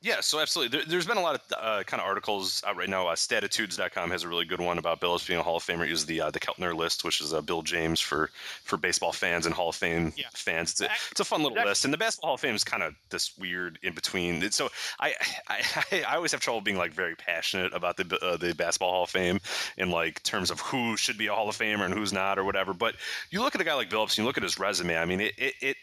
Yeah, 0.01 0.21
so 0.21 0.39
absolutely. 0.39 0.79
There, 0.79 0.87
there's 0.87 1.07
been 1.07 1.17
a 1.17 1.21
lot 1.23 1.35
of 1.35 1.41
uh, 1.59 1.83
kind 1.83 2.01
of 2.01 2.07
articles 2.07 2.63
out 2.65 2.77
right 2.77 2.89
now. 2.89 3.09
Uh, 3.09 3.17
Statitudes.com 3.17 4.13
has 4.13 4.23
a 4.23 4.29
really 4.29 4.45
good 4.45 4.61
one 4.61 4.79
about 4.79 5.01
Billups 5.01 5.27
being 5.27 5.41
a 5.41 5.43
Hall 5.43 5.57
of 5.57 5.65
Famer. 5.65 5.83
It 5.85 5.89
uses 5.89 6.07
the 6.07 6.21
uh, 6.21 6.31
the 6.31 6.39
Keltner 6.39 6.73
list, 6.73 7.03
which 7.03 7.21
is 7.21 7.35
uh, 7.35 7.41
Bill 7.41 7.63
James 7.63 7.99
for 8.01 8.31
for 8.63 8.77
baseball 8.77 9.13
fans 9.13 9.45
and 9.45 9.53
Hall 9.53 9.71
of 9.71 9.75
Fame 9.75 10.13
Yeah. 10.17 10.27
fans. 10.35 10.71
It's 10.71 10.81
a, 10.83 10.89
it's 11.11 11.19
a 11.21 11.25
fun 11.25 11.43
little 11.43 11.61
list, 11.65 11.85
and 11.85 11.93
the 11.93 11.99
Basketball 11.99 12.29
Hall 12.29 12.35
of 12.37 12.41
Fame 12.41 12.55
is 12.55 12.63
kind 12.63 12.85
of 12.85 12.95
this 13.11 13.37
weird 13.39 13.81
in 13.83 13.93
between. 13.93 14.49
So 14.53 14.69
I, 15.01 15.15
I 15.49 15.63
I 16.09 16.15
always 16.15 16.31
have 16.31 16.41
trouble 16.41 16.61
being 16.61 16.77
like 16.79 16.93
very 16.93 17.17
passionate 17.17 17.73
about 17.75 17.97
the 17.97 18.19
uh, 18.23 18.37
the 18.37 18.55
Basketball 18.55 18.91
Hall 18.93 19.03
of 19.05 19.11
Fame 19.11 19.41
in 19.79 19.91
like 19.91 20.23
terms 20.23 20.53
of 20.53 20.61
who 20.61 20.97
should 20.97 21.19
be 21.19 21.27
a 21.27 21.35
Hall 21.35 21.49
of 21.49 21.59
Famer 21.59 21.85
and 21.85 21.93
who's 21.93 22.13
not 22.13 22.39
or 22.39 22.45
whatever. 22.45 22.73
But 22.73 22.95
you 23.31 23.41
look 23.43 23.57
at 23.57 23.61
a 23.61 23.65
guy 23.65 23.75
like 23.75 23.91
Billups, 23.91 24.11
and 24.11 24.19
you 24.19 24.25
look 24.27 24.37
at 24.37 24.45
his 24.45 24.61
resume. 24.61 24.97
I 24.97 25.05
mean, 25.07 25.21
it 25.21 25.33
it. 25.39 25.55
it 25.61 25.77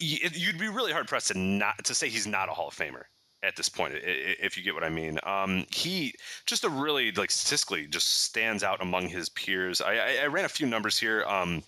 you'd 0.00 0.58
be 0.58 0.68
really 0.68 0.92
hard 0.92 1.06
pressed 1.08 1.28
to 1.28 1.38
not 1.38 1.84
to 1.84 1.94
say 1.94 2.08
he's 2.08 2.26
not 2.26 2.48
a 2.48 2.52
Hall 2.52 2.68
of 2.68 2.74
Famer 2.74 3.04
at 3.46 3.56
this 3.56 3.68
point, 3.68 3.94
if 4.02 4.56
you 4.56 4.62
get 4.62 4.74
what 4.74 4.84
I 4.84 4.88
mean. 4.88 5.18
Um, 5.22 5.66
he 5.70 6.14
just 6.46 6.64
a 6.64 6.68
really 6.68 7.12
like 7.12 7.30
statistically 7.30 7.86
just 7.86 8.24
stands 8.24 8.62
out 8.62 8.82
among 8.82 9.08
his 9.08 9.28
peers. 9.28 9.80
I, 9.80 9.94
I, 9.94 10.18
I 10.22 10.26
ran 10.26 10.44
a 10.44 10.48
few 10.48 10.66
numbers 10.66 10.98
here. 10.98 11.24
Um, 11.24 11.62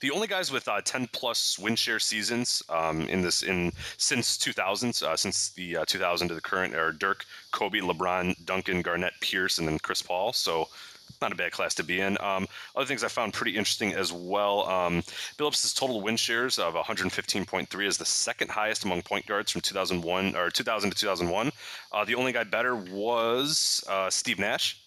the 0.00 0.10
only 0.10 0.28
guys 0.28 0.52
with 0.52 0.68
uh, 0.68 0.80
10 0.80 1.08
plus 1.12 1.58
win 1.58 1.74
share 1.76 1.98
seasons 1.98 2.62
um, 2.68 3.02
in 3.08 3.20
this 3.20 3.42
in 3.42 3.72
since 3.96 4.38
2000s, 4.38 5.02
uh, 5.02 5.16
since 5.16 5.50
the 5.50 5.78
uh, 5.78 5.84
2000 5.84 6.28
to 6.28 6.34
the 6.34 6.40
current 6.40 6.74
are 6.74 6.92
Dirk, 6.92 7.24
Kobe, 7.52 7.80
LeBron, 7.80 8.44
Duncan, 8.44 8.82
Garnett, 8.82 9.14
Pierce, 9.20 9.58
and 9.58 9.66
then 9.66 9.78
Chris 9.78 10.02
Paul. 10.02 10.32
So 10.32 10.68
not 11.20 11.32
a 11.32 11.36
bad 11.36 11.52
class 11.52 11.74
to 11.74 11.84
be 11.84 12.00
in. 12.00 12.16
Um, 12.20 12.46
other 12.74 12.86
things 12.86 13.04
I 13.04 13.08
found 13.08 13.32
pretty 13.32 13.56
interesting 13.56 13.92
as 13.92 14.12
well. 14.12 14.68
Um, 14.68 15.02
Billups' 15.36 15.76
total 15.76 16.00
win 16.00 16.16
shares 16.16 16.58
of 16.58 16.74
115.3 16.74 17.86
is 17.86 17.98
the 17.98 18.04
second 18.04 18.50
highest 18.50 18.84
among 18.84 19.02
point 19.02 19.26
guards 19.26 19.52
from 19.52 19.60
2001 19.60 20.36
or 20.36 20.50
2000 20.50 20.90
to 20.90 20.96
2001. 20.96 21.50
Uh, 21.92 22.04
the 22.04 22.14
only 22.14 22.32
guy 22.32 22.44
better 22.44 22.76
was 22.76 23.84
uh, 23.88 24.10
Steve 24.10 24.38
Nash, 24.38 24.80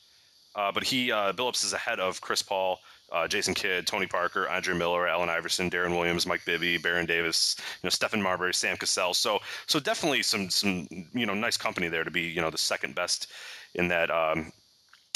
uh, 0.56 0.72
but 0.72 0.84
he 0.84 1.12
uh, 1.12 1.34
Billups 1.34 1.64
is 1.64 1.74
ahead 1.74 2.00
of 2.00 2.22
Chris 2.22 2.42
Paul. 2.42 2.80
Uh, 3.12 3.28
Jason 3.28 3.54
Kidd, 3.54 3.86
Tony 3.86 4.08
Parker, 4.08 4.48
Andre 4.48 4.74
Miller, 4.74 5.06
Allen 5.06 5.28
Iverson, 5.28 5.70
Deron 5.70 5.98
Williams, 5.98 6.26
Mike 6.26 6.46
Bibby, 6.46 6.78
Baron 6.78 7.06
Davis, 7.06 7.58
you 7.60 7.88
know, 7.88 7.90
Stephon 7.90 8.22
Marbury, 8.22 8.54
Sam 8.54 8.78
Cassell. 8.78 9.14
So, 9.14 9.40
so 9.68 9.82
definitely 9.82 10.24
some, 10.24 10.50
some, 10.50 10.88
you 11.14 11.26
know, 11.26 11.34
nice 11.34 11.58
company 11.58 11.90
there 11.90 12.06
to 12.06 12.12
be, 12.12 12.22
you 12.22 12.40
know, 12.40 12.50
the 12.50 12.58
second 12.58 12.96
best 12.96 13.28
in 13.76 13.90
that 13.90 14.10
um, 14.10 14.54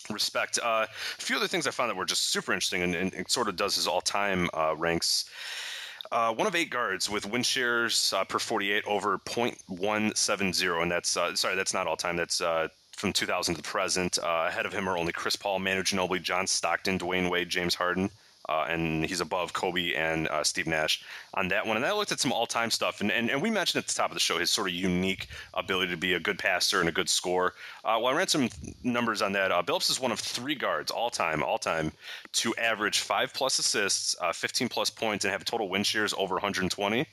respect. 0.09 0.59
Uh, 0.61 0.85
a 0.87 1.21
few 1.21 1.35
other 1.35 1.47
things 1.47 1.67
I 1.67 1.71
found 1.71 1.89
that 1.89 1.95
were 1.95 2.05
just 2.05 2.29
super 2.29 2.53
interesting 2.53 2.83
and, 2.83 2.95
and 2.95 3.13
it 3.13 3.29
sort 3.31 3.47
of 3.47 3.55
does 3.55 3.75
his 3.75 3.87
all-time 3.87 4.49
uh, 4.53 4.75
ranks. 4.77 5.25
Uh, 6.11 6.33
one 6.33 6.47
of 6.47 6.55
eight 6.55 6.69
guards 6.69 7.09
with 7.09 7.25
win 7.25 7.41
shares 7.41 8.13
uh, 8.15 8.23
per 8.23 8.37
48 8.37 8.83
over 8.85 9.17
0.170, 9.19 10.81
and 10.81 10.91
that's 10.91 11.17
uh, 11.17 11.35
sorry, 11.35 11.55
that's 11.55 11.73
not 11.73 11.87
all 11.87 11.95
time. 11.95 12.15
That's 12.15 12.41
uh, 12.41 12.67
from 12.91 13.11
2000 13.11 13.55
to 13.55 13.61
the 13.61 13.67
present. 13.67 14.19
Ahead 14.21 14.67
of 14.67 14.73
him 14.73 14.87
are 14.87 14.97
only 14.97 15.11
Chris 15.11 15.35
Paul, 15.35 15.59
Manu 15.59 15.81
Ginobili, 15.81 16.21
John 16.21 16.45
Stockton, 16.45 16.99
Dwyane 16.99 17.29
Wade, 17.29 17.49
James 17.49 17.73
Harden. 17.73 18.11
Uh, 18.47 18.65
and 18.69 19.05
he's 19.05 19.21
above 19.21 19.53
Kobe 19.53 19.93
and 19.93 20.27
uh, 20.27 20.43
Steve 20.43 20.67
Nash 20.67 21.03
on 21.33 21.47
that 21.47 21.65
one. 21.65 21.77
And 21.77 21.85
I 21.85 21.93
looked 21.93 22.11
at 22.11 22.19
some 22.19 22.31
all-time 22.31 22.69
stuff, 22.69 23.01
and, 23.01 23.11
and, 23.11 23.29
and 23.29 23.41
we 23.41 23.49
mentioned 23.49 23.83
at 23.83 23.87
the 23.87 23.93
top 23.93 24.11
of 24.11 24.13
the 24.13 24.19
show 24.19 24.37
his 24.37 24.51
sort 24.51 24.67
of 24.67 24.73
unique 24.73 25.27
ability 25.53 25.91
to 25.91 25.97
be 25.97 26.13
a 26.13 26.19
good 26.19 26.37
passer 26.37 26.79
and 26.79 26.89
a 26.89 26.91
good 26.91 27.09
scorer. 27.09 27.53
Uh, 27.83 27.97
well, 27.99 28.07
I 28.07 28.13
ran 28.13 28.27
some 28.27 28.49
numbers 28.83 29.21
on 29.21 29.31
that. 29.33 29.51
Uh, 29.51 29.63
Billups 29.63 29.89
is 29.89 29.99
one 29.99 30.11
of 30.11 30.19
three 30.19 30.55
guards 30.55 30.91
all-time, 30.91 31.43
all-time, 31.43 31.91
to 32.33 32.53
average 32.55 32.99
five 32.99 33.33
plus 33.33 33.57
assists, 33.59 34.15
uh, 34.21 34.31
15 34.31 34.69
plus 34.69 34.89
points, 34.89 35.25
and 35.25 35.31
have 35.31 35.43
total 35.45 35.69
win 35.69 35.83
shares 35.83 36.13
over 36.17 36.35
120. 36.35 37.05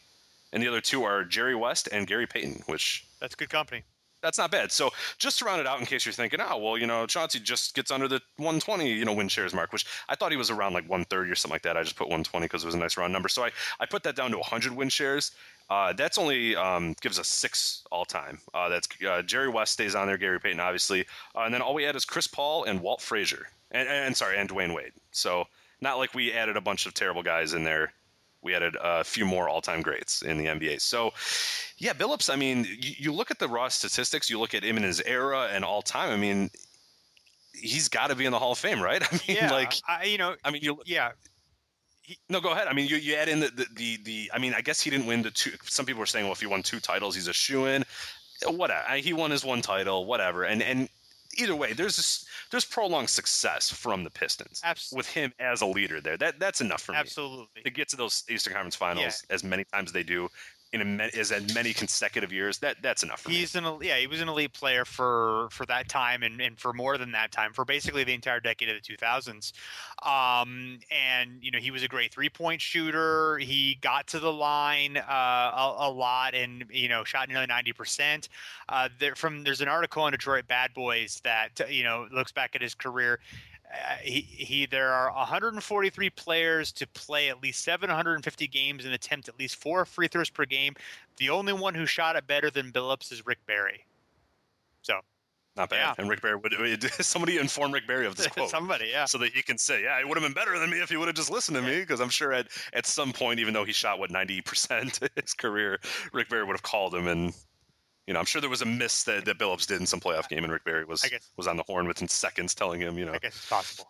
And 0.53 0.63
the 0.63 0.69
other 0.69 0.83
two 0.83 1.03
are 1.05 1.25
Jerry 1.25 1.55
West 1.55 1.89
and 1.93 2.07
Gary 2.07 2.27
Payton, 2.27 2.65
which 2.67 3.07
That's 3.21 3.35
good 3.35 3.49
company. 3.49 3.85
That's 4.23 4.39
not 4.39 4.51
bad. 4.51 4.71
So 4.71 4.91
just 5.19 5.41
to 5.41 5.45
round 5.45 5.61
it 5.61 5.67
out, 5.67 5.81
in 5.81 5.87
case 5.87 6.07
you're 6.07 6.13
thinking, 6.13 6.41
oh 6.41 6.57
well, 6.57 6.79
you 6.79 6.87
know, 6.87 7.07
Chauncey 7.07 7.41
just 7.41 7.75
gets 7.75 7.91
under 7.91 8.07
the 8.09 8.21
120, 8.37 8.91
you 8.91 9.05
know, 9.05 9.13
win 9.13 9.29
shares 9.29 9.53
mark, 9.53 9.73
which 9.73 9.85
I 10.09 10.15
thought 10.15 10.31
he 10.31 10.37
was 10.37 10.51
around 10.51 10.75
like 10.75 10.85
130 10.85 11.31
or 11.31 11.35
something 11.35 11.55
like 11.55 11.63
that. 11.63 11.77
I 11.77 11.83
just 11.83 11.97
put 11.97 12.07
120 12.07 12.45
because 12.45 12.63
it 12.63 12.67
was 12.67 12.75
a 12.75 12.79
nice 12.79 12.97
round 12.97 13.13
number. 13.13 13.29
So 13.29 13.45
I 13.45 13.51
I 13.81 13.87
put 13.87 14.05
that 14.05 14.17
down 14.17 14.31
to 14.31 14.39
100 14.39 14.73
win 14.73 14.89
shares. 14.89 15.33
Uh, 15.69 15.93
that's 15.93 16.19
only 16.19 16.55
um, 16.55 16.95
gives 17.01 17.19
us 17.19 17.29
six 17.29 17.83
all 17.91 18.05
time. 18.05 18.39
Uh, 18.55 18.69
that's 18.69 18.89
uh, 19.09 19.23
Jerry 19.23 19.49
West 19.49 19.73
stays 19.73 19.95
on 19.95 20.07
there, 20.07 20.19
Gary 20.19 20.39
Payton 20.39 20.61
obviously, 20.61 21.07
uh, 21.35 21.41
and 21.41 21.55
then 21.55 21.63
all 21.63 21.75
we 21.75 21.87
add 21.87 21.97
is 21.97 22.05
Chris 22.05 22.27
Paul 22.27 22.65
and 22.65 22.81
Walt 22.81 23.01
Frazier, 23.01 23.47
and, 23.71 23.89
and 23.89 24.17
sorry, 24.17 24.37
and 24.39 24.49
Dwyane 24.49 24.75
Wade. 24.75 24.93
So 25.11 25.47
not 25.81 25.99
like 25.99 26.15
we 26.15 26.33
added 26.33 26.57
a 26.57 26.61
bunch 26.61 26.87
of 26.87 26.95
terrible 26.95 27.23
guys 27.23 27.55
in 27.55 27.65
there 27.65 27.93
we 28.43 28.55
added 28.55 28.77
a 28.81 29.05
few 29.05 29.25
more 29.25 29.49
all-time 29.49 29.83
greats 29.83 30.23
in 30.23 30.39
the 30.39 30.47
NBA. 30.47 30.81
So, 30.81 31.13
yeah, 31.79 31.93
Billups. 31.93 32.33
I 32.33 32.37
mean, 32.37 32.65
you, 32.65 32.95
you 32.99 33.13
look 33.13 33.31
at 33.31 33.39
the 33.39 33.49
raw 33.49 33.69
statistics. 33.69 34.29
You 34.29 34.39
look 34.39 34.55
at 34.55 34.65
him 34.65 34.77
in 34.77 34.83
his 34.83 35.01
era 35.03 35.49
and 35.53 35.65
all 35.65 35.83
time. 35.83 36.11
I 36.11 36.17
mean, 36.17 36.51
he's 37.55 37.89
got 37.89 38.09
to 38.09 38.17
be 38.17 38.25
in 38.25 38.33
the 38.33 38.39
Hall 38.39 38.53
of 38.53 38.59
Fame, 38.59 38.83
right? 38.83 39.03
I 39.13 39.21
mean, 39.27 39.37
Yeah, 39.37 39.53
like, 39.53 39.75
I, 39.89 40.05
you 40.05 40.19
know, 40.19 40.35
I 40.45 40.51
mean, 40.51 40.63
you 40.63 40.81
yeah, 40.85 41.13
no, 42.29 42.41
go 42.41 42.51
ahead. 42.51 42.67
I 42.67 42.73
mean, 42.73 42.89
you, 42.89 42.97
you 42.97 43.15
add 43.15 43.29
in 43.29 43.41
the, 43.41 43.49
the 43.49 43.67
the 43.75 43.97
the. 44.05 44.31
I 44.35 44.39
mean, 44.39 44.55
I 44.55 44.61
guess 44.61 44.81
he 44.81 44.91
didn't 44.91 45.07
win 45.07 45.23
the 45.23 45.31
two. 45.31 45.53
Some 45.65 45.87
people 45.87 46.01
were 46.01 46.07
saying, 46.07 46.25
well, 46.25 46.33
if 46.33 46.41
he 46.41 46.47
won 46.47 46.63
two 46.63 46.81
titles, 46.81 47.15
he's 47.15 47.29
a 47.29 47.33
shoe 47.33 47.67
in. 47.67 47.85
Whatever. 48.45 48.97
He 48.97 49.13
won 49.13 49.31
his 49.31 49.45
one 49.45 49.63
title. 49.63 50.05
Whatever. 50.05 50.45
And 50.45 50.63
and 50.63 50.89
either 51.39 51.55
way, 51.55 51.73
there's 51.73 51.97
this, 51.97 52.27
there's 52.51 52.65
prolonged 52.65 53.11
success 53.11 53.71
from 53.71 54.05
the 54.05 54.11
Pistons 54.11 54.61
Abs- 54.65 54.93
with 54.95 55.07
him 55.09 55.33
as 55.39 55.61
a 55.61 55.67
leader 55.67 56.01
there. 56.01 56.17
That 56.17 56.39
that's 56.39 56.61
enough 56.61 56.83
for 56.83 56.93
me 56.93 56.99
absolutely. 56.99 57.63
to 57.63 57.71
get 57.71 57.89
to 57.91 57.97
those 57.97 58.25
Eastern 58.29 58.53
Conference 58.53 58.77
Finals 58.77 59.25
as 59.31 59.45
many 59.45 59.65
times 59.65 59.91
as 59.91 59.93
they 59.93 60.03
do 60.03 60.29
in 60.73 61.01
a, 61.01 61.05
as 61.19 61.33
many 61.55 61.73
consecutive 61.73 62.33
years. 62.33 62.59
That 62.59 62.77
that's 62.83 63.03
enough 63.03 63.21
for 63.21 63.29
me. 63.29 63.37
He's 63.37 63.55
an 63.55 63.65
yeah, 63.83 63.99
he 63.99 64.07
was 64.07 64.21
an 64.21 64.29
elite 64.29 64.53
player 64.53 64.85
for 64.85 65.49
for 65.51 65.67
that 65.67 65.89
time 65.89 66.23
and, 66.23 66.41
and 66.41 66.59
for 66.59 66.73
more 66.73 66.97
than 66.97 67.13
that 67.13 67.31
time 67.31 67.53
for 67.53 67.65
basically 67.65 68.05
the 68.05 68.15
entire 68.15 68.41
decade 68.41 68.71
of 68.71 68.77
the 68.83 68.97
2000s. 68.97 69.53
Um, 70.03 70.79
and 70.91 71.39
you 71.43 71.51
know 71.51 71.59
he 71.59 71.71
was 71.71 71.83
a 71.83 71.89
great 71.89 72.13
three 72.13 72.31
point 72.31 72.61
shooter. 72.61 73.39
He 73.39 73.79
got 73.81 74.07
to 74.09 74.19
the 74.19 74.33
line 74.33 74.97
uh, 74.97 75.03
a, 75.55 75.75
a 75.81 75.91
lot 75.91 76.35
and 76.35 76.65
you 76.71 76.89
know 76.89 77.05
shot 77.05 77.29
nearly 77.29 77.47
90 77.47 77.73
percent. 77.73 78.29
Uh, 78.69 78.89
there 78.99 79.15
from 79.15 79.45
there's 79.45 79.61
an 79.61 79.69
article 79.69 80.03
on 80.03 80.13
Detroit 80.13 80.47
Bad 80.49 80.73
Boys 80.73 81.21
that 81.25 81.61
you 81.71 81.85
know 81.85 82.07
looks 82.11 82.33
back 82.33 82.55
at 82.55 82.63
his 82.63 82.75
career. 82.75 83.21
Uh, 83.73 83.95
he, 84.03 84.21
he 84.21 84.67
there 84.67 84.93
are 84.93 85.11
143 85.13 86.11
players 86.11 86.73
to 86.73 86.87
play 86.89 87.31
at 87.31 87.43
least 87.43 87.65
750 87.65 88.47
games 88.49 88.85
and 88.85 88.93
attempt 88.93 89.29
at 89.29 89.39
least 89.39 89.57
four 89.57 89.85
free 89.87 90.09
throws 90.09 90.29
per 90.29 90.45
game. 90.45 90.75
The 91.17 91.31
only 91.31 91.53
one 91.55 91.75
who 91.75 91.87
shot 91.87 92.17
it 92.17 92.27
better 92.27 92.51
than 92.51 92.71
Billups 92.71 93.11
is 93.13 93.25
Rick 93.25 93.39
Barry. 93.47 93.85
So 94.83 95.01
Not 95.57 95.71
bad. 95.71 95.77
yeah. 95.77 95.95
And 95.97 96.11
Rick 96.11 96.21
Barry 96.21 96.37
would 96.37 96.83
somebody 97.01 97.39
inform 97.39 97.73
Rick 97.73 97.87
Barry 97.87 98.07
of 98.07 98.17
this 98.17 98.27
quote. 98.35 98.51
somebody, 98.51 98.89
yeah. 98.91 99.07
So 99.07 99.17
that 99.19 99.33
he 99.33 99.43
can 99.43 99.57
say, 99.57 99.85
yeah, 99.85 99.99
it 100.01 100.07
would 100.07 100.19
have 100.19 100.25
been 100.25 100.35
better 100.35 100.59
than 100.59 100.69
me 100.71 100.81
if 100.83 100.91
he 100.91 100.97
would 100.99 101.09
have 101.09 101.17
just 101.17 101.31
listened 101.31 101.57
to 101.57 101.63
me. 101.63 101.81
Because 101.81 102.01
I'm 102.01 102.11
sure 102.11 102.33
at, 102.33 102.49
at 102.75 102.85
some 102.85 103.13
point, 103.13 103.41
even 103.41 103.55
though 103.55 103.65
he 103.65 103.73
shot 103.73 103.99
what 103.99 104.11
90 104.11 104.41
percent 104.43 104.99
his 105.17 105.33
career, 105.33 105.79
Rick 106.13 106.29
Barry 106.29 106.45
would 106.45 106.55
have 106.55 106.63
called 106.63 106.95
him, 106.95 107.07
and 107.09 107.33
you 108.07 108.15
know, 108.15 108.21
I'm 108.21 108.27
sure 108.27 108.41
there 108.41 108.51
was 108.51 108.63
a 108.63 108.67
miss 108.67 109.05
that, 109.05 109.25
that 109.27 109.39
Billups 109.39 109.67
did 109.67 109.81
in 109.81 109.87
some 109.87 110.01
playoff 110.01 110.29
game, 110.29 110.45
and 110.45 110.53
Rick 110.53 110.65
Barry 110.65 110.85
was 110.85 111.03
guess- 111.03 111.31
was 111.37 111.47
on 111.47 111.57
the 111.57 111.63
horn 111.65 111.87
within 111.87 112.09
seconds, 112.09 112.55
telling 112.55 112.81
him, 112.81 112.99
you 112.99 113.05
know, 113.05 113.13
I 113.13 113.19
guess 113.19 113.37
it's 113.37 113.49
possible. 113.49 113.89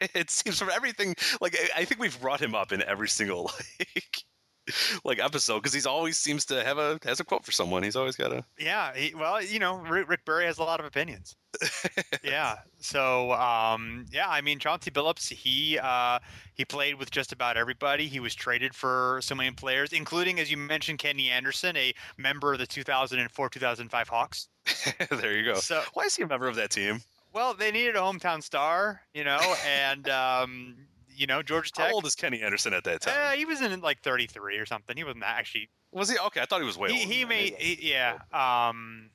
it 0.14 0.30
seems 0.30 0.58
from 0.58 0.70
everything 0.70 1.14
like 1.40 1.56
I- 1.56 1.80
I 1.82 1.84
think 1.84 2.00
we've 2.00 2.20
brought 2.20 2.40
him 2.40 2.54
up 2.54 2.72
in 2.72 2.82
every 2.82 3.08
single 3.08 3.44
like 3.78 4.24
like 5.04 5.18
episode 5.18 5.58
because 5.58 5.72
he's 5.72 5.86
always 5.86 6.16
seems 6.16 6.44
to 6.46 6.62
have 6.62 6.78
a 6.78 6.98
has 7.04 7.20
a 7.20 7.24
quote 7.24 7.44
for 7.44 7.52
someone. 7.52 7.82
He's 7.82 7.96
always 7.96 8.16
got 8.16 8.32
a 8.32 8.44
Yeah, 8.58 8.94
he, 8.94 9.14
well, 9.14 9.42
you 9.42 9.58
know, 9.58 9.76
Rick, 9.76 10.08
Rick 10.08 10.24
Barry 10.24 10.46
has 10.46 10.58
a 10.58 10.64
lot 10.64 10.80
of 10.80 10.86
opinions. 10.86 11.36
yeah. 12.24 12.56
So, 12.78 13.32
um, 13.32 14.06
yeah, 14.10 14.28
I 14.28 14.40
mean, 14.40 14.58
Chauncey 14.58 14.90
Billups, 14.90 15.32
he 15.32 15.78
uh, 15.78 16.18
he 16.54 16.64
played 16.64 16.96
with 16.96 17.10
just 17.10 17.32
about 17.32 17.56
everybody. 17.56 18.06
He 18.06 18.20
was 18.20 18.34
traded 18.34 18.74
for 18.74 19.20
so 19.22 19.34
many 19.34 19.50
players, 19.50 19.92
including, 19.92 20.40
as 20.40 20.50
you 20.50 20.56
mentioned, 20.56 20.98
Kenny 20.98 21.28
Anderson, 21.28 21.76
a 21.76 21.92
member 22.16 22.52
of 22.52 22.58
the 22.58 22.66
2004-2005 22.66 24.06
Hawks. 24.08 24.48
there 25.10 25.36
you 25.36 25.44
go. 25.44 25.54
So, 25.54 25.82
Why 25.94 26.04
is 26.04 26.16
he 26.16 26.22
a 26.22 26.26
member 26.26 26.48
of 26.48 26.56
that 26.56 26.70
team? 26.70 27.02
well, 27.32 27.54
they 27.54 27.70
needed 27.70 27.96
a 27.96 28.00
hometown 28.00 28.42
star, 28.42 29.00
you 29.14 29.24
know, 29.24 29.40
and 29.66 30.08
um, 30.08 30.76
you 31.14 31.26
know, 31.26 31.42
Georgia 31.42 31.70
Tech. 31.72 31.88
How 31.88 31.94
old 31.94 32.06
is 32.06 32.14
Kenny 32.14 32.42
Anderson 32.42 32.72
at 32.74 32.84
that 32.84 33.02
time? 33.02 33.14
Uh, 33.16 33.30
he 33.36 33.44
was 33.44 33.60
in 33.60 33.80
like 33.80 34.02
33 34.02 34.58
or 34.58 34.66
something. 34.66 34.96
He 34.96 35.04
wasn't 35.04 35.24
actually. 35.24 35.68
was 35.92 36.10
he 36.10 36.18
okay? 36.26 36.40
I 36.40 36.46
thought 36.46 36.60
he 36.60 36.66
was 36.66 36.78
way 36.78 36.92
He, 36.92 37.02
older. 37.02 37.12
he 37.14 37.24
made, 37.24 37.54
he- 37.58 37.90
yeah. 37.90 38.18
Um, 38.32 39.10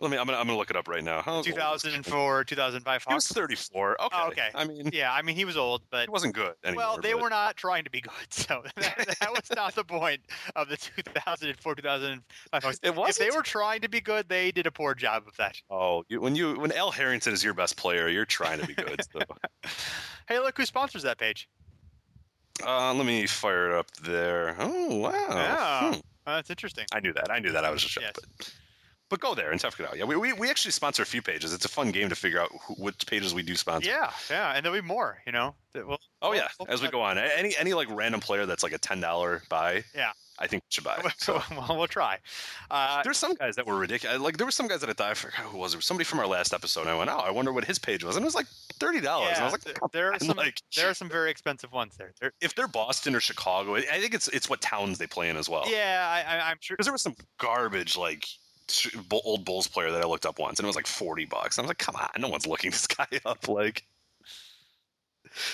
Let 0.00 0.10
me. 0.10 0.16
I'm 0.16 0.26
gonna. 0.26 0.38
I'm 0.38 0.46
gonna 0.46 0.58
look 0.58 0.70
it 0.70 0.76
up 0.76 0.88
right 0.88 1.04
now. 1.04 1.20
How 1.20 1.32
old 1.32 1.38
was 1.40 1.46
he? 1.46 1.52
2004, 1.52 2.44
2005 2.44 3.04
He 3.06 3.14
was 3.14 3.28
34. 3.28 4.02
Okay. 4.02 4.16
Oh, 4.16 4.28
okay. 4.28 4.48
I 4.54 4.64
mean, 4.64 4.90
Yeah, 4.92 5.12
I 5.12 5.20
mean 5.22 5.36
he 5.36 5.44
was 5.44 5.56
old, 5.58 5.82
but 5.90 6.04
he 6.04 6.10
wasn't 6.10 6.34
good. 6.34 6.54
Anymore, 6.64 6.84
well, 6.84 6.98
they 7.00 7.12
but- 7.12 7.22
were 7.22 7.28
not 7.30 7.56
trying 7.56 7.84
to 7.84 7.90
be 7.90 8.00
good, 8.00 8.12
so 8.30 8.62
that, 8.76 9.16
that 9.20 9.30
was 9.30 9.50
not 9.54 9.74
the 9.74 9.84
point 9.84 10.20
of 10.56 10.68
the 10.70 10.76
2004, 10.78 11.74
2005 11.74 12.62
Hawks. 12.62 12.80
It 12.82 12.94
If 12.96 13.18
they 13.18 13.30
were 13.30 13.42
trying 13.42 13.82
to 13.82 13.88
be 13.88 14.00
good, 14.00 14.28
they 14.28 14.50
did 14.50 14.66
a 14.66 14.70
poor 14.70 14.94
job 14.94 15.24
of 15.26 15.36
that. 15.36 15.60
Oh, 15.70 16.02
you, 16.08 16.20
when 16.20 16.34
you 16.34 16.58
when 16.58 16.72
Al 16.72 16.90
Harrington 16.90 17.32
is 17.34 17.44
your 17.44 17.54
best 17.54 17.76
player, 17.76 18.08
you're 18.08 18.24
trying 18.24 18.58
to 18.60 18.66
be 18.66 18.74
good. 18.74 19.00
So. 19.12 19.20
Hey, 20.28 20.38
look 20.38 20.56
who 20.56 20.64
sponsors 20.64 21.02
that 21.02 21.18
page. 21.18 21.48
uh, 22.64 22.94
let 22.94 23.04
me 23.04 23.26
fire 23.26 23.70
it 23.70 23.76
up 23.76 23.90
there. 24.04 24.54
Oh 24.58 24.96
wow. 24.96 25.10
Yeah, 25.28 25.88
Hmm. 25.94 26.00
Oh, 26.26 26.34
that's 26.36 26.50
interesting. 26.50 26.84
I 26.92 27.00
knew 27.00 27.12
that. 27.14 27.30
I 27.32 27.40
knew 27.40 27.50
that. 27.52 27.64
I 27.64 27.70
was 27.70 27.82
just 27.82 27.98
Yes. 28.00 28.14
But, 29.10 29.20
go 29.20 29.34
there 29.34 29.50
and 29.50 29.60
tough 29.60 29.78
it 29.78 29.86
out. 29.86 29.98
Yeah, 29.98 30.04
we, 30.04 30.16
we, 30.16 30.32
we 30.32 30.48
actually 30.48 30.70
sponsor 30.72 31.02
a 31.02 31.06
few 31.06 31.20
pages. 31.20 31.52
It's 31.52 31.64
a 31.66 31.68
fun 31.68 31.90
game 31.90 32.08
to 32.08 32.14
figure 32.14 32.40
out 32.40 32.50
who, 32.62 32.74
which 32.74 33.06
pages 33.06 33.34
we 33.34 33.42
do 33.42 33.54
sponsor. 33.56 33.90
Yeah, 33.90 34.10
yeah, 34.30 34.52
and 34.54 34.64
there'll 34.64 34.80
be 34.80 34.86
more. 34.86 35.18
You 35.26 35.32
know. 35.32 35.54
will 35.74 35.98
Oh 36.22 36.32
yeah. 36.32 36.48
we'll- 36.58 36.68
As 36.70 36.80
we 36.80 36.88
go 36.88 37.02
on, 37.02 37.18
any 37.18 37.54
any 37.58 37.74
like 37.74 37.88
random 37.90 38.20
player 38.20 38.46
that's 38.46 38.62
like 38.62 38.72
a 38.72 38.78
ten 38.78 39.00
dollar 39.00 39.42
buy. 39.48 39.84
Yeah. 39.94 40.12
I 40.42 40.46
think 40.46 40.62
we 40.62 40.68
should 40.70 40.84
buy. 40.84 40.98
So. 41.18 41.42
well, 41.50 41.76
we'll 41.76 41.86
try. 41.86 42.16
Uh, 42.70 43.02
There's 43.02 43.18
some 43.18 43.34
guys 43.34 43.56
that 43.56 43.66
were 43.66 43.76
ridiculous. 43.76 44.18
Like 44.20 44.38
there 44.38 44.46
were 44.46 44.50
some 44.50 44.68
guys 44.68 44.80
that 44.80 44.88
I 44.88 44.94
thought 44.94 45.10
I 45.10 45.14
forgot 45.14 45.40
who 45.40 45.58
was 45.58 45.74
it. 45.74 45.82
Somebody 45.82 46.04
from 46.06 46.18
our 46.18 46.26
last 46.26 46.54
episode. 46.54 46.82
And 46.82 46.90
I 46.90 46.96
went, 46.96 47.10
oh, 47.10 47.18
I 47.18 47.30
wonder 47.30 47.52
what 47.52 47.66
his 47.66 47.78
page 47.78 48.02
was, 48.02 48.16
and 48.16 48.24
it 48.24 48.26
was 48.26 48.34
like 48.34 48.46
thirty 48.78 49.02
dollars. 49.02 49.32
and 49.34 49.36
I 49.36 49.40
yeah, 49.40 49.52
was 49.52 49.66
like, 49.66 49.92
there 49.92 50.12
are 50.14 50.18
some 50.18 50.36
like, 50.38 50.62
there 50.76 50.88
are 50.88 50.94
some 50.94 51.10
very 51.10 51.30
expensive 51.30 51.72
ones 51.72 51.94
there. 51.98 52.12
there 52.22 52.32
if 52.40 52.54
they're 52.54 52.68
Boston 52.68 53.14
or 53.14 53.20
Chicago, 53.20 53.74
I 53.76 53.82
think 53.82 54.14
it's 54.14 54.28
it's 54.28 54.48
what 54.48 54.62
towns 54.62 54.96
they 54.96 55.06
play 55.06 55.28
in 55.28 55.36
as 55.36 55.46
well. 55.50 55.64
yeah, 55.70 56.24
I, 56.26 56.50
I'm 56.50 56.56
sure. 56.60 56.74
Because 56.76 56.86
there 56.86 56.92
was 56.94 57.02
some 57.02 57.16
garbage 57.38 57.98
like 57.98 58.26
old 59.12 59.44
Bulls 59.44 59.66
player 59.66 59.90
that 59.90 60.02
I 60.02 60.06
looked 60.06 60.26
up 60.26 60.38
once, 60.38 60.58
and 60.58 60.64
it 60.64 60.68
was 60.68 60.76
like 60.76 60.86
forty 60.86 61.24
bucks. 61.24 61.58
I 61.58 61.62
was 61.62 61.68
like, 61.68 61.78
come 61.78 61.96
on, 61.96 62.08
no 62.18 62.28
one's 62.28 62.46
looking 62.46 62.70
this 62.72 62.86
guy 62.86 63.06
up. 63.24 63.48
Like, 63.48 63.84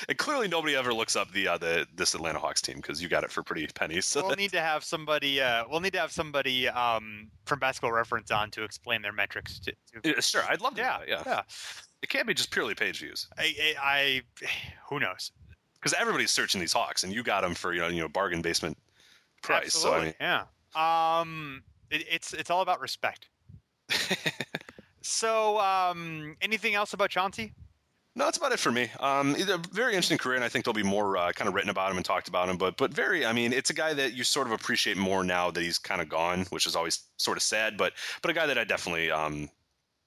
and 0.08 0.16
clearly 0.16 0.48
nobody 0.48 0.74
ever 0.74 0.92
looks 0.92 1.16
up 1.16 1.30
the 1.32 1.48
uh, 1.48 1.58
the 1.58 1.86
this 1.94 2.14
Atlanta 2.14 2.38
Hawks 2.38 2.62
team 2.62 2.76
because 2.76 3.02
you 3.02 3.08
got 3.08 3.24
it 3.24 3.30
for 3.30 3.42
pretty 3.42 3.66
pennies. 3.66 4.04
So 4.04 4.26
we'll 4.26 4.36
need 4.36 4.52
to 4.52 4.60
have 4.60 4.84
somebody. 4.84 5.40
Uh, 5.40 5.64
we'll 5.70 5.80
need 5.80 5.92
to 5.92 6.00
have 6.00 6.12
somebody 6.12 6.68
um, 6.68 7.28
from 7.44 7.58
Basketball 7.58 7.92
Reference 7.92 8.30
on 8.30 8.50
to 8.52 8.64
explain 8.64 9.02
their 9.02 9.12
metrics. 9.12 9.60
To, 9.60 9.72
to 10.02 10.22
sure, 10.22 10.42
I'd 10.48 10.60
love 10.60 10.74
to. 10.74 10.80
yeah, 10.80 10.98
that, 10.98 11.08
yeah, 11.08 11.22
yeah. 11.26 11.42
It 12.02 12.08
can't 12.08 12.26
be 12.26 12.34
just 12.34 12.50
purely 12.50 12.74
page 12.74 13.00
views 13.00 13.26
I, 13.38 13.54
I, 13.58 13.74
I, 13.82 14.46
who 14.88 15.00
knows? 15.00 15.32
because 15.86 16.00
everybody's 16.00 16.32
searching 16.32 16.60
these 16.60 16.72
Hawks, 16.72 17.04
and 17.04 17.12
you 17.12 17.22
got 17.22 17.42
them 17.42 17.54
for 17.54 17.72
you 17.72 17.80
know 17.80 17.86
you 17.86 18.00
know 18.00 18.08
bargain 18.08 18.42
basement 18.42 18.76
price. 19.42 19.72
So 19.72 19.92
I 19.92 19.98
Absolutely, 19.98 20.06
mean, 20.06 20.14
yeah. 20.74 21.20
Um, 21.20 21.62
it, 21.90 22.04
it's 22.10 22.32
it's 22.32 22.50
all 22.50 22.62
about 22.62 22.80
respect. 22.80 23.28
so, 25.02 25.60
um, 25.60 26.36
anything 26.42 26.74
else 26.74 26.92
about 26.92 27.10
Chauncey? 27.10 27.52
No, 28.16 28.24
that's 28.24 28.38
about 28.38 28.52
it 28.52 28.58
for 28.58 28.72
me. 28.72 28.88
Um, 28.98 29.36
a 29.36 29.58
very 29.72 29.92
interesting 29.92 30.16
career, 30.16 30.36
and 30.36 30.44
I 30.44 30.48
think 30.48 30.64
there'll 30.64 30.74
be 30.74 30.82
more 30.82 31.18
uh, 31.18 31.32
kind 31.32 31.48
of 31.48 31.54
written 31.54 31.68
about 31.68 31.90
him 31.90 31.98
and 31.98 32.04
talked 32.04 32.28
about 32.28 32.48
him. 32.48 32.56
But 32.56 32.78
but 32.78 32.92
very, 32.92 33.26
I 33.26 33.32
mean, 33.32 33.52
it's 33.52 33.68
a 33.68 33.74
guy 33.74 33.92
that 33.92 34.14
you 34.14 34.24
sort 34.24 34.46
of 34.46 34.54
appreciate 34.54 34.96
more 34.96 35.22
now 35.22 35.50
that 35.50 35.62
he's 35.62 35.78
kind 35.78 36.00
of 36.00 36.08
gone, 36.08 36.46
which 36.48 36.66
is 36.66 36.74
always 36.74 37.04
sort 37.18 37.36
of 37.36 37.42
sad. 37.42 37.76
But 37.76 37.92
but 38.22 38.30
a 38.30 38.34
guy 38.34 38.46
that 38.46 38.56
I 38.56 38.64
definitely 38.64 39.10
um, 39.10 39.50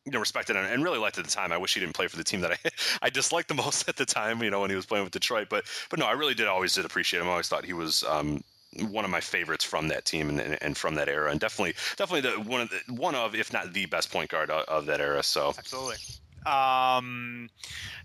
you 0.06 0.12
know 0.12 0.20
respected 0.20 0.56
and, 0.56 0.66
and 0.66 0.84
really 0.84 0.98
liked 0.98 1.20
at 1.20 1.24
the 1.24 1.30
time. 1.30 1.52
I 1.52 1.58
wish 1.58 1.76
he 1.76 1.80
didn't 1.80 1.94
play 1.94 2.08
for 2.08 2.18
the 2.18 2.24
team 2.24 2.42
that 2.42 2.52
I 2.52 2.58
I 3.04 3.12
disliked 3.12 3.48
the 3.48 3.54
most 3.64 3.88
at 3.88 3.96
the 3.96 4.08
time. 4.08 4.42
You 4.42 4.50
know, 4.50 4.62
when 4.62 4.72
he 4.72 4.76
was 4.76 4.88
playing 4.88 5.04
with 5.04 5.14
Detroit. 5.14 5.48
But 5.48 5.66
but 5.92 6.00
no, 6.00 6.08
I 6.08 6.14
really 6.14 6.34
did 6.34 6.48
always 6.48 6.74
did 6.74 6.86
appreciate 6.86 7.20
him. 7.20 7.28
I 7.28 7.32
always 7.32 7.48
thought 7.48 7.64
he 7.64 7.74
was. 7.74 8.04
Um, 8.06 8.44
one 8.89 9.05
of 9.05 9.11
my 9.11 9.20
favorites 9.20 9.65
from 9.65 9.88
that 9.88 10.05
team 10.05 10.30
and, 10.30 10.57
and, 10.61 10.78
from 10.78 10.95
that 10.95 11.09
era, 11.09 11.32
and 11.32 11.39
definitely, 11.39 11.74
definitely 11.97 12.30
the 12.30 12.49
one 12.49 12.61
of 12.61 12.70
the, 12.70 12.93
one 12.93 13.15
of, 13.15 13.36
if 13.36 13.51
not 13.51 13.74
the 13.74 13.86
best 13.88 14.11
point 14.11 14.30
guard 14.30 14.49
of, 14.49 14.63
of 14.65 14.86
that 14.86 15.01
era. 15.01 15.24
So, 15.24 15.53
Absolutely. 15.57 15.97
Um, 16.45 17.49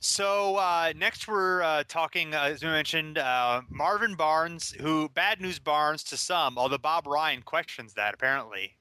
so 0.00 0.56
uh, 0.56 0.92
next 0.96 1.28
we're 1.28 1.62
uh, 1.62 1.84
talking, 1.86 2.34
uh, 2.34 2.50
as 2.52 2.62
we 2.62 2.68
mentioned, 2.68 3.18
uh, 3.18 3.62
Marvin 3.70 4.14
Barnes, 4.14 4.74
who 4.80 5.08
bad 5.10 5.40
news 5.40 5.58
Barnes 5.58 6.02
to 6.04 6.16
some, 6.16 6.58
although 6.58 6.78
Bob 6.78 7.06
Ryan 7.06 7.42
questions 7.42 7.94
that 7.94 8.14
apparently. 8.14 8.74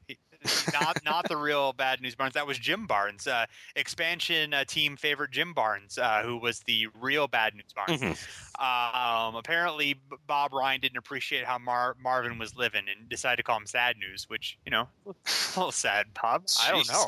Not 0.73 1.03
not 1.03 1.27
the 1.27 1.37
real 1.37 1.73
bad 1.73 2.01
news 2.01 2.15
Barnes. 2.15 2.33
That 2.33 2.47
was 2.47 2.57
Jim 2.57 2.87
Barnes, 2.87 3.27
uh, 3.27 3.45
expansion 3.75 4.53
uh, 4.53 4.63
team 4.65 4.95
favorite 4.95 5.31
Jim 5.31 5.53
Barnes, 5.53 5.97
uh, 5.97 6.21
who 6.23 6.37
was 6.37 6.61
the 6.61 6.87
real 6.99 7.27
bad 7.27 7.53
news 7.53 7.73
Barnes. 7.75 8.25
Um, 8.59 9.35
apparently, 9.35 9.99
Bob 10.27 10.53
Ryan 10.53 10.79
didn't 10.79 10.97
appreciate 10.97 11.45
how 11.45 11.57
Mar- 11.57 11.97
Marvin 12.01 12.37
was 12.37 12.55
living 12.55 12.83
and 12.95 13.09
decided 13.09 13.37
to 13.37 13.43
call 13.43 13.57
him 13.57 13.65
sad 13.65 13.97
news, 13.97 14.29
which 14.29 14.57
you 14.65 14.71
know, 14.71 14.87
a 15.05 15.13
little 15.55 15.71
sad, 15.71 16.07
Bob. 16.21 16.45
I 16.61 16.71
don't 16.71 16.87
know 16.87 16.93
know. 16.93 17.07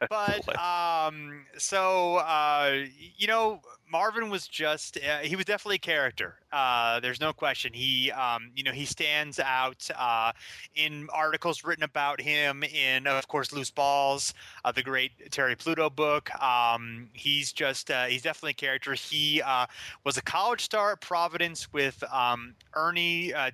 but 0.10 0.58
um 0.58 1.46
so 1.58 2.16
uh 2.16 2.84
you 3.16 3.26
know 3.26 3.60
marvin 3.90 4.30
was 4.30 4.46
just 4.46 4.98
uh, 4.98 5.18
he 5.18 5.36
was 5.36 5.44
definitely 5.44 5.76
a 5.76 5.78
character 5.78 6.36
uh 6.52 6.98
there's 7.00 7.20
no 7.20 7.32
question. 7.32 7.72
He 7.72 8.10
um 8.12 8.50
you 8.56 8.62
know 8.62 8.72
he 8.72 8.84
stands 8.84 9.38
out 9.38 9.88
uh 9.96 10.32
in 10.74 11.08
articles 11.12 11.64
written 11.64 11.84
about 11.84 12.20
him 12.20 12.62
in 12.64 13.06
of 13.06 13.28
course 13.28 13.52
loose 13.52 13.70
balls 13.70 14.34
uh, 14.64 14.72
the 14.72 14.82
great 14.82 15.12
terry 15.30 15.56
pluto 15.56 15.90
book. 15.90 16.30
Um 16.42 17.08
he's 17.12 17.52
just 17.52 17.90
uh, 17.90 18.06
he's 18.06 18.22
definitely 18.22 18.50
a 18.50 18.54
character. 18.54 18.94
He 18.94 19.42
uh 19.42 19.66
was 20.04 20.16
a 20.16 20.22
college 20.22 20.62
star 20.62 20.92
at 20.92 21.00
providence 21.00 21.72
with 21.72 22.02
um 22.12 22.54
ernie 22.74 23.32
uh, 23.32 23.50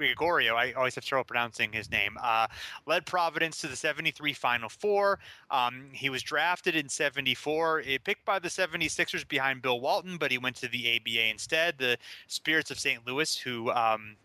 Gregorio, 0.00 0.56
I 0.56 0.72
always 0.72 0.94
have 0.94 1.04
trouble 1.04 1.24
pronouncing 1.24 1.72
his 1.72 1.90
name, 1.90 2.16
uh, 2.22 2.46
led 2.86 3.06
Providence 3.06 3.60
to 3.60 3.68
the 3.68 3.76
73 3.76 4.32
Final 4.32 4.68
Four. 4.68 5.18
Um, 5.50 5.88
he 5.92 6.10
was 6.10 6.22
drafted 6.22 6.74
in 6.74 6.88
74, 6.88 7.82
eh, 7.86 7.98
picked 8.02 8.24
by 8.24 8.38
the 8.38 8.48
76ers 8.48 9.26
behind 9.28 9.62
Bill 9.62 9.80
Walton, 9.80 10.16
but 10.16 10.30
he 10.30 10.38
went 10.38 10.56
to 10.56 10.68
the 10.68 10.96
ABA 10.96 11.30
instead. 11.30 11.78
The 11.78 11.98
Spirits 12.26 12.70
of 12.70 12.78
St. 12.78 13.06
Louis, 13.06 13.36
who 13.36 13.70
um, 13.70 14.16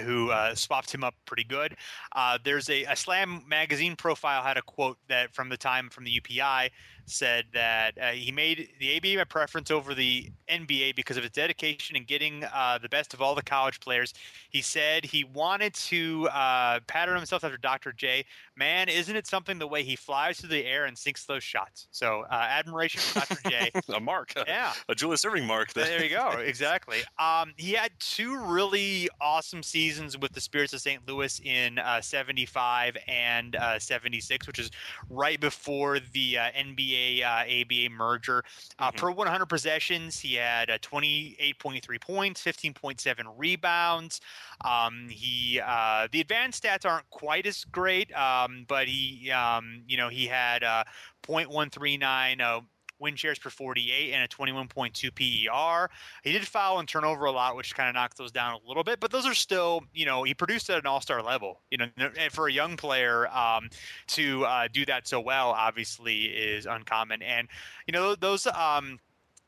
who 0.00 0.30
uh, 0.30 0.54
swapped 0.54 0.94
him 0.94 1.04
up 1.04 1.14
pretty 1.26 1.44
good. 1.44 1.76
Uh, 2.14 2.38
there's 2.42 2.70
a, 2.70 2.84
a 2.84 2.96
Slam 2.96 3.42
magazine 3.46 3.96
profile 3.96 4.42
had 4.42 4.56
a 4.56 4.62
quote 4.62 4.98
that 5.08 5.34
from 5.34 5.48
the 5.48 5.56
time 5.56 5.90
from 5.90 6.04
the 6.04 6.20
UPI 6.20 6.70
said 7.06 7.44
that 7.52 7.98
uh, 8.00 8.10
he 8.10 8.32
made 8.32 8.68
the 8.78 8.96
ABA 8.96 9.22
a 9.22 9.26
preference 9.26 9.70
over 9.70 9.94
the 9.94 10.30
NBA 10.52 10.94
because 10.96 11.16
of 11.16 11.22
his 11.22 11.32
dedication 11.32 11.96
in 11.96 12.04
getting 12.04 12.44
uh, 12.44 12.78
the 12.80 12.88
best 12.88 13.14
of 13.14 13.22
all 13.22 13.34
the 13.34 13.42
college 13.42 13.80
players. 13.80 14.12
He 14.50 14.60
said 14.62 15.04
he 15.04 15.24
wanted 15.24 15.74
to 15.74 16.28
uh, 16.28 16.80
pattern 16.86 17.16
himself 17.16 17.44
after 17.44 17.56
Dr. 17.56 17.92
J. 17.92 18.24
Man, 18.56 18.88
isn't 18.88 19.16
it 19.16 19.26
something 19.26 19.58
the 19.58 19.66
way 19.66 19.82
he 19.82 19.96
flies 19.96 20.38
through 20.40 20.50
the 20.50 20.64
air 20.66 20.84
and 20.84 20.96
sinks 20.96 21.24
those 21.24 21.42
shots? 21.42 21.88
So 21.90 22.24
uh, 22.30 22.34
admiration 22.34 23.00
for 23.00 23.20
Dr. 23.34 23.50
J. 23.50 23.70
a 23.94 24.00
mark, 24.00 24.32
Yeah. 24.46 24.72
a 24.88 24.94
Julius 24.94 25.24
Erving 25.24 25.46
mark. 25.46 25.72
That, 25.72 25.86
There 25.86 26.04
you 26.04 26.10
go. 26.10 26.30
Exactly. 26.52 26.98
Um, 27.18 27.52
he 27.56 27.72
had 27.72 27.92
two 27.98 28.36
really 28.36 29.08
awesome 29.20 29.62
seasons 29.62 30.18
with 30.18 30.32
the 30.32 30.40
Spirits 30.40 30.72
of 30.74 30.80
St. 30.80 31.06
Louis 31.08 31.40
in 31.44 31.78
uh, 31.78 32.00
75 32.00 32.96
and 33.08 33.56
uh, 33.56 33.78
76, 33.78 34.46
which 34.46 34.58
is 34.58 34.70
right 35.08 35.40
before 35.40 35.98
the 36.12 36.38
uh, 36.38 36.50
NBA 36.58 37.22
uh, 37.22 37.44
ABA 37.62 37.94
merger. 37.94 38.44
Uh, 38.78 38.90
Per 38.90 39.10
100 39.10 39.46
possessions, 39.46 40.18
he 40.20 40.34
had 40.42 40.70
uh, 40.70 40.78
28.3 40.78 42.00
points, 42.00 42.42
15.7 42.42 43.24
rebounds. 43.36 44.20
Um, 44.64 45.08
he 45.08 45.60
uh, 45.64 46.08
the 46.12 46.20
advanced 46.20 46.62
stats 46.62 46.84
aren't 46.84 47.08
quite 47.10 47.46
as 47.46 47.64
great, 47.64 48.12
um, 48.14 48.64
but 48.68 48.88
he 48.88 49.30
um, 49.30 49.82
you 49.86 49.96
know 49.96 50.08
he 50.08 50.26
had 50.26 50.62
uh, 50.62 50.84
0.139 51.26 52.40
uh, 52.40 52.60
win 53.02 53.16
shares 53.16 53.38
per 53.38 53.50
48 53.50 54.12
and 54.12 54.22
a 54.22 54.28
21.2 54.28 55.48
PER. 55.48 55.90
He 56.22 56.32
did 56.32 56.46
foul 56.46 56.78
and 56.78 56.88
turnover 56.88 57.26
a 57.26 57.32
lot, 57.32 57.56
which 57.56 57.74
kind 57.74 57.88
of 57.88 57.94
knocks 57.94 58.16
those 58.16 58.30
down 58.32 58.54
a 58.54 58.68
little 58.68 58.84
bit, 58.84 59.00
but 59.00 59.10
those 59.10 59.26
are 59.26 59.34
still, 59.34 59.82
you 59.92 60.06
know, 60.06 60.22
he 60.22 60.32
produced 60.32 60.70
at 60.70 60.78
an 60.78 60.86
all 60.86 61.00
star 61.00 61.22
level. 61.22 61.60
You 61.70 61.78
know, 61.78 61.86
and 61.98 62.32
for 62.32 62.46
a 62.46 62.52
young 62.52 62.76
player 62.76 63.28
um, 63.28 63.68
to 64.08 64.44
uh, 64.46 64.68
do 64.72 64.86
that 64.86 65.08
so 65.08 65.20
well, 65.20 65.50
obviously, 65.50 66.24
is 66.26 66.64
uncommon. 66.64 67.20
And, 67.20 67.48
you 67.86 67.92
know, 67.92 68.14
those. 68.14 68.46
Um, 68.46 69.00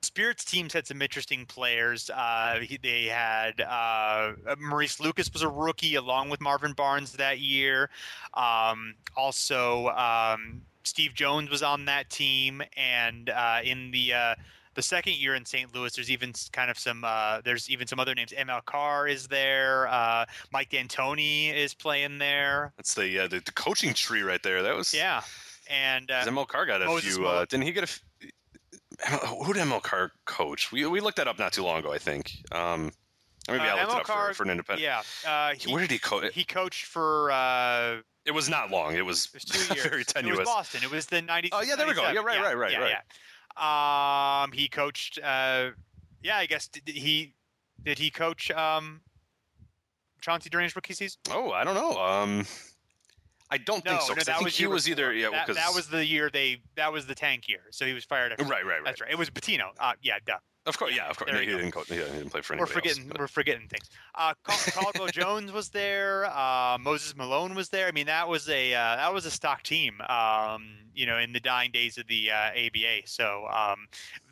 Spirits 0.05 0.45
teams 0.45 0.73
had 0.73 0.87
some 0.87 1.03
interesting 1.03 1.47
players. 1.47 2.11
Uh, 2.11 2.61
he, 2.63 2.77
they 2.77 3.05
had 3.05 3.61
uh, 3.61 4.33
Maurice 4.59 5.01
Lucas 5.01 5.33
was 5.33 5.43
a 5.43 5.49
rookie 5.49 5.97
along 5.97 6.31
with 6.31 6.41
Marvin 6.41 6.73
Barnes 6.73 7.13
that 7.13 7.41
year. 7.41 7.91
Um, 8.35 8.95
also, 9.17 9.89
um, 9.89 10.63
Steve 10.85 11.15
Jones 11.15 11.51
was 11.51 11.63
on 11.63 11.85
that 11.87 12.11
team, 12.11 12.63
and 12.77 13.31
uh, 13.31 13.61
in 13.65 13.91
the 13.91 14.13
uh, 14.13 14.35
the 14.75 14.83
second 14.83 15.15
year 15.15 15.35
in 15.35 15.45
St. 15.45 15.75
Louis, 15.75 15.95
there's 15.95 16.11
even 16.11 16.33
kind 16.53 16.71
of 16.71 16.79
some 16.79 17.05
uh, 17.05 17.41
there's 17.45 17.71
even 17.71 17.87
some 17.87 17.99
other 17.99 18.15
names. 18.15 18.33
ML 18.33 18.65
Carr 18.65 19.09
is 19.09 19.27
there. 19.27 19.89
Uh, 19.89 20.25
Mike 20.53 20.71
D'Antoni 20.71 21.55
is 21.55 21.75
playing 21.75 22.19
there. 22.19 22.73
That's 22.77 22.95
the, 22.95 23.21
uh, 23.21 23.29
the 23.29 23.41
the 23.41 23.53
coaching 23.53 23.95
tree 23.95 24.23
right 24.23 24.43
there. 24.43 24.63
That 24.63 24.77
was 24.77 24.93
Yeah, 24.93 25.23
and 25.71 26.11
uh, 26.11 26.25
ML 26.25 26.47
Carr 26.47 26.67
got 26.67 26.83
a 26.83 26.87
Moses 26.87 27.17
few. 27.17 27.27
Uh, 27.27 27.45
didn't 27.47 27.65
he 27.65 27.73
get 27.73 27.85
a? 27.85 28.29
Who 29.45 29.53
did 29.53 29.63
ML 29.63 29.83
Carr 29.83 30.13
coach? 30.25 30.73
We 30.73 30.87
we 30.87 31.01
looked 31.01 31.17
that 31.19 31.29
up 31.29 31.39
not 31.39 31.53
too 31.53 31.63
long 31.63 31.79
ago. 31.79 31.93
I 31.93 31.99
think. 31.99 32.33
Um, 32.53 32.91
maybe 33.49 33.61
uh, 33.61 33.77
I 33.77 33.81
looked 33.85 33.93
ML 33.93 33.95
it 33.97 34.01
up 34.01 34.07
for, 34.29 34.35
for 34.35 34.43
an 34.45 34.51
independent. 34.51 34.83
Yeah, 34.83 35.03
uh, 35.31 35.55
he, 35.55 35.73
Where 35.73 35.81
did 35.83 35.91
he 35.91 35.99
coach? 35.99 36.33
he 36.35 36.45
coached 36.45 36.87
for. 36.87 37.31
Uh, 37.31 37.97
It 38.25 38.33
was 38.33 38.49
not 38.49 38.71
long. 38.71 38.95
It 38.97 39.05
was, 39.05 39.27
It 39.27 39.35
was 39.35 39.45
two 39.45 39.75
years. 39.75 39.87
very 39.87 40.01
It 40.01 40.07
tenuous. 40.09 40.39
was 40.39 40.49
Boston. 40.49 40.81
It 40.83 40.91
was 40.91 41.07
the 41.07 41.21
90s. 41.21 41.51
Oh, 41.53 41.61
yeah, 41.63 41.77
there 41.77 41.87
we 41.87 41.93
go. 41.95 42.03
Yeah, 42.11 42.21
right, 42.21 42.41
right, 42.41 42.57
right, 42.57 42.73
yeah, 42.73 42.79
right. 42.79 42.95
Yeah. 43.59 44.43
Um, 44.43 44.53
he 44.53 44.69
coached. 44.69 45.19
Uh, 45.23 45.71
yeah, 46.23 46.39
I 46.39 46.47
guess 46.47 46.69
did 46.69 46.89
he 46.89 47.35
did 47.83 47.99
he 47.99 48.11
coach 48.11 48.51
um, 48.51 49.03
Chauncey 50.23 50.49
during 50.49 50.65
his 50.65 50.75
rookie 50.75 50.95
season? 50.95 51.21
Oh, 51.31 51.51
I 51.51 51.65
don't 51.65 51.75
know. 51.75 51.99
Um, 52.03 52.47
I 53.55 53.59
don't 53.59 53.85
No, 53.85 53.93
think 53.93 54.03
so. 54.03 54.09
no, 54.09 54.15
that 54.17 54.27
think 54.27 54.45
was 54.45 54.57
he 54.57 54.67
was 54.67 54.89
either 54.89 55.13
yeah. 55.13 55.31
That, 55.31 55.47
because, 55.47 55.63
that 55.63 55.73
was 55.73 55.87
the 55.87 56.05
year 56.05 56.29
they. 56.29 56.61
That 56.75 56.93
was 56.93 57.07
the 57.07 57.15
tank 57.15 57.49
year. 57.49 57.61
So 57.71 57.87
he 57.87 57.93
was 57.93 58.05
fired. 58.05 58.33
After, 58.33 58.45
right, 58.45 58.65
right, 58.67 58.75
right. 58.79 58.85
That's 58.85 59.01
right. 59.01 59.11
It 59.11 59.17
was 59.17 59.31
Pitino. 59.31 59.67
Uh, 59.79 59.93
yeah, 60.03 60.19
duh. 60.27 60.39
Of 60.67 60.77
course, 60.79 60.93
yeah, 60.97 61.09
of 61.09 61.17
course. 61.19 61.31
He 61.31 61.45
didn't, 61.47 61.75
yeah, 61.91 61.95
he 61.95 61.97
didn't 61.97 62.31
play 62.31 62.41
for 62.41 62.55
anybody 62.55 62.59
We're 62.59 62.67
forgetting. 62.81 63.05
else. 63.11 63.19
We're 63.19 63.29
forgetting 63.29 63.69
things. 63.69 63.91
Uh, 64.15 64.33
Cal- 64.45 64.73
Caldwell 64.83 65.09
Jones 65.09 65.53
was 65.53 65.69
there. 65.69 66.25
Uh, 66.27 66.79
Moses 66.81 67.15
Malone 67.15 67.55
was 67.55 67.69
there. 67.69 67.87
I 67.87 67.93
mean, 67.93 68.07
that 68.07 68.29
was 68.29 68.49
a 68.49 68.75
uh, 68.75 68.97
that 68.97 69.13
was 69.15 69.25
a 69.25 69.31
stock 69.31 69.63
team. 69.63 70.01
Um, 70.09 70.67
you 70.95 71.07
know, 71.07 71.19
in 71.19 71.33
the 71.33 71.41
dying 71.41 71.71
days 71.71 71.97
of 71.99 72.07
the 72.09 72.31
uh, 72.31 72.51
ABA. 72.67 73.07
So 73.07 73.47
um, 73.53 73.87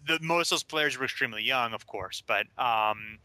the 0.06 0.18
most 0.20 0.50
of 0.50 0.56
those 0.56 0.62
players 0.64 0.98
were 0.98 1.04
extremely 1.04 1.42
young, 1.44 1.72
of 1.74 1.86
course, 1.86 2.22
but. 2.26 2.46
Um, 2.58 3.18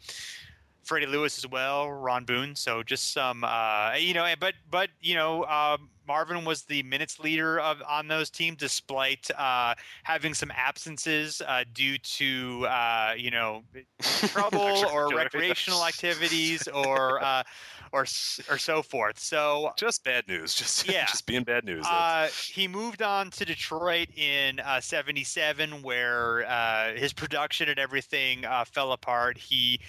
Freddie 0.88 1.06
Lewis 1.08 1.38
as 1.38 1.48
well, 1.48 1.90
Ron 1.92 2.26
Boone. 2.26 2.56
So 2.56 2.82
just 2.84 3.12
some, 3.14 3.44
uh, 3.44 3.94
you 4.00 4.14
know, 4.14 4.26
but 4.40 4.56
but 4.70 4.90
you 5.02 5.16
know, 5.16 5.44
um, 5.46 5.90
Marvin 6.08 6.46
was 6.46 6.64
the 6.64 6.82
minutes 6.84 7.20
leader 7.20 7.60
of 7.60 7.82
on 7.88 8.08
those 8.08 8.30
teams, 8.30 8.58
despite 8.58 9.30
uh, 9.38 9.76
having 10.04 10.34
some 10.34 10.52
absences 10.56 11.42
uh, 11.46 11.66
due 11.74 11.98
to 12.00 12.66
uh, 12.68 13.14
you 13.18 13.32
know 13.32 13.64
trouble 14.02 14.60
or 14.94 15.10
recreational 15.16 15.86
activities 15.86 16.68
or 16.70 17.22
uh, 17.24 17.44
or 17.92 18.02
or 18.50 18.58
so 18.58 18.82
forth. 18.82 19.20
So 19.20 19.72
Just 19.78 20.04
bad 20.04 20.28
news. 20.28 20.54
Just 20.56 20.88
Yeah. 20.90 21.06
just 21.06 21.26
being 21.26 21.44
bad 21.44 21.66
news. 21.66 21.86
uh, 21.90 22.30
he 22.54 22.68
moved 22.68 23.02
on 23.02 23.30
to 23.32 23.46
Detroit 23.46 24.08
in 24.16 24.60
uh, 24.60 24.80
'77, 24.80 25.82
where 25.82 26.46
uh, 26.48 26.94
his 26.94 27.14
production 27.14 27.70
and 27.70 27.80
everything 27.80 28.46
uh, 28.46 28.66
fell 28.66 28.92
apart. 28.94 29.38
He 29.38 29.80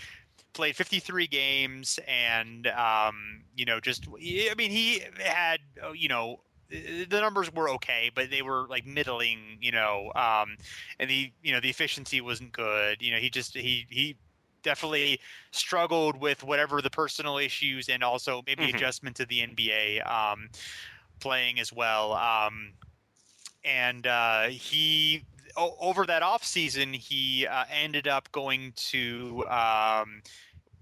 played 0.59 0.77
53 0.77 1.29
games, 1.29 2.01
and 2.09 2.67
um, 2.69 3.45
you 3.57 3.65
know, 3.67 3.81
just 3.81 4.09
I 4.09 4.55
mean, 4.59 4.73
he 4.73 5.03
had 5.25 5.61
uh, 5.85 5.93
you 5.93 6.09
know. 6.09 6.43
The 6.71 7.21
numbers 7.21 7.53
were 7.55 7.71
okay, 7.71 8.11
but 8.15 8.31
they 8.31 8.43
were 8.43 8.67
like 8.69 8.87
middling, 8.87 9.59
you 9.63 9.73
know, 9.73 10.13
um, 10.17 10.59
and 10.99 11.11
the 11.11 11.33
you 11.43 11.53
know 11.53 11.61
the 11.61 11.71
efficiency 11.71 12.21
wasn't 12.21 12.53
good. 12.53 13.03
You 13.03 13.13
know, 13.13 13.19
he 13.19 13.31
just 13.31 13.57
he 13.57 13.87
he 13.91 14.19
definitely 14.63 15.21
struggled 15.53 16.21
with 16.21 16.45
whatever 16.45 16.83
the 16.83 16.91
personal 16.91 17.39
issues 17.39 17.89
and 17.89 18.05
also 18.05 18.43
maybe 18.47 18.69
Mhm. 18.69 18.79
adjustment 18.79 19.17
to 19.17 19.27
the 19.27 19.43
NBA. 19.43 20.01
Um, 20.03 20.51
playing 21.21 21.59
as 21.61 21.73
well. 21.73 22.15
Um, 22.15 22.75
and 23.65 24.07
uh, 24.07 24.49
he 24.49 25.25
o- 25.57 25.77
over 25.81 26.07
that 26.07 26.23
off 26.23 26.45
season, 26.45 26.95
he 26.95 27.47
uh, 27.47 27.65
ended 27.71 28.09
up 28.09 28.31
going 28.33 28.73
to 28.77 29.45
um, 29.49 30.23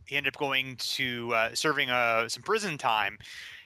he 0.07 0.17
ended 0.17 0.35
up 0.35 0.39
going 0.39 0.77
to 0.77 1.35
uh, 1.35 1.55
serving 1.55 1.91
uh, 1.91 2.29
some 2.29 2.43
prison 2.43 2.79
time. 2.79 3.19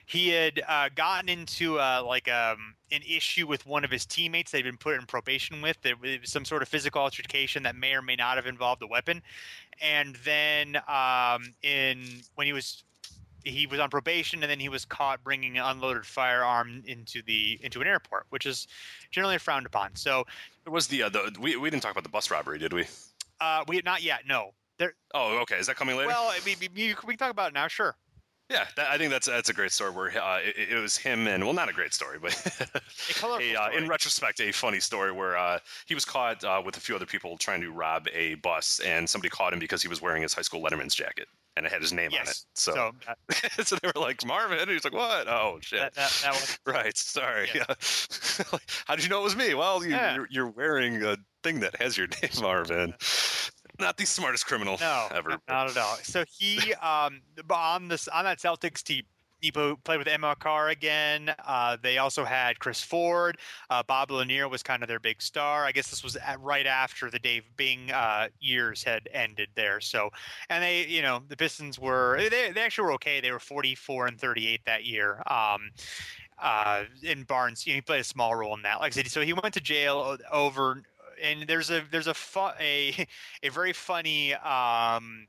He 0.05 0.29
had 0.29 0.61
uh, 0.67 0.89
gotten 0.93 1.29
into 1.29 1.79
uh, 1.79 2.03
like 2.05 2.29
um, 2.29 2.75
an 2.91 3.01
issue 3.07 3.47
with 3.47 3.65
one 3.65 3.85
of 3.85 3.91
his 3.91 4.05
teammates 4.05 4.51
they'd 4.51 4.63
been 4.63 4.75
put 4.75 4.95
in 4.95 5.05
probation 5.05 5.61
with. 5.61 5.77
There 5.81 5.95
was 5.95 6.17
some 6.23 6.43
sort 6.43 6.61
of 6.61 6.67
physical 6.67 7.01
altercation 7.01 7.63
that 7.63 7.75
may 7.75 7.93
or 7.93 8.01
may 8.01 8.17
not 8.17 8.35
have 8.35 8.45
involved 8.45 8.81
a 8.81 8.87
weapon. 8.87 9.21
And 9.81 10.17
then 10.25 10.77
um, 10.87 11.53
in 11.63 12.21
when 12.35 12.45
he 12.47 12.53
was 12.53 12.83
he 13.43 13.65
was 13.65 13.79
on 13.79 13.89
probation 13.89 14.43
and 14.43 14.51
then 14.51 14.59
he 14.59 14.69
was 14.69 14.85
caught 14.85 15.23
bringing 15.23 15.57
an 15.57 15.63
unloaded 15.63 16.05
firearm 16.05 16.83
into 16.85 17.21
the 17.23 17.59
into 17.63 17.79
an 17.79 17.87
airport, 17.87 18.25
which 18.29 18.45
is 18.45 18.67
generally 19.11 19.37
frowned 19.37 19.65
upon. 19.65 19.95
So 19.95 20.25
it 20.65 20.69
was 20.69 20.87
the, 20.87 21.03
uh, 21.03 21.09
the 21.09 21.35
we, 21.39 21.55
we 21.55 21.69
didn't 21.69 21.83
talk 21.83 21.91
about 21.91 22.03
the 22.03 22.09
bus 22.09 22.29
robbery, 22.29 22.59
did 22.59 22.73
we? 22.73 22.85
uh, 23.41 23.63
we 23.67 23.81
not 23.83 24.03
yet. 24.03 24.21
No. 24.27 24.53
There. 24.81 24.95
Oh, 25.13 25.37
okay. 25.43 25.57
Is 25.57 25.67
that 25.67 25.75
coming 25.75 25.95
later? 25.95 26.07
Well, 26.07 26.31
I 26.31 26.39
mean, 26.43 26.55
we 26.59 26.95
can 26.95 27.17
talk 27.17 27.29
about 27.29 27.49
it 27.49 27.53
now. 27.53 27.67
Sure. 27.67 27.95
yeah, 28.49 28.65
that, 28.75 28.89
I 28.89 28.97
think 28.97 29.11
that's 29.11 29.27
that's 29.27 29.49
a 29.49 29.53
great 29.53 29.71
story. 29.71 29.91
Where 29.91 30.19
uh, 30.19 30.39
it, 30.39 30.71
it 30.71 30.75
was 30.75 30.97
him 30.97 31.27
and 31.27 31.43
well, 31.43 31.53
not 31.53 31.69
a 31.69 31.73
great 31.73 31.93
story, 31.93 32.17
but 32.19 32.33
a, 33.23 33.55
uh, 33.55 33.69
in 33.77 33.87
retrospect, 33.87 34.41
a 34.41 34.51
funny 34.51 34.79
story 34.79 35.11
where 35.11 35.37
uh, 35.37 35.59
he 35.85 35.93
was 35.93 36.03
caught 36.03 36.43
uh, 36.43 36.59
with 36.65 36.77
a 36.77 36.79
few 36.79 36.95
other 36.95 37.05
people 37.05 37.37
trying 37.37 37.61
to 37.61 37.69
rob 37.71 38.07
a 38.11 38.33
bus, 38.35 38.81
and 38.83 39.07
somebody 39.07 39.29
caught 39.29 39.53
him 39.53 39.59
because 39.59 39.83
he 39.83 39.87
was 39.87 40.01
wearing 40.01 40.23
his 40.23 40.33
high 40.33 40.41
school 40.41 40.63
Letterman's 40.63 40.95
jacket 40.95 41.27
and 41.57 41.65
it 41.65 41.71
had 41.71 41.81
his 41.81 41.93
name 41.93 42.11
on 42.13 42.27
it. 42.27 42.43
So, 42.55 42.73
So 42.73 42.91
uh, 43.07 43.63
so 43.63 43.75
they 43.81 43.91
were 43.93 44.01
like 44.01 44.25
Marvin, 44.25 44.57
and 44.57 44.69
he's 44.69 44.83
like, 44.83 44.93
"What? 44.93 45.27
Oh 45.27 45.59
shit." 45.61 45.79
that, 45.79 45.93
that, 45.93 46.19
that 46.23 46.33
was 46.33 46.57
Right. 46.65 46.97
Sorry. 46.97 47.49
Yeah. 47.53 47.65
Yeah. 47.67 48.59
How 48.85 48.95
did 48.95 49.03
you 49.03 49.09
know 49.09 49.19
it 49.19 49.23
was 49.23 49.35
me? 49.35 49.53
Well, 49.53 49.83
you, 49.83 49.91
Yeah. 49.91 50.15
you're, 50.15 50.27
you're 50.31 50.49
wearing 50.49 51.03
a 51.03 51.17
thing 51.43 51.59
that 51.59 51.75
has 51.81 51.97
your 51.97 52.07
name, 52.07 52.31
Marvin. 52.41 52.93
Not 53.81 53.97
the 53.97 54.05
smartest 54.05 54.45
criminal 54.45 54.77
no, 54.79 55.07
ever. 55.13 55.37
not 55.49 55.69
at 55.71 55.77
all. 55.77 55.95
So 56.03 56.23
he 56.29 56.73
um 56.81 57.21
on 57.49 57.87
this 57.87 58.07
on 58.07 58.23
that 58.25 58.37
Celtics 58.37 58.83
team. 58.83 59.03
He 59.41 59.49
played 59.49 59.97
with 59.97 60.05
ML 60.05 60.37
Carr 60.37 60.69
again. 60.69 61.33
Uh, 61.43 61.75
they 61.81 61.97
also 61.97 62.23
had 62.23 62.59
Chris 62.59 62.83
Ford. 62.83 63.39
Uh, 63.71 63.81
Bob 63.81 64.11
Lanier 64.11 64.47
was 64.47 64.61
kind 64.61 64.83
of 64.83 64.87
their 64.87 64.99
big 64.99 65.19
star. 65.19 65.65
I 65.65 65.71
guess 65.71 65.89
this 65.89 66.03
was 66.03 66.15
at, 66.15 66.39
right 66.39 66.67
after 66.67 67.09
the 67.09 67.17
Dave 67.17 67.45
Bing 67.57 67.89
uh, 67.89 68.27
years 68.39 68.83
had 68.83 69.09
ended 69.11 69.49
there. 69.55 69.81
So, 69.81 70.11
and 70.51 70.63
they, 70.63 70.85
you 70.85 71.01
know, 71.01 71.23
the 71.27 71.35
Pistons 71.35 71.79
were 71.79 72.17
they, 72.29 72.51
they 72.51 72.61
actually 72.61 72.85
were 72.85 72.93
okay. 72.93 73.19
They 73.19 73.31
were 73.31 73.39
44 73.39 74.05
and 74.05 74.21
38 74.21 74.61
that 74.65 74.85
year. 74.85 75.23
Um, 75.25 75.71
uh, 76.41 76.83
in 77.03 77.23
Barnes, 77.23 77.65
you 77.65 77.73
know, 77.73 77.75
he 77.75 77.81
played 77.81 78.01
a 78.01 78.03
small 78.03 78.35
role 78.35 78.55
in 78.55 78.63
that. 78.63 78.79
Like 78.79 78.93
I 78.93 78.95
said, 78.95 79.07
so 79.07 79.21
he 79.21 79.33
went 79.33 79.53
to 79.53 79.61
jail 79.61 80.17
over, 80.31 80.81
and 81.21 81.47
there's 81.47 81.69
a 81.69 81.83
there's 81.91 82.07
a 82.07 82.13
fu- 82.13 82.51
a 82.59 83.07
a 83.43 83.49
very 83.49 83.73
funny 83.73 84.33
um, 84.35 85.27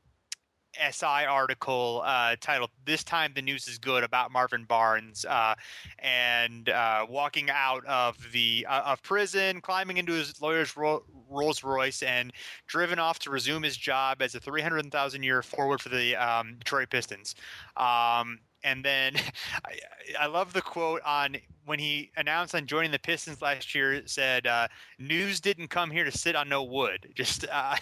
SI 0.91 1.27
article 1.27 2.03
uh, 2.05 2.37
titled 2.41 2.71
"This 2.85 3.05
Time 3.05 3.33
the 3.35 3.43
News 3.43 3.69
is 3.69 3.79
Good" 3.79 4.05
about 4.05 4.33
Marvin 4.33 4.65
Barnes 4.65 5.25
uh, 5.25 5.55
and 5.99 6.69
uh, 6.69 7.07
walking 7.09 7.51
out 7.51 7.85
of 7.87 8.17
the 8.33 8.67
uh, 8.69 8.83
of 8.87 9.03
prison, 9.03 9.61
climbing 9.61 9.99
into 9.99 10.13
his 10.13 10.41
lawyer's 10.41 10.77
ro- 10.77 11.05
Rolls 11.29 11.63
Royce, 11.63 12.03
and 12.03 12.33
driven 12.67 12.99
off 12.99 13.19
to 13.21 13.31
resume 13.31 13.63
his 13.63 13.77
job 13.77 14.23
as 14.23 14.35
a 14.35 14.41
300,000 14.41 15.23
year 15.23 15.43
forward 15.43 15.81
for 15.81 15.91
the 15.91 16.17
um, 16.17 16.57
Detroit 16.59 16.91
Pistons. 16.91 17.35
Um, 17.77 18.39
and 18.65 18.85
then 18.85 19.17
I, 19.65 19.79
I 20.21 20.27
love 20.27 20.53
the 20.53 20.63
quote 20.63 21.03
on 21.03 21.37
when 21.65 21.79
he 21.79 22.11
announced 22.17 22.55
on 22.55 22.67
joining 22.67 22.91
the 22.91 22.99
Pistons 22.99 23.41
last 23.41 23.75
year. 23.75 24.03
Said, 24.07 24.47
uh, 24.47 24.69
"News 24.99 25.41
didn't 25.41 25.69
come 25.69 25.91
here 25.91 26.05
to 26.05 26.11
sit 26.11 26.37
on 26.37 26.49
no 26.49 26.63
wood." 26.63 27.09
Just 27.15 27.47
uh, 27.51 27.77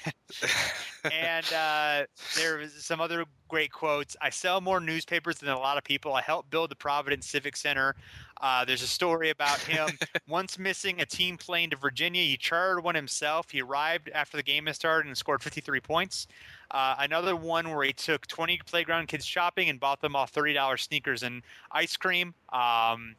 and 1.12 1.46
uh, 1.52 2.06
there 2.36 2.58
was 2.58 2.72
some 2.72 3.00
other 3.00 3.24
great 3.48 3.72
quotes. 3.72 4.16
I 4.20 4.30
sell 4.30 4.60
more 4.60 4.80
newspapers 4.80 5.38
than 5.38 5.50
a 5.50 5.58
lot 5.58 5.78
of 5.78 5.84
people. 5.84 6.14
I 6.14 6.22
helped 6.22 6.50
build 6.50 6.70
the 6.70 6.76
Providence 6.76 7.26
Civic 7.26 7.56
Center. 7.56 7.94
Uh, 8.40 8.64
there's 8.64 8.82
a 8.82 8.86
story 8.86 9.28
about 9.30 9.58
him 9.60 9.90
once 10.28 10.58
missing 10.58 11.00
a 11.00 11.06
team 11.06 11.36
plane 11.36 11.70
to 11.70 11.76
Virginia. 11.76 12.22
He 12.22 12.36
chartered 12.36 12.82
one 12.82 12.94
himself. 12.94 13.50
He 13.50 13.60
arrived 13.60 14.08
after 14.14 14.36
the 14.36 14.42
game 14.42 14.66
had 14.66 14.76
started 14.76 15.08
and 15.08 15.16
scored 15.16 15.42
53 15.42 15.80
points. 15.80 16.26
Uh, 16.70 16.96
another 16.98 17.34
one 17.34 17.70
where 17.70 17.84
he 17.84 17.92
took 17.92 18.26
20 18.26 18.60
playground 18.66 19.08
kids 19.08 19.24
shopping 19.24 19.68
and 19.68 19.80
bought 19.80 20.00
them 20.00 20.14
all 20.14 20.26
$30 20.26 20.78
sneakers 20.78 21.22
and 21.22 21.42
ice 21.72 21.96
cream. 21.96 22.34
Um, 22.52 23.16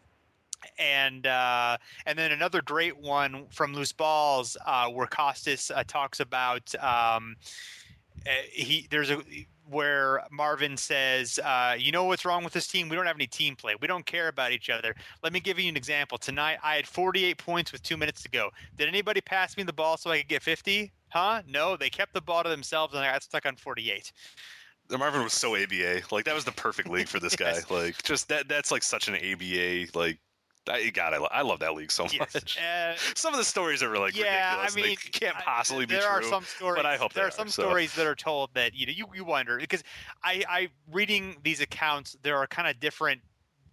and 0.77 1.25
uh, 1.25 1.77
and 2.05 2.17
then 2.17 2.31
another 2.31 2.61
great 2.61 2.97
one 2.97 3.47
from 3.49 3.73
Loose 3.73 3.91
Balls 3.91 4.57
uh, 4.65 4.87
where 4.89 5.07
Costas 5.07 5.71
uh, 5.71 5.83
talks 5.87 6.19
about 6.19 6.73
um, 6.75 7.35
uh, 8.27 8.29
he 8.51 8.87
there's 8.89 9.09
a 9.09 9.21
where 9.71 10.23
Marvin 10.31 10.77
says, 10.77 11.39
uh, 11.39 11.75
"You 11.77 11.91
know 11.91 12.03
what's 12.03 12.25
wrong 12.25 12.43
with 12.43 12.53
this 12.53 12.67
team? 12.67 12.89
We 12.89 12.95
don't 12.95 13.05
have 13.05 13.15
any 13.15 13.27
team 13.27 13.55
play. 13.55 13.75
We 13.79 13.87
don't 13.87 14.05
care 14.05 14.27
about 14.27 14.51
each 14.51 14.69
other." 14.69 14.95
Let 15.23 15.33
me 15.33 15.39
give 15.39 15.59
you 15.59 15.69
an 15.69 15.77
example. 15.77 16.17
Tonight, 16.17 16.59
I 16.63 16.75
had 16.75 16.87
48 16.87 17.37
points 17.37 17.71
with 17.71 17.81
two 17.83 17.97
minutes 17.97 18.21
to 18.23 18.29
go. 18.29 18.51
Did 18.77 18.87
anybody 18.87 19.21
pass 19.21 19.57
me 19.57 19.63
the 19.63 19.73
ball 19.73 19.97
so 19.97 20.11
I 20.11 20.19
could 20.19 20.27
get 20.27 20.43
50? 20.43 20.91
Huh? 21.09 21.41
No, 21.47 21.75
they 21.75 21.89
kept 21.89 22.13
the 22.13 22.21
ball 22.21 22.43
to 22.43 22.49
themselves, 22.49 22.93
and 22.93 23.03
I 23.03 23.11
got 23.11 23.23
stuck 23.23 23.45
on 23.45 23.55
48. 23.55 24.11
Marvin 24.97 25.23
was 25.23 25.33
so 25.33 25.55
ABA. 25.55 26.01
Like 26.11 26.25
that 26.25 26.35
was 26.35 26.45
the 26.45 26.51
perfect 26.51 26.89
league 26.89 27.07
for 27.07 27.19
this 27.19 27.35
guy. 27.35 27.51
Yes. 27.51 27.71
Like 27.71 28.03
just 28.03 28.29
that. 28.29 28.47
That's 28.47 28.71
like 28.71 28.83
such 28.83 29.07
an 29.07 29.15
ABA. 29.15 29.97
Like, 29.97 30.19
I, 30.69 30.89
God, 30.89 31.13
I, 31.13 31.17
lo- 31.17 31.29
I 31.31 31.41
love 31.41 31.59
that 31.59 31.73
league 31.73 31.91
so 31.91 32.05
Yes. 32.11 32.19
much. 32.33 32.57
Uh, 32.57 32.95
Some 33.15 33.33
of 33.33 33.39
the 33.39 33.43
stories 33.43 33.81
are 33.81 33.97
like 33.97 34.15
yeah, 34.15 34.53
ridiculous. 34.63 34.73
I 34.73 34.75
mean, 34.75 34.85
they 34.89 34.95
can't 34.95 35.35
I- 35.37 35.41
possibly 35.41 35.85
be 35.85 35.95
there 35.95 36.03
true. 36.03 36.11
are 36.11 36.23
some 36.23 36.43
stories, 36.43 36.75
but 36.75 36.85
I 36.85 36.97
hope 36.97 37.13
there 37.13 37.25
are 37.27 37.31
some 37.31 37.47
so. 37.49 37.63
stories 37.63 37.93
that 37.95 38.05
are 38.05 38.15
told 38.15 38.51
that 38.53 38.73
you 38.75 38.85
know 38.85 38.93
you, 38.93 39.07
you 39.13 39.25
wonder 39.25 39.57
because 39.57 39.83
I 40.23 40.43
I 40.47 40.69
reading 40.91 41.37
these 41.43 41.61
accounts 41.61 42.15
there 42.21 42.37
are 42.37 42.47
kind 42.47 42.67
of 42.67 42.79
different 42.79 43.21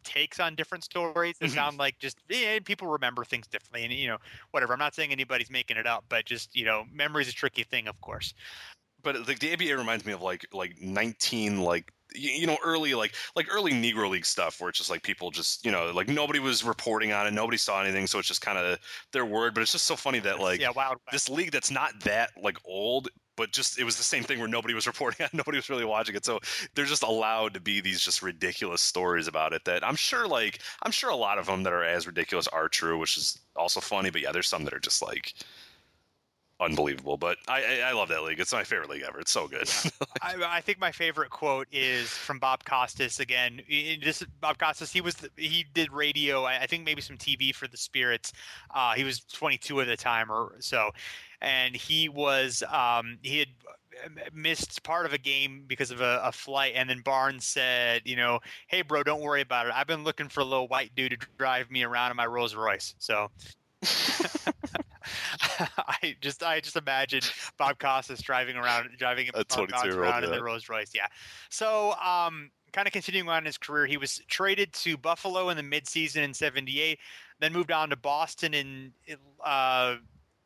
takes 0.04 0.40
on 0.40 0.54
different 0.54 0.84
stories 0.84 1.36
that 1.38 1.50
Mhm. 1.50 1.54
sound 1.54 1.76
like 1.78 1.98
just 1.98 2.18
yeah, 2.30 2.58
people 2.64 2.88
remember 2.88 3.24
things 3.24 3.46
differently 3.46 3.84
and 3.84 3.92
you 3.92 4.06
know 4.08 4.16
whatever 4.52 4.72
I'm 4.72 4.78
not 4.78 4.94
saying 4.94 5.12
anybody's 5.12 5.50
making 5.50 5.76
it 5.76 5.86
up 5.86 6.04
but 6.08 6.24
just 6.24 6.54
you 6.56 6.64
know 6.64 6.84
memory's 6.90 7.28
a 7.28 7.32
tricky 7.32 7.64
thing 7.64 7.86
of 7.88 8.00
course 8.00 8.32
but 9.02 9.28
like 9.28 9.38
the 9.40 9.52
ABA 9.52 9.76
reminds 9.76 10.06
me 10.06 10.12
of 10.12 10.22
like 10.22 10.46
like 10.52 10.80
19 10.80 11.60
like 11.60 11.92
you, 12.14 12.46
know 12.46 12.56
early 12.64 12.94
like 12.94 13.14
like 13.36 13.46
early 13.50 13.72
Negro 13.72 14.10
League 14.10 14.26
stuff 14.26 14.60
where 14.60 14.70
it's 14.70 14.78
just 14.78 14.90
like 14.90 15.02
people 15.02 15.30
just 15.30 15.64
you 15.64 15.72
know 15.72 15.90
like 15.92 16.08
nobody 16.08 16.38
was 16.38 16.64
reporting 16.64 17.12
on 17.12 17.26
it, 17.26 17.32
nobody 17.32 17.56
saw 17.56 17.82
anything, 17.82 18.06
so 18.06 18.18
it's 18.18 18.28
just 18.28 18.40
kind 18.40 18.58
of 18.58 18.78
their 19.12 19.24
word. 19.24 19.54
But 19.54 19.62
it's 19.62 19.72
just 19.72 19.86
so 19.86 19.96
funny 19.96 20.18
that 20.20 20.40
like 20.40 20.60
yeah 20.60 20.70
wild 20.74 20.98
this 21.12 21.28
league 21.28 21.52
that's 21.52 21.70
not 21.70 21.98
that 22.00 22.30
like 22.40 22.58
old. 22.64 23.08
But 23.36 23.52
just 23.52 23.78
it 23.78 23.84
was 23.84 23.96
the 23.96 24.02
same 24.02 24.24
thing 24.24 24.40
where 24.40 24.48
nobody 24.48 24.74
was 24.74 24.86
reporting 24.88 25.24
on, 25.24 25.30
nobody 25.32 25.58
was 25.58 25.70
really 25.70 25.84
watching 25.84 26.16
it. 26.16 26.24
So 26.24 26.40
they're 26.74 26.84
just 26.84 27.04
allowed 27.04 27.54
to 27.54 27.60
be 27.60 27.80
these 27.80 28.00
just 28.00 28.20
ridiculous 28.20 28.82
stories 28.82 29.28
about 29.28 29.52
it. 29.52 29.64
That 29.64 29.86
I'm 29.86 29.94
sure, 29.94 30.26
like 30.26 30.58
I'm 30.82 30.90
sure 30.90 31.10
a 31.10 31.16
lot 31.16 31.38
of 31.38 31.46
them 31.46 31.62
that 31.62 31.72
are 31.72 31.84
as 31.84 32.06
ridiculous 32.06 32.48
are 32.48 32.68
true, 32.68 32.98
which 32.98 33.16
is 33.16 33.38
also 33.54 33.80
funny. 33.80 34.10
But 34.10 34.22
yeah, 34.22 34.32
there's 34.32 34.48
some 34.48 34.64
that 34.64 34.74
are 34.74 34.80
just 34.80 35.02
like 35.02 35.34
unbelievable. 36.60 37.16
But 37.16 37.38
I, 37.46 37.62
I, 37.62 37.88
I 37.88 37.92
love 37.92 38.08
that 38.08 38.22
league. 38.22 38.40
It's 38.40 38.52
my 38.52 38.64
favorite 38.64 38.90
league 38.90 39.02
ever. 39.06 39.20
It's 39.20 39.30
so 39.30 39.48
good. 39.48 39.68
I, 40.22 40.36
I 40.46 40.60
think 40.60 40.78
my 40.78 40.92
favorite 40.92 41.30
quote 41.30 41.68
is 41.72 42.08
from 42.08 42.38
Bob 42.38 42.64
Costas 42.64 43.20
again. 43.20 43.60
Just 44.00 44.24
Bob 44.40 44.58
Costas. 44.58 44.92
He 44.92 45.00
was 45.00 45.14
the, 45.16 45.30
he 45.36 45.64
did 45.74 45.92
radio. 45.92 46.44
I 46.44 46.60
I 46.60 46.66
think 46.66 46.84
maybe 46.84 47.00
some 47.00 47.16
TV 47.16 47.54
for 47.54 47.68
the 47.68 47.76
Spirits. 47.76 48.32
Uh, 48.74 48.94
he 48.94 49.04
was 49.04 49.20
22 49.20 49.80
at 49.80 49.86
the 49.86 49.96
time 49.96 50.30
or 50.30 50.56
so, 50.60 50.90
and 51.40 51.74
he 51.74 52.08
was 52.08 52.62
um, 52.70 53.18
he 53.22 53.38
had 53.38 53.48
uh, 54.04 54.08
missed 54.32 54.82
part 54.82 55.06
of 55.06 55.12
a 55.12 55.18
game 55.18 55.64
because 55.66 55.90
of 55.90 56.00
a, 56.00 56.20
a 56.24 56.32
flight. 56.32 56.72
And 56.74 56.90
then 56.90 57.00
Barnes 57.00 57.44
said, 57.44 58.02
you 58.04 58.16
know, 58.16 58.40
hey 58.66 58.82
bro, 58.82 59.02
don't 59.02 59.20
worry 59.20 59.40
about 59.40 59.66
it. 59.66 59.72
I've 59.74 59.86
been 59.86 60.04
looking 60.04 60.28
for 60.28 60.40
a 60.40 60.44
little 60.44 60.68
white 60.68 60.94
dude 60.94 61.12
to 61.12 61.26
drive 61.38 61.70
me 61.70 61.84
around 61.84 62.10
in 62.10 62.16
my 62.16 62.26
Rolls 62.26 62.54
Royce. 62.54 62.94
So. 62.98 63.30
I 65.78 66.16
just 66.20 66.42
I 66.42 66.60
just 66.60 66.76
imagine 66.76 67.20
Bob 67.56 67.78
Costas 67.78 68.20
driving 68.20 68.56
around 68.56 68.90
driving 68.98 69.28
A 69.30 69.44
Bob 69.44 69.48
22-year-old, 69.48 69.98
around 69.98 70.24
in 70.24 70.30
the 70.30 70.42
Rolls 70.42 70.68
Royce. 70.68 70.92
Yeah. 70.94 71.06
So 71.50 71.92
um 71.94 72.50
kind 72.72 72.86
of 72.86 72.92
continuing 72.92 73.28
on 73.28 73.38
in 73.38 73.44
his 73.46 73.58
career, 73.58 73.86
he 73.86 73.96
was 73.96 74.20
traded 74.28 74.72
to 74.74 74.96
Buffalo 74.96 75.48
in 75.48 75.56
the 75.56 75.62
midseason 75.62 76.22
in 76.22 76.34
'78, 76.34 76.98
then 77.40 77.52
moved 77.52 77.72
on 77.72 77.90
to 77.90 77.96
Boston 77.96 78.54
in 78.54 78.92
uh, 79.44 79.96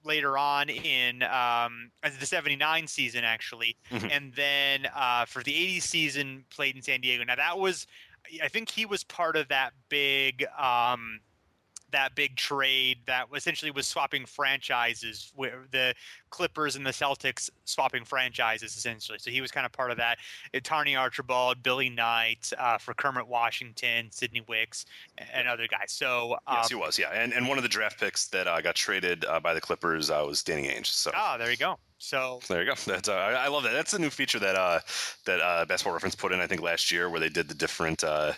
later 0.05 0.39
on 0.39 0.69
in 0.69 1.23
um, 1.25 1.91
the 2.21 2.27
'79 2.27 2.87
season, 2.87 3.25
actually, 3.25 3.77
Mhm. 3.91 4.11
and 4.11 4.35
then 4.35 4.87
uh, 4.95 5.25
for 5.25 5.43
the 5.43 5.53
'80s 5.53 5.83
season 5.83 6.45
played 6.51 6.77
in 6.77 6.83
San 6.83 7.01
Diego. 7.01 7.25
Now 7.25 7.37
that 7.37 7.59
was, 7.59 7.87
I 8.43 8.49
think 8.49 8.71
he 8.71 8.87
was 8.87 9.03
part 9.05 9.37
of 9.37 9.49
that 9.49 9.73
big. 9.89 10.45
Um, 10.59 11.21
that 11.93 12.15
big 12.15 12.37
trade 12.37 12.99
that 13.07 13.27
essentially 13.35 13.71
was 13.71 13.87
swapping 13.87 14.27
franchises 14.27 15.33
where 15.35 15.65
the 15.71 15.95
Clippers 16.31 16.77
and 16.77 16.85
the 16.85 16.91
Celtics 16.91 17.51
swapping 17.65 18.05
franchises 18.05 18.77
essentially. 18.77 19.19
So 19.19 19.31
he 19.31 19.41
was 19.41 19.51
kind 19.51 19.67
of 19.67 19.73
part 19.73 19.91
of 19.91 19.97
that. 19.99 20.19
Tiny 20.63 20.97
Archibald, 20.97 21.63
Billy 21.63 21.91
Knight 21.91 22.51
uh, 22.59 22.79
for 22.79 22.95
Kermit 22.95 23.27
Washington, 23.27 24.09
Sidney 24.11 24.43
Wicks, 24.49 24.87
and 25.33 25.47
other 25.47 25.67
guys. 25.67 25.93
So 25.93 26.35
um, 26.47 26.57
yes, 26.57 26.69
he 26.69 26.75
was. 26.75 26.99
Yeah, 26.99 27.11
and 27.11 27.33
and 27.33 27.49
one 27.49 27.59
of 27.59 27.63
the 27.63 27.69
draft 27.69 28.01
picks 28.01 28.27
that 28.29 28.47
uh, 28.47 28.61
got 28.61 28.75
traded 28.75 29.25
uh, 29.25 29.41
by 29.41 29.55
the 29.55 29.61
Clippers 29.61 30.11
uh, 30.11 30.25
was 30.27 30.43
Danny 30.43 30.69
Ainge. 30.69 30.87
So. 30.87 31.11
ah, 31.15 31.37
there 31.37 31.51
you 31.51 31.57
go. 31.57 31.79
So 32.03 32.41
There 32.49 32.61
you 32.61 32.69
go. 32.69 32.75
That's 32.85 33.09
uh, 33.09 33.15
I 33.15 33.45
I 33.45 33.49
love 33.49 33.63
that. 33.63 33.73
That's 33.73 33.93
a 33.95 33.99
new 33.99 34.11
feature 34.11 34.41
that 34.41 34.57
uh, 34.57 34.81
that 35.25 35.41
uh, 35.41 35.65
Basketball 35.67 35.93
Reference 35.93 36.17
put 36.17 36.33
in. 36.33 36.41
I 36.41 36.49
think 36.49 36.61
last 36.61 36.91
year, 36.91 37.09
where 37.09 37.21
they 37.21 37.29
did 37.29 37.47
the 37.47 37.55
different, 37.55 38.03
uh, 38.03 38.33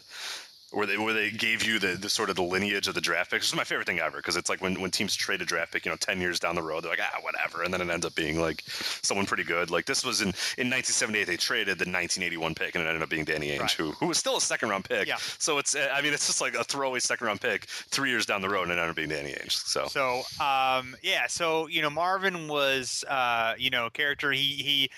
where 0.75 0.87
they 0.87 0.99
where 0.99 1.15
they 1.15 1.31
gave 1.31 1.63
you 1.65 1.79
the, 1.79 1.89
the 1.97 2.09
sort 2.11 2.31
of 2.31 2.37
the 2.37 2.43
lineage 2.43 2.89
of 2.89 2.95
the 2.95 3.01
draft 3.01 3.31
picks. 3.31 3.45
This 3.47 3.53
is 3.53 3.57
my 3.57 3.65
favorite 3.65 3.87
thing 3.87 4.01
ever 4.01 4.17
because 4.19 4.37
it's 4.37 4.49
like 4.51 4.61
when, 4.61 4.81
when 4.81 4.91
teams 4.91 5.15
trade 5.15 5.41
a 5.41 5.45
draft 5.45 5.73
pick, 5.73 5.85
you 5.85 5.91
know, 5.91 5.97
ten 5.97 6.21
years 6.21 6.41
down 6.41 6.55
the 6.55 6.63
road, 6.63 6.85
they're 6.85 6.91
like 6.91 7.01
ah 7.03 7.19
whatever, 7.23 7.63
and 7.63 7.73
then 7.73 7.81
it 7.81 7.89
ends 7.91 8.05
up 8.05 8.15
being 8.15 8.41
like 8.41 8.63
someone 9.03 9.27
pretty 9.27 9.45
good. 9.45 9.71
Like 9.71 9.87
this 9.87 10.05
was 10.05 10.21
in 10.21 10.29
in 10.59 10.71
1978, 10.71 11.25
they 11.27 11.37
traded 11.37 11.79
the 11.79 11.85
1981 11.85 12.55
pick, 12.55 12.75
and 12.75 12.85
it 12.85 12.87
ended 12.89 13.03
up 13.03 13.09
being 13.09 13.25
Danny 13.25 13.49
Ainge, 13.49 13.61
Right. 13.61 13.71
who 13.73 13.93
who 13.93 14.07
was 14.07 14.19
still 14.19 14.37
a 14.37 14.41
second 14.41 14.69
round 14.69 14.85
pick. 14.85 15.07
Yeah. 15.07 15.17
So 15.39 15.59
it's 15.59 15.75
uh, 15.75 15.89
I 15.95 16.03
mean 16.03 16.13
it's 16.13 16.27
just 16.27 16.41
like 16.41 16.55
a 16.55 16.65
throwaway 16.65 16.99
second 17.01 17.27
round 17.27 17.41
pick 17.41 17.65
three 17.67 18.11
years 18.11 18.27
down 18.27 18.43
the 18.43 18.49
road, 18.49 18.63
and 18.65 18.73
it 18.73 18.75
ended 18.75 18.91
up 18.91 18.97
being 18.97 19.09
Danny 19.09 19.33
Ainge. 19.33 19.53
So. 19.53 19.87
So 19.87 20.23
um, 20.45 20.97
yeah, 21.03 21.27
so 21.29 21.67
you 21.69 21.83
know 21.83 21.91
Marvin 21.91 22.49
was 22.49 23.05
uh, 23.09 23.55
you 23.59 23.71
know 23.71 23.91
character. 23.91 24.33
He 24.33 24.43
he 24.43 24.91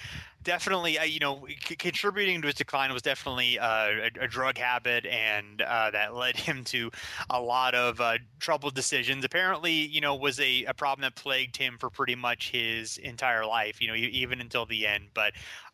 definitely 0.46 0.96
uh, 0.96 1.02
you 1.02 1.18
know 1.18 1.44
c- 1.66 1.76
contributing 1.76 2.40
to 2.40 2.46
his 2.46 2.54
decline 2.54 2.92
was 2.92 3.02
definitely 3.02 3.58
uh, 3.58 3.66
a, 3.66 4.10
a 4.22 4.28
drug 4.28 4.56
habit, 4.56 5.04
and 5.04 5.60
uh, 5.60 5.90
that 5.90 6.14
led 6.14 6.36
him 6.48 6.64
to 6.64 6.90
a 7.28 7.40
lot 7.40 7.74
of 7.74 8.00
uh, 8.00 8.16
troubled 8.38 8.74
decisions. 8.74 9.24
Apparently, 9.24 9.72
you 9.72 10.00
know, 10.00 10.14
was 10.14 10.40
a, 10.40 10.64
a 10.64 10.72
problem 10.72 11.02
that 11.02 11.16
plagued 11.16 11.56
him 11.56 11.76
for 11.78 11.90
pretty 11.90 12.14
much 12.14 12.50
his 12.50 12.96
entire 12.98 13.44
life. 13.44 13.82
You 13.82 13.88
know, 13.88 13.94
even 13.94 14.40
until 14.40 14.64
the 14.64 14.86
end. 14.86 15.08
But 15.12 15.32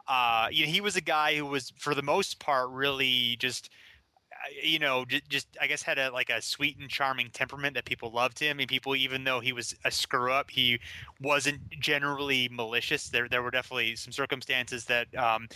uh, 0.09 0.49
you 0.51 0.67
know, 0.67 0.73
he 0.73 0.81
was 0.81 0.97
a 0.97 1.03
guy 1.03 1.37
who 1.37 1.47
was 1.47 1.73
for 1.77 1.95
the 1.95 2.03
most 2.03 2.41
part 2.41 2.71
really 2.71 3.37
just 3.37 3.71
you 4.63 4.79
know, 4.79 5.05
just, 5.05 5.29
just 5.29 5.49
I 5.61 5.67
guess 5.67 5.83
had 5.83 5.99
a 5.99 6.11
like 6.11 6.31
a 6.31 6.43
sweet 6.43 6.79
and 6.79 6.89
charming 6.89 7.31
temperament 7.31 7.75
that 7.75 7.85
people 7.85 8.11
loved 8.11 8.39
him, 8.39 8.59
and 8.61 8.69
people, 8.69 8.97
even 8.97 9.25
though 9.25 9.41
he 9.41 9.53
was 9.53 9.75
a 9.85 9.91
screw 9.91 10.33
up, 10.33 10.51
he 10.51 10.81
wasn't 11.21 11.61
generally 11.71 12.49
malicious. 12.51 13.09
There, 13.09 13.29
there 13.29 13.43
were 13.43 13.51
definitely 13.51 13.97
some 13.97 14.13
circumstances 14.13 14.85
that 14.87 15.15
um, 15.17 15.49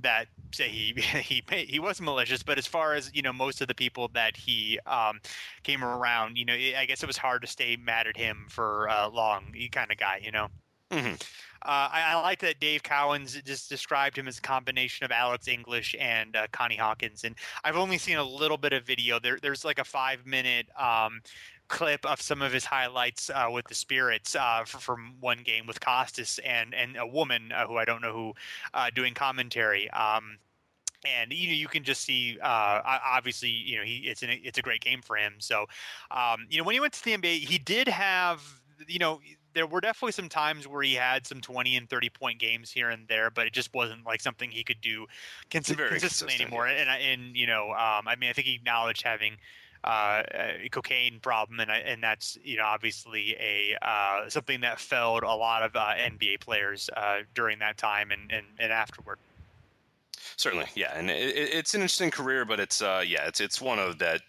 that 0.00 0.26
say 0.52 0.68
he 0.68 0.92
he 1.22 1.42
he 1.48 1.78
was 1.78 2.00
malicious, 2.00 2.42
but 2.42 2.58
as 2.58 2.66
far 2.66 2.94
as 2.94 3.10
you 3.14 3.22
know, 3.22 3.32
most 3.32 3.60
of 3.60 3.68
the 3.68 3.74
people 3.74 4.08
that 4.14 4.36
he 4.36 4.78
um, 4.86 5.20
came 5.62 5.84
around, 5.84 6.36
you 6.38 6.44
know, 6.44 6.54
I 6.54 6.86
guess 6.86 7.02
it 7.02 7.06
was 7.06 7.16
hard 7.16 7.42
to 7.42 7.48
stay 7.48 7.76
mad 7.76 8.06
at 8.06 8.16
him 8.16 8.46
for 8.48 8.88
uh, 8.88 9.08
long. 9.08 9.52
He 9.54 9.68
kind 9.68 9.90
of 9.90 9.98
guy, 9.98 10.20
you 10.22 10.30
know. 10.30 10.48
Mhm. 10.90 11.20
Uh, 11.62 11.88
I, 11.92 12.12
I 12.12 12.20
like 12.22 12.40
that 12.40 12.60
Dave 12.60 12.82
Cowens 12.82 13.42
just 13.44 13.68
described 13.68 14.16
him 14.16 14.28
as 14.28 14.38
a 14.38 14.42
combination 14.42 15.04
of 15.04 15.10
Alex 15.10 15.48
English 15.48 15.96
and 15.98 16.36
uh, 16.36 16.46
Connie 16.52 16.76
Hawkins, 16.76 17.24
and 17.24 17.34
I've 17.64 17.76
only 17.76 17.98
seen 17.98 18.16
a 18.16 18.24
little 18.24 18.56
bit 18.56 18.72
of 18.72 18.84
video. 18.84 19.18
There, 19.18 19.38
there's 19.40 19.64
like 19.64 19.78
a 19.78 19.84
five 19.84 20.26
minute 20.26 20.66
um, 20.78 21.20
clip 21.68 22.04
of 22.04 22.20
some 22.20 22.42
of 22.42 22.52
his 22.52 22.64
highlights 22.64 23.30
uh, 23.30 23.48
with 23.52 23.66
the 23.68 23.74
Spirits 23.74 24.34
uh, 24.34 24.60
f- 24.62 24.68
from 24.68 25.14
one 25.20 25.38
game 25.44 25.66
with 25.66 25.80
Costas 25.80 26.38
and 26.44 26.74
and 26.74 26.96
a 26.96 27.06
woman 27.06 27.52
uh, 27.52 27.66
who 27.66 27.76
I 27.76 27.84
don't 27.84 28.02
know 28.02 28.12
who 28.12 28.32
uh, 28.74 28.90
doing 28.94 29.14
commentary. 29.14 29.90
Um, 29.90 30.38
and 31.04 31.32
you 31.32 31.48
know 31.48 31.54
you 31.54 31.68
can 31.68 31.84
just 31.84 32.02
see 32.02 32.38
uh, 32.42 32.80
obviously 32.84 33.50
you 33.50 33.78
know 33.78 33.84
he 33.84 33.98
it's 33.98 34.22
an, 34.22 34.30
it's 34.30 34.58
a 34.58 34.62
great 34.62 34.80
game 34.80 35.02
for 35.02 35.16
him. 35.16 35.34
So 35.38 35.66
um, 36.10 36.46
you 36.50 36.58
know 36.58 36.64
when 36.64 36.74
he 36.74 36.80
went 36.80 36.94
to 36.94 37.04
the 37.04 37.16
NBA, 37.16 37.40
he 37.40 37.58
did 37.58 37.88
have 37.88 38.42
you 38.86 38.98
know 38.98 39.20
there 39.54 39.66
were 39.66 39.80
definitely 39.80 40.12
some 40.12 40.28
times 40.28 40.66
where 40.68 40.82
he 40.82 40.94
had 40.94 41.26
some 41.26 41.40
20 41.40 41.76
and 41.76 41.88
30 41.88 42.10
point 42.10 42.38
games 42.38 42.70
here 42.70 42.90
and 42.90 43.06
there, 43.08 43.30
but 43.30 43.46
it 43.46 43.52
just 43.52 43.72
wasn't 43.74 44.04
like 44.06 44.20
something 44.20 44.50
he 44.50 44.64
could 44.64 44.80
do 44.80 45.06
Very 45.66 46.00
consistently 46.00 46.34
consistent, 46.34 46.34
anymore. 46.34 46.66
And 46.66 46.90
I- 46.90 46.98
and 46.98 47.36
you 47.36 47.46
know, 47.46 47.70
um, 47.72 48.08
I 48.08 48.16
mean, 48.18 48.30
I 48.30 48.32
think 48.32 48.46
he 48.48 48.54
acknowledged 48.54 49.02
having 49.02 49.38
uh, 49.84 50.22
a 50.30 50.68
cocaine 50.72 51.20
problem, 51.20 51.60
and 51.60 51.70
and 51.70 52.02
that's 52.02 52.36
you 52.42 52.56
know 52.56 52.64
obviously 52.64 53.34
a 53.38 53.76
uh, 53.82 54.28
something 54.28 54.60
that 54.62 54.80
failed 54.80 55.22
a 55.22 55.34
lot 55.34 55.62
of 55.62 55.76
uh, 55.76 55.94
NBA 55.96 56.38
players 56.38 56.90
uh, 56.96 57.20
during 57.34 57.60
that 57.60 57.76
time 57.78 58.10
and 58.10 58.30
and, 58.32 58.46
and 58.58 58.72
afterward. 58.72 59.18
Certainly, 60.36 60.66
yeah, 60.74 60.92
and 60.96 61.10
it, 61.10 61.36
it- 61.36 61.54
it's 61.54 61.74
an 61.74 61.80
interesting 61.82 62.10
career, 62.10 62.44
but 62.44 62.60
it's 62.60 62.80
uh, 62.82 63.02
yeah, 63.06 63.26
it's 63.26 63.40
it's 63.40 63.60
one 63.60 63.78
of 63.78 63.98
that 63.98 64.22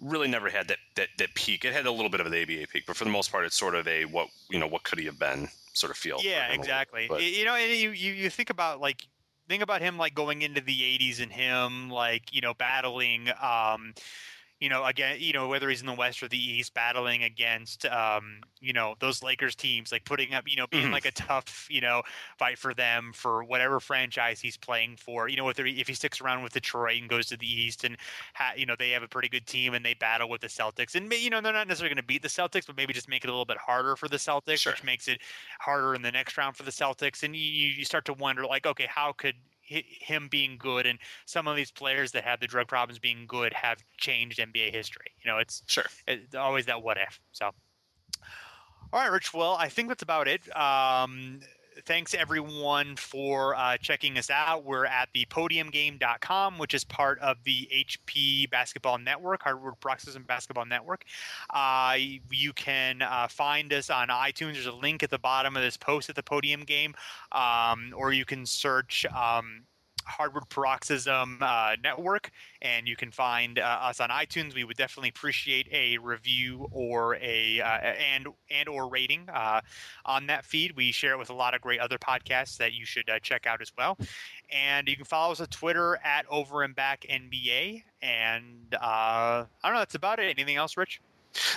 really 0.00 0.28
never 0.28 0.48
had 0.50 0.68
that, 0.68 0.78
that 0.96 1.08
that 1.18 1.34
peak. 1.34 1.64
It 1.64 1.72
had 1.72 1.86
a 1.86 1.90
little 1.90 2.10
bit 2.10 2.20
of 2.20 2.26
an 2.26 2.34
ABA 2.34 2.66
peak, 2.72 2.84
but 2.86 2.96
for 2.96 3.04
the 3.04 3.10
most 3.10 3.30
part, 3.32 3.44
it's 3.44 3.56
sort 3.56 3.74
of 3.74 3.86
a 3.88 4.04
what 4.04 4.28
you 4.50 4.58
know 4.58 4.66
what 4.66 4.84
could 4.84 4.98
he 4.98 5.06
have 5.06 5.18
been 5.18 5.48
sort 5.72 5.90
of 5.90 5.96
feel. 5.96 6.18
Yeah, 6.22 6.46
him 6.46 6.46
a 6.46 6.48
little 6.50 6.62
exactly. 6.62 7.06
but- 7.08 7.22
You 7.22 7.44
know, 7.44 7.54
and 7.54 7.70
you, 7.72 7.90
you 7.90 8.12
you 8.12 8.30
think 8.30 8.50
about 8.50 8.80
like 8.80 9.06
think 9.48 9.62
about 9.62 9.80
him 9.80 9.96
like 9.96 10.14
going 10.14 10.42
into 10.42 10.60
the 10.60 10.80
80s 10.98 11.22
and 11.22 11.30
him 11.32 11.88
like 11.90 12.34
you 12.34 12.40
know 12.40 12.54
battling 12.54 13.28
um 13.40 13.94
you 14.66 14.70
know, 14.70 14.84
again, 14.84 15.18
you 15.20 15.32
know, 15.32 15.46
whether 15.46 15.68
he's 15.68 15.80
in 15.80 15.86
the 15.86 15.94
West 15.94 16.24
or 16.24 16.28
the 16.28 16.36
East, 16.36 16.74
battling 16.74 17.22
against, 17.22 17.86
um, 17.86 18.40
you 18.60 18.72
know, 18.72 18.96
those 18.98 19.22
Lakers 19.22 19.54
teams, 19.54 19.92
like 19.92 20.04
putting 20.04 20.34
up, 20.34 20.42
you 20.48 20.56
know, 20.56 20.66
being 20.66 20.90
Mhm. 20.90 20.90
like 20.90 21.04
a 21.06 21.12
tough, 21.12 21.68
you 21.70 21.80
know, 21.80 22.02
fight 22.36 22.58
for 22.58 22.74
them 22.74 23.12
for 23.12 23.44
whatever 23.44 23.78
franchise 23.78 24.40
he's 24.40 24.56
playing 24.56 24.96
for. 24.96 25.28
You 25.28 25.36
know, 25.36 25.44
whether 25.44 25.64
he, 25.64 25.80
if 25.80 25.86
he 25.86 25.94
sticks 25.94 26.20
around 26.20 26.42
with 26.42 26.52
Detroit 26.52 26.98
and 27.00 27.08
goes 27.08 27.26
to 27.26 27.36
the 27.36 27.46
East, 27.46 27.84
and 27.84 27.96
ha, 28.34 28.54
you 28.56 28.66
know, 28.66 28.74
they 28.76 28.90
have 28.90 29.04
a 29.04 29.08
pretty 29.08 29.28
good 29.28 29.46
team 29.46 29.72
and 29.72 29.84
they 29.84 29.94
battle 29.94 30.28
with 30.28 30.40
the 30.40 30.48
Celtics, 30.48 30.96
and 30.96 31.12
you 31.12 31.30
know, 31.30 31.40
they're 31.40 31.52
not 31.52 31.68
necessarily 31.68 31.94
going 31.94 32.02
to 32.02 32.06
beat 32.06 32.22
the 32.22 32.28
Celtics, 32.28 32.66
but 32.66 32.76
maybe 32.76 32.92
just 32.92 33.08
make 33.08 33.24
it 33.24 33.28
a 33.28 33.32
little 33.32 33.44
bit 33.44 33.58
harder 33.58 33.94
for 33.94 34.08
the 34.08 34.16
Celtics, 34.16 34.64
Sure. 34.64 34.66
which 34.66 34.82
makes 34.82 35.06
it 35.06 35.20
harder 35.60 35.94
in 35.94 36.02
the 36.02 36.10
next 36.12 36.36
round 36.36 36.56
for 36.56 36.64
the 36.64 36.72
Celtics. 36.72 37.22
And 37.22 37.36
you, 37.36 37.42
you 37.68 37.84
start 37.84 38.04
to 38.06 38.12
wonder, 38.14 38.44
like, 38.46 38.66
okay, 38.66 38.86
how 38.88 39.12
could 39.12 39.36
him 39.66 40.28
being 40.28 40.56
good 40.58 40.86
and 40.86 40.98
some 41.26 41.46
of 41.48 41.56
these 41.56 41.70
players 41.70 42.12
that 42.12 42.24
have 42.24 42.40
the 42.40 42.46
drug 42.46 42.68
problems 42.68 42.98
being 42.98 43.26
good 43.26 43.52
have 43.52 43.78
changed 43.98 44.38
NBA 44.38 44.70
history? 44.72 45.12
You 45.22 45.30
know, 45.30 45.38
it's 45.38 45.62
Sure. 45.66 45.86
it's 46.06 46.34
always 46.34 46.66
that 46.66 46.82
what 46.82 46.96
if. 46.98 47.20
So, 47.32 47.46
all 48.92 49.00
right, 49.00 49.10
Rich. 49.10 49.34
Well, 49.34 49.54
I 49.54 49.68
think 49.68 49.88
that's 49.88 50.02
about 50.02 50.28
it. 50.28 50.54
Um, 50.56 51.40
thanks 51.84 52.14
everyone 52.14 52.96
for 52.96 53.54
uh, 53.54 53.76
checking 53.78 54.16
us 54.16 54.30
out. 54.30 54.64
We're 54.64 54.86
at 54.86 55.08
the 55.12 55.26
podiumgame.com, 55.26 56.58
which 56.58 56.74
is 56.74 56.84
part 56.84 57.18
of 57.20 57.36
the 57.44 57.68
HP 57.72 58.50
Basketball 58.50 58.98
Network, 58.98 59.42
Hardwood 59.42 59.78
Paroxysm 59.80 60.24
Basketball 60.24 60.64
Network. 60.64 61.04
Uh, 61.50 61.96
you 62.30 62.52
can 62.54 63.02
uh, 63.02 63.28
find 63.28 63.72
us 63.72 63.90
on 63.90 64.08
iTunes. 64.08 64.54
There's 64.54 64.66
a 64.66 64.72
link 64.72 65.02
at 65.02 65.10
the 65.10 65.18
bottom 65.18 65.56
of 65.56 65.62
this 65.62 65.76
post 65.76 66.08
at 66.08 66.16
the 66.16 66.22
podium 66.22 66.62
game, 66.62 66.94
um, 67.32 67.92
or 67.96 68.12
you 68.12 68.24
can 68.24 68.46
search. 68.46 69.04
Um, 69.06 69.62
Hardwood 70.06 70.48
Paroxysm 70.48 71.38
uh, 71.40 71.76
Network, 71.82 72.30
and 72.62 72.86
you 72.88 72.96
can 72.96 73.10
find 73.10 73.58
uh, 73.58 73.78
us 73.82 74.00
on 74.00 74.10
iTunes. 74.10 74.54
We 74.54 74.64
would 74.64 74.76
definitely 74.76 75.10
appreciate 75.10 75.68
a 75.72 75.98
review 75.98 76.68
or 76.70 77.16
a 77.16 77.60
uh, 77.60 77.66
and 77.66 78.28
and 78.50 78.68
or 78.68 78.88
rating 78.88 79.28
uh, 79.32 79.60
on 80.04 80.26
that 80.26 80.44
feed. 80.44 80.76
We 80.76 80.92
share 80.92 81.12
it 81.12 81.18
with 81.18 81.30
a 81.30 81.34
lot 81.34 81.54
of 81.54 81.60
great 81.60 81.80
other 81.80 81.98
podcasts 81.98 82.56
that 82.58 82.72
you 82.72 82.84
should 82.84 83.08
uh, 83.10 83.18
check 83.20 83.46
out 83.46 83.60
as 83.60 83.72
well. 83.76 83.98
And 84.50 84.88
you 84.88 84.96
can 84.96 85.04
follow 85.04 85.32
us 85.32 85.40
on 85.40 85.48
Twitter 85.48 85.98
at 86.04 86.24
Over 86.30 86.62
and 86.62 86.74
Back 86.74 87.04
NBA. 87.10 87.82
And 88.02 88.74
uh, 88.74 88.76
I 88.80 89.46
don't 89.64 89.72
know. 89.72 89.80
That's 89.80 89.96
about 89.96 90.18
it. 90.20 90.30
Anything 90.30 90.56
else, 90.56 90.76
Rich? 90.76 91.00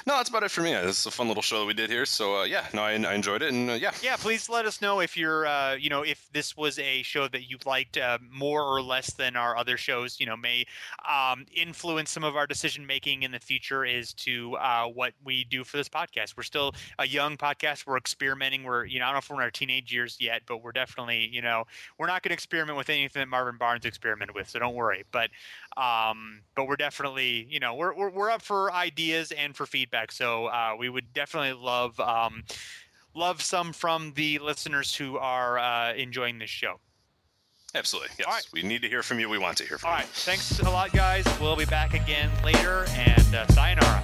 No, 0.05 0.17
that's 0.17 0.29
about 0.29 0.43
it 0.43 0.51
for 0.51 0.61
me. 0.61 0.73
This 0.73 0.99
is 0.99 1.05
a 1.05 1.11
fun 1.11 1.27
little 1.27 1.43
show 1.43 1.59
that 1.59 1.65
we 1.65 1.73
did 1.73 1.89
here. 1.89 2.05
So 2.05 2.41
uh, 2.41 2.43
yeah, 2.43 2.67
no, 2.73 2.83
I, 2.83 2.91
I 2.91 3.13
enjoyed 3.13 3.41
it, 3.41 3.53
and 3.53 3.69
uh, 3.69 3.73
yeah, 3.73 3.91
yeah 4.01 4.15
please 4.17 4.49
let 4.49 4.65
us 4.65 4.81
know 4.81 4.99
if 4.99 5.17
you're 5.17 5.45
uh, 5.47 5.73
you 5.73 5.89
know 5.89 6.01
if 6.01 6.29
this 6.33 6.55
was 6.55 6.77
a 6.79 7.01
show 7.03 7.27
that 7.29 7.49
you 7.49 7.57
liked 7.65 7.97
uh, 7.97 8.17
more 8.31 8.63
or 8.63 8.81
less 8.81 9.13
than 9.13 9.35
our 9.35 9.57
other 9.57 9.77
shows 9.77 10.19
you 10.19 10.25
know 10.25 10.37
may 10.37 10.65
um, 11.09 11.45
influence 11.53 12.11
some 12.11 12.23
of 12.23 12.35
our 12.35 12.47
decision 12.47 12.85
making 12.85 13.23
in 13.23 13.31
the 13.31 13.39
future 13.39 13.85
as 13.85 14.13
to 14.13 14.55
uh, 14.57 14.85
what 14.85 15.13
we 15.23 15.43
do 15.45 15.63
for 15.63 15.77
this 15.77 15.89
podcast. 15.89 16.35
We're 16.37 16.43
still 16.43 16.73
a 16.97 17.07
young 17.07 17.37
podcast. 17.37 17.87
We're 17.87 17.97
experimenting. 17.97 18.63
We're 18.63 18.85
you 18.85 18.99
know 18.99 19.05
i 19.05 19.07
don't 19.07 19.15
know 19.15 19.19
if 19.19 19.29
we're 19.29 19.37
in 19.37 19.41
our 19.41 19.51
teenage 19.51 19.93
years 19.93 20.17
yet 20.19 20.41
but 20.47 20.61
we're 20.63 20.71
definitely 20.71 21.29
you 21.31 21.41
know 21.41 21.65
we're 21.97 22.07
not 22.07 22.21
going 22.21 22.29
to 22.29 22.33
experiment 22.33 22.77
with 22.77 22.89
anything 22.89 23.19
that 23.19 23.27
marvin 23.27 23.57
barnes 23.57 23.85
experimented 23.85 24.35
with 24.35 24.49
so 24.49 24.59
don't 24.59 24.75
worry. 24.75 25.05
But 25.11 25.29
um, 25.77 26.41
but 26.55 26.67
we're 26.67 26.75
definitely 26.75 27.47
you 27.49 27.59
know 27.59 27.75
we're, 27.75 27.93
we're, 27.95 28.09
we're 28.09 28.29
up 28.31 28.41
for 28.41 28.71
ideas 28.73 29.31
and 29.31 29.55
for 29.55 29.65
feedback 29.65 30.11
so 30.11 30.47
uh, 30.47 30.73
we 30.77 30.89
would 30.89 31.13
definitely 31.13 31.53
love 31.53 31.99
um, 31.99 32.43
love 33.15 33.41
some 33.41 33.73
from 33.73 34.13
the 34.15 34.39
listeners 34.39 34.95
who 34.95 35.17
are 35.17 35.59
uh, 35.59 35.93
enjoying 35.93 36.39
this 36.39 36.49
show. 36.49 36.79
absolutely. 37.75 38.09
Yes, 38.17 38.27
right. 38.27 38.47
we 38.53 38.63
need 38.63 38.81
to 38.81 38.89
hear 38.89 39.03
from 39.03 39.19
you. 39.19 39.29
We 39.29 39.37
want 39.37 39.57
to 39.57 39.65
hear 39.65 39.77
from 39.77 39.89
All 39.89 39.95
you. 39.97 40.01
All 40.01 40.03
right. 40.03 40.09
thanks 40.09 40.59
a 40.59 40.69
lot, 40.69 40.91
guys. 40.91 41.25
We'll 41.39 41.55
be 41.55 41.65
back 41.65 41.93
again 41.93 42.29
later, 42.43 42.85
and 42.89 43.35
uh, 43.35 43.47
sayonara. 43.47 44.03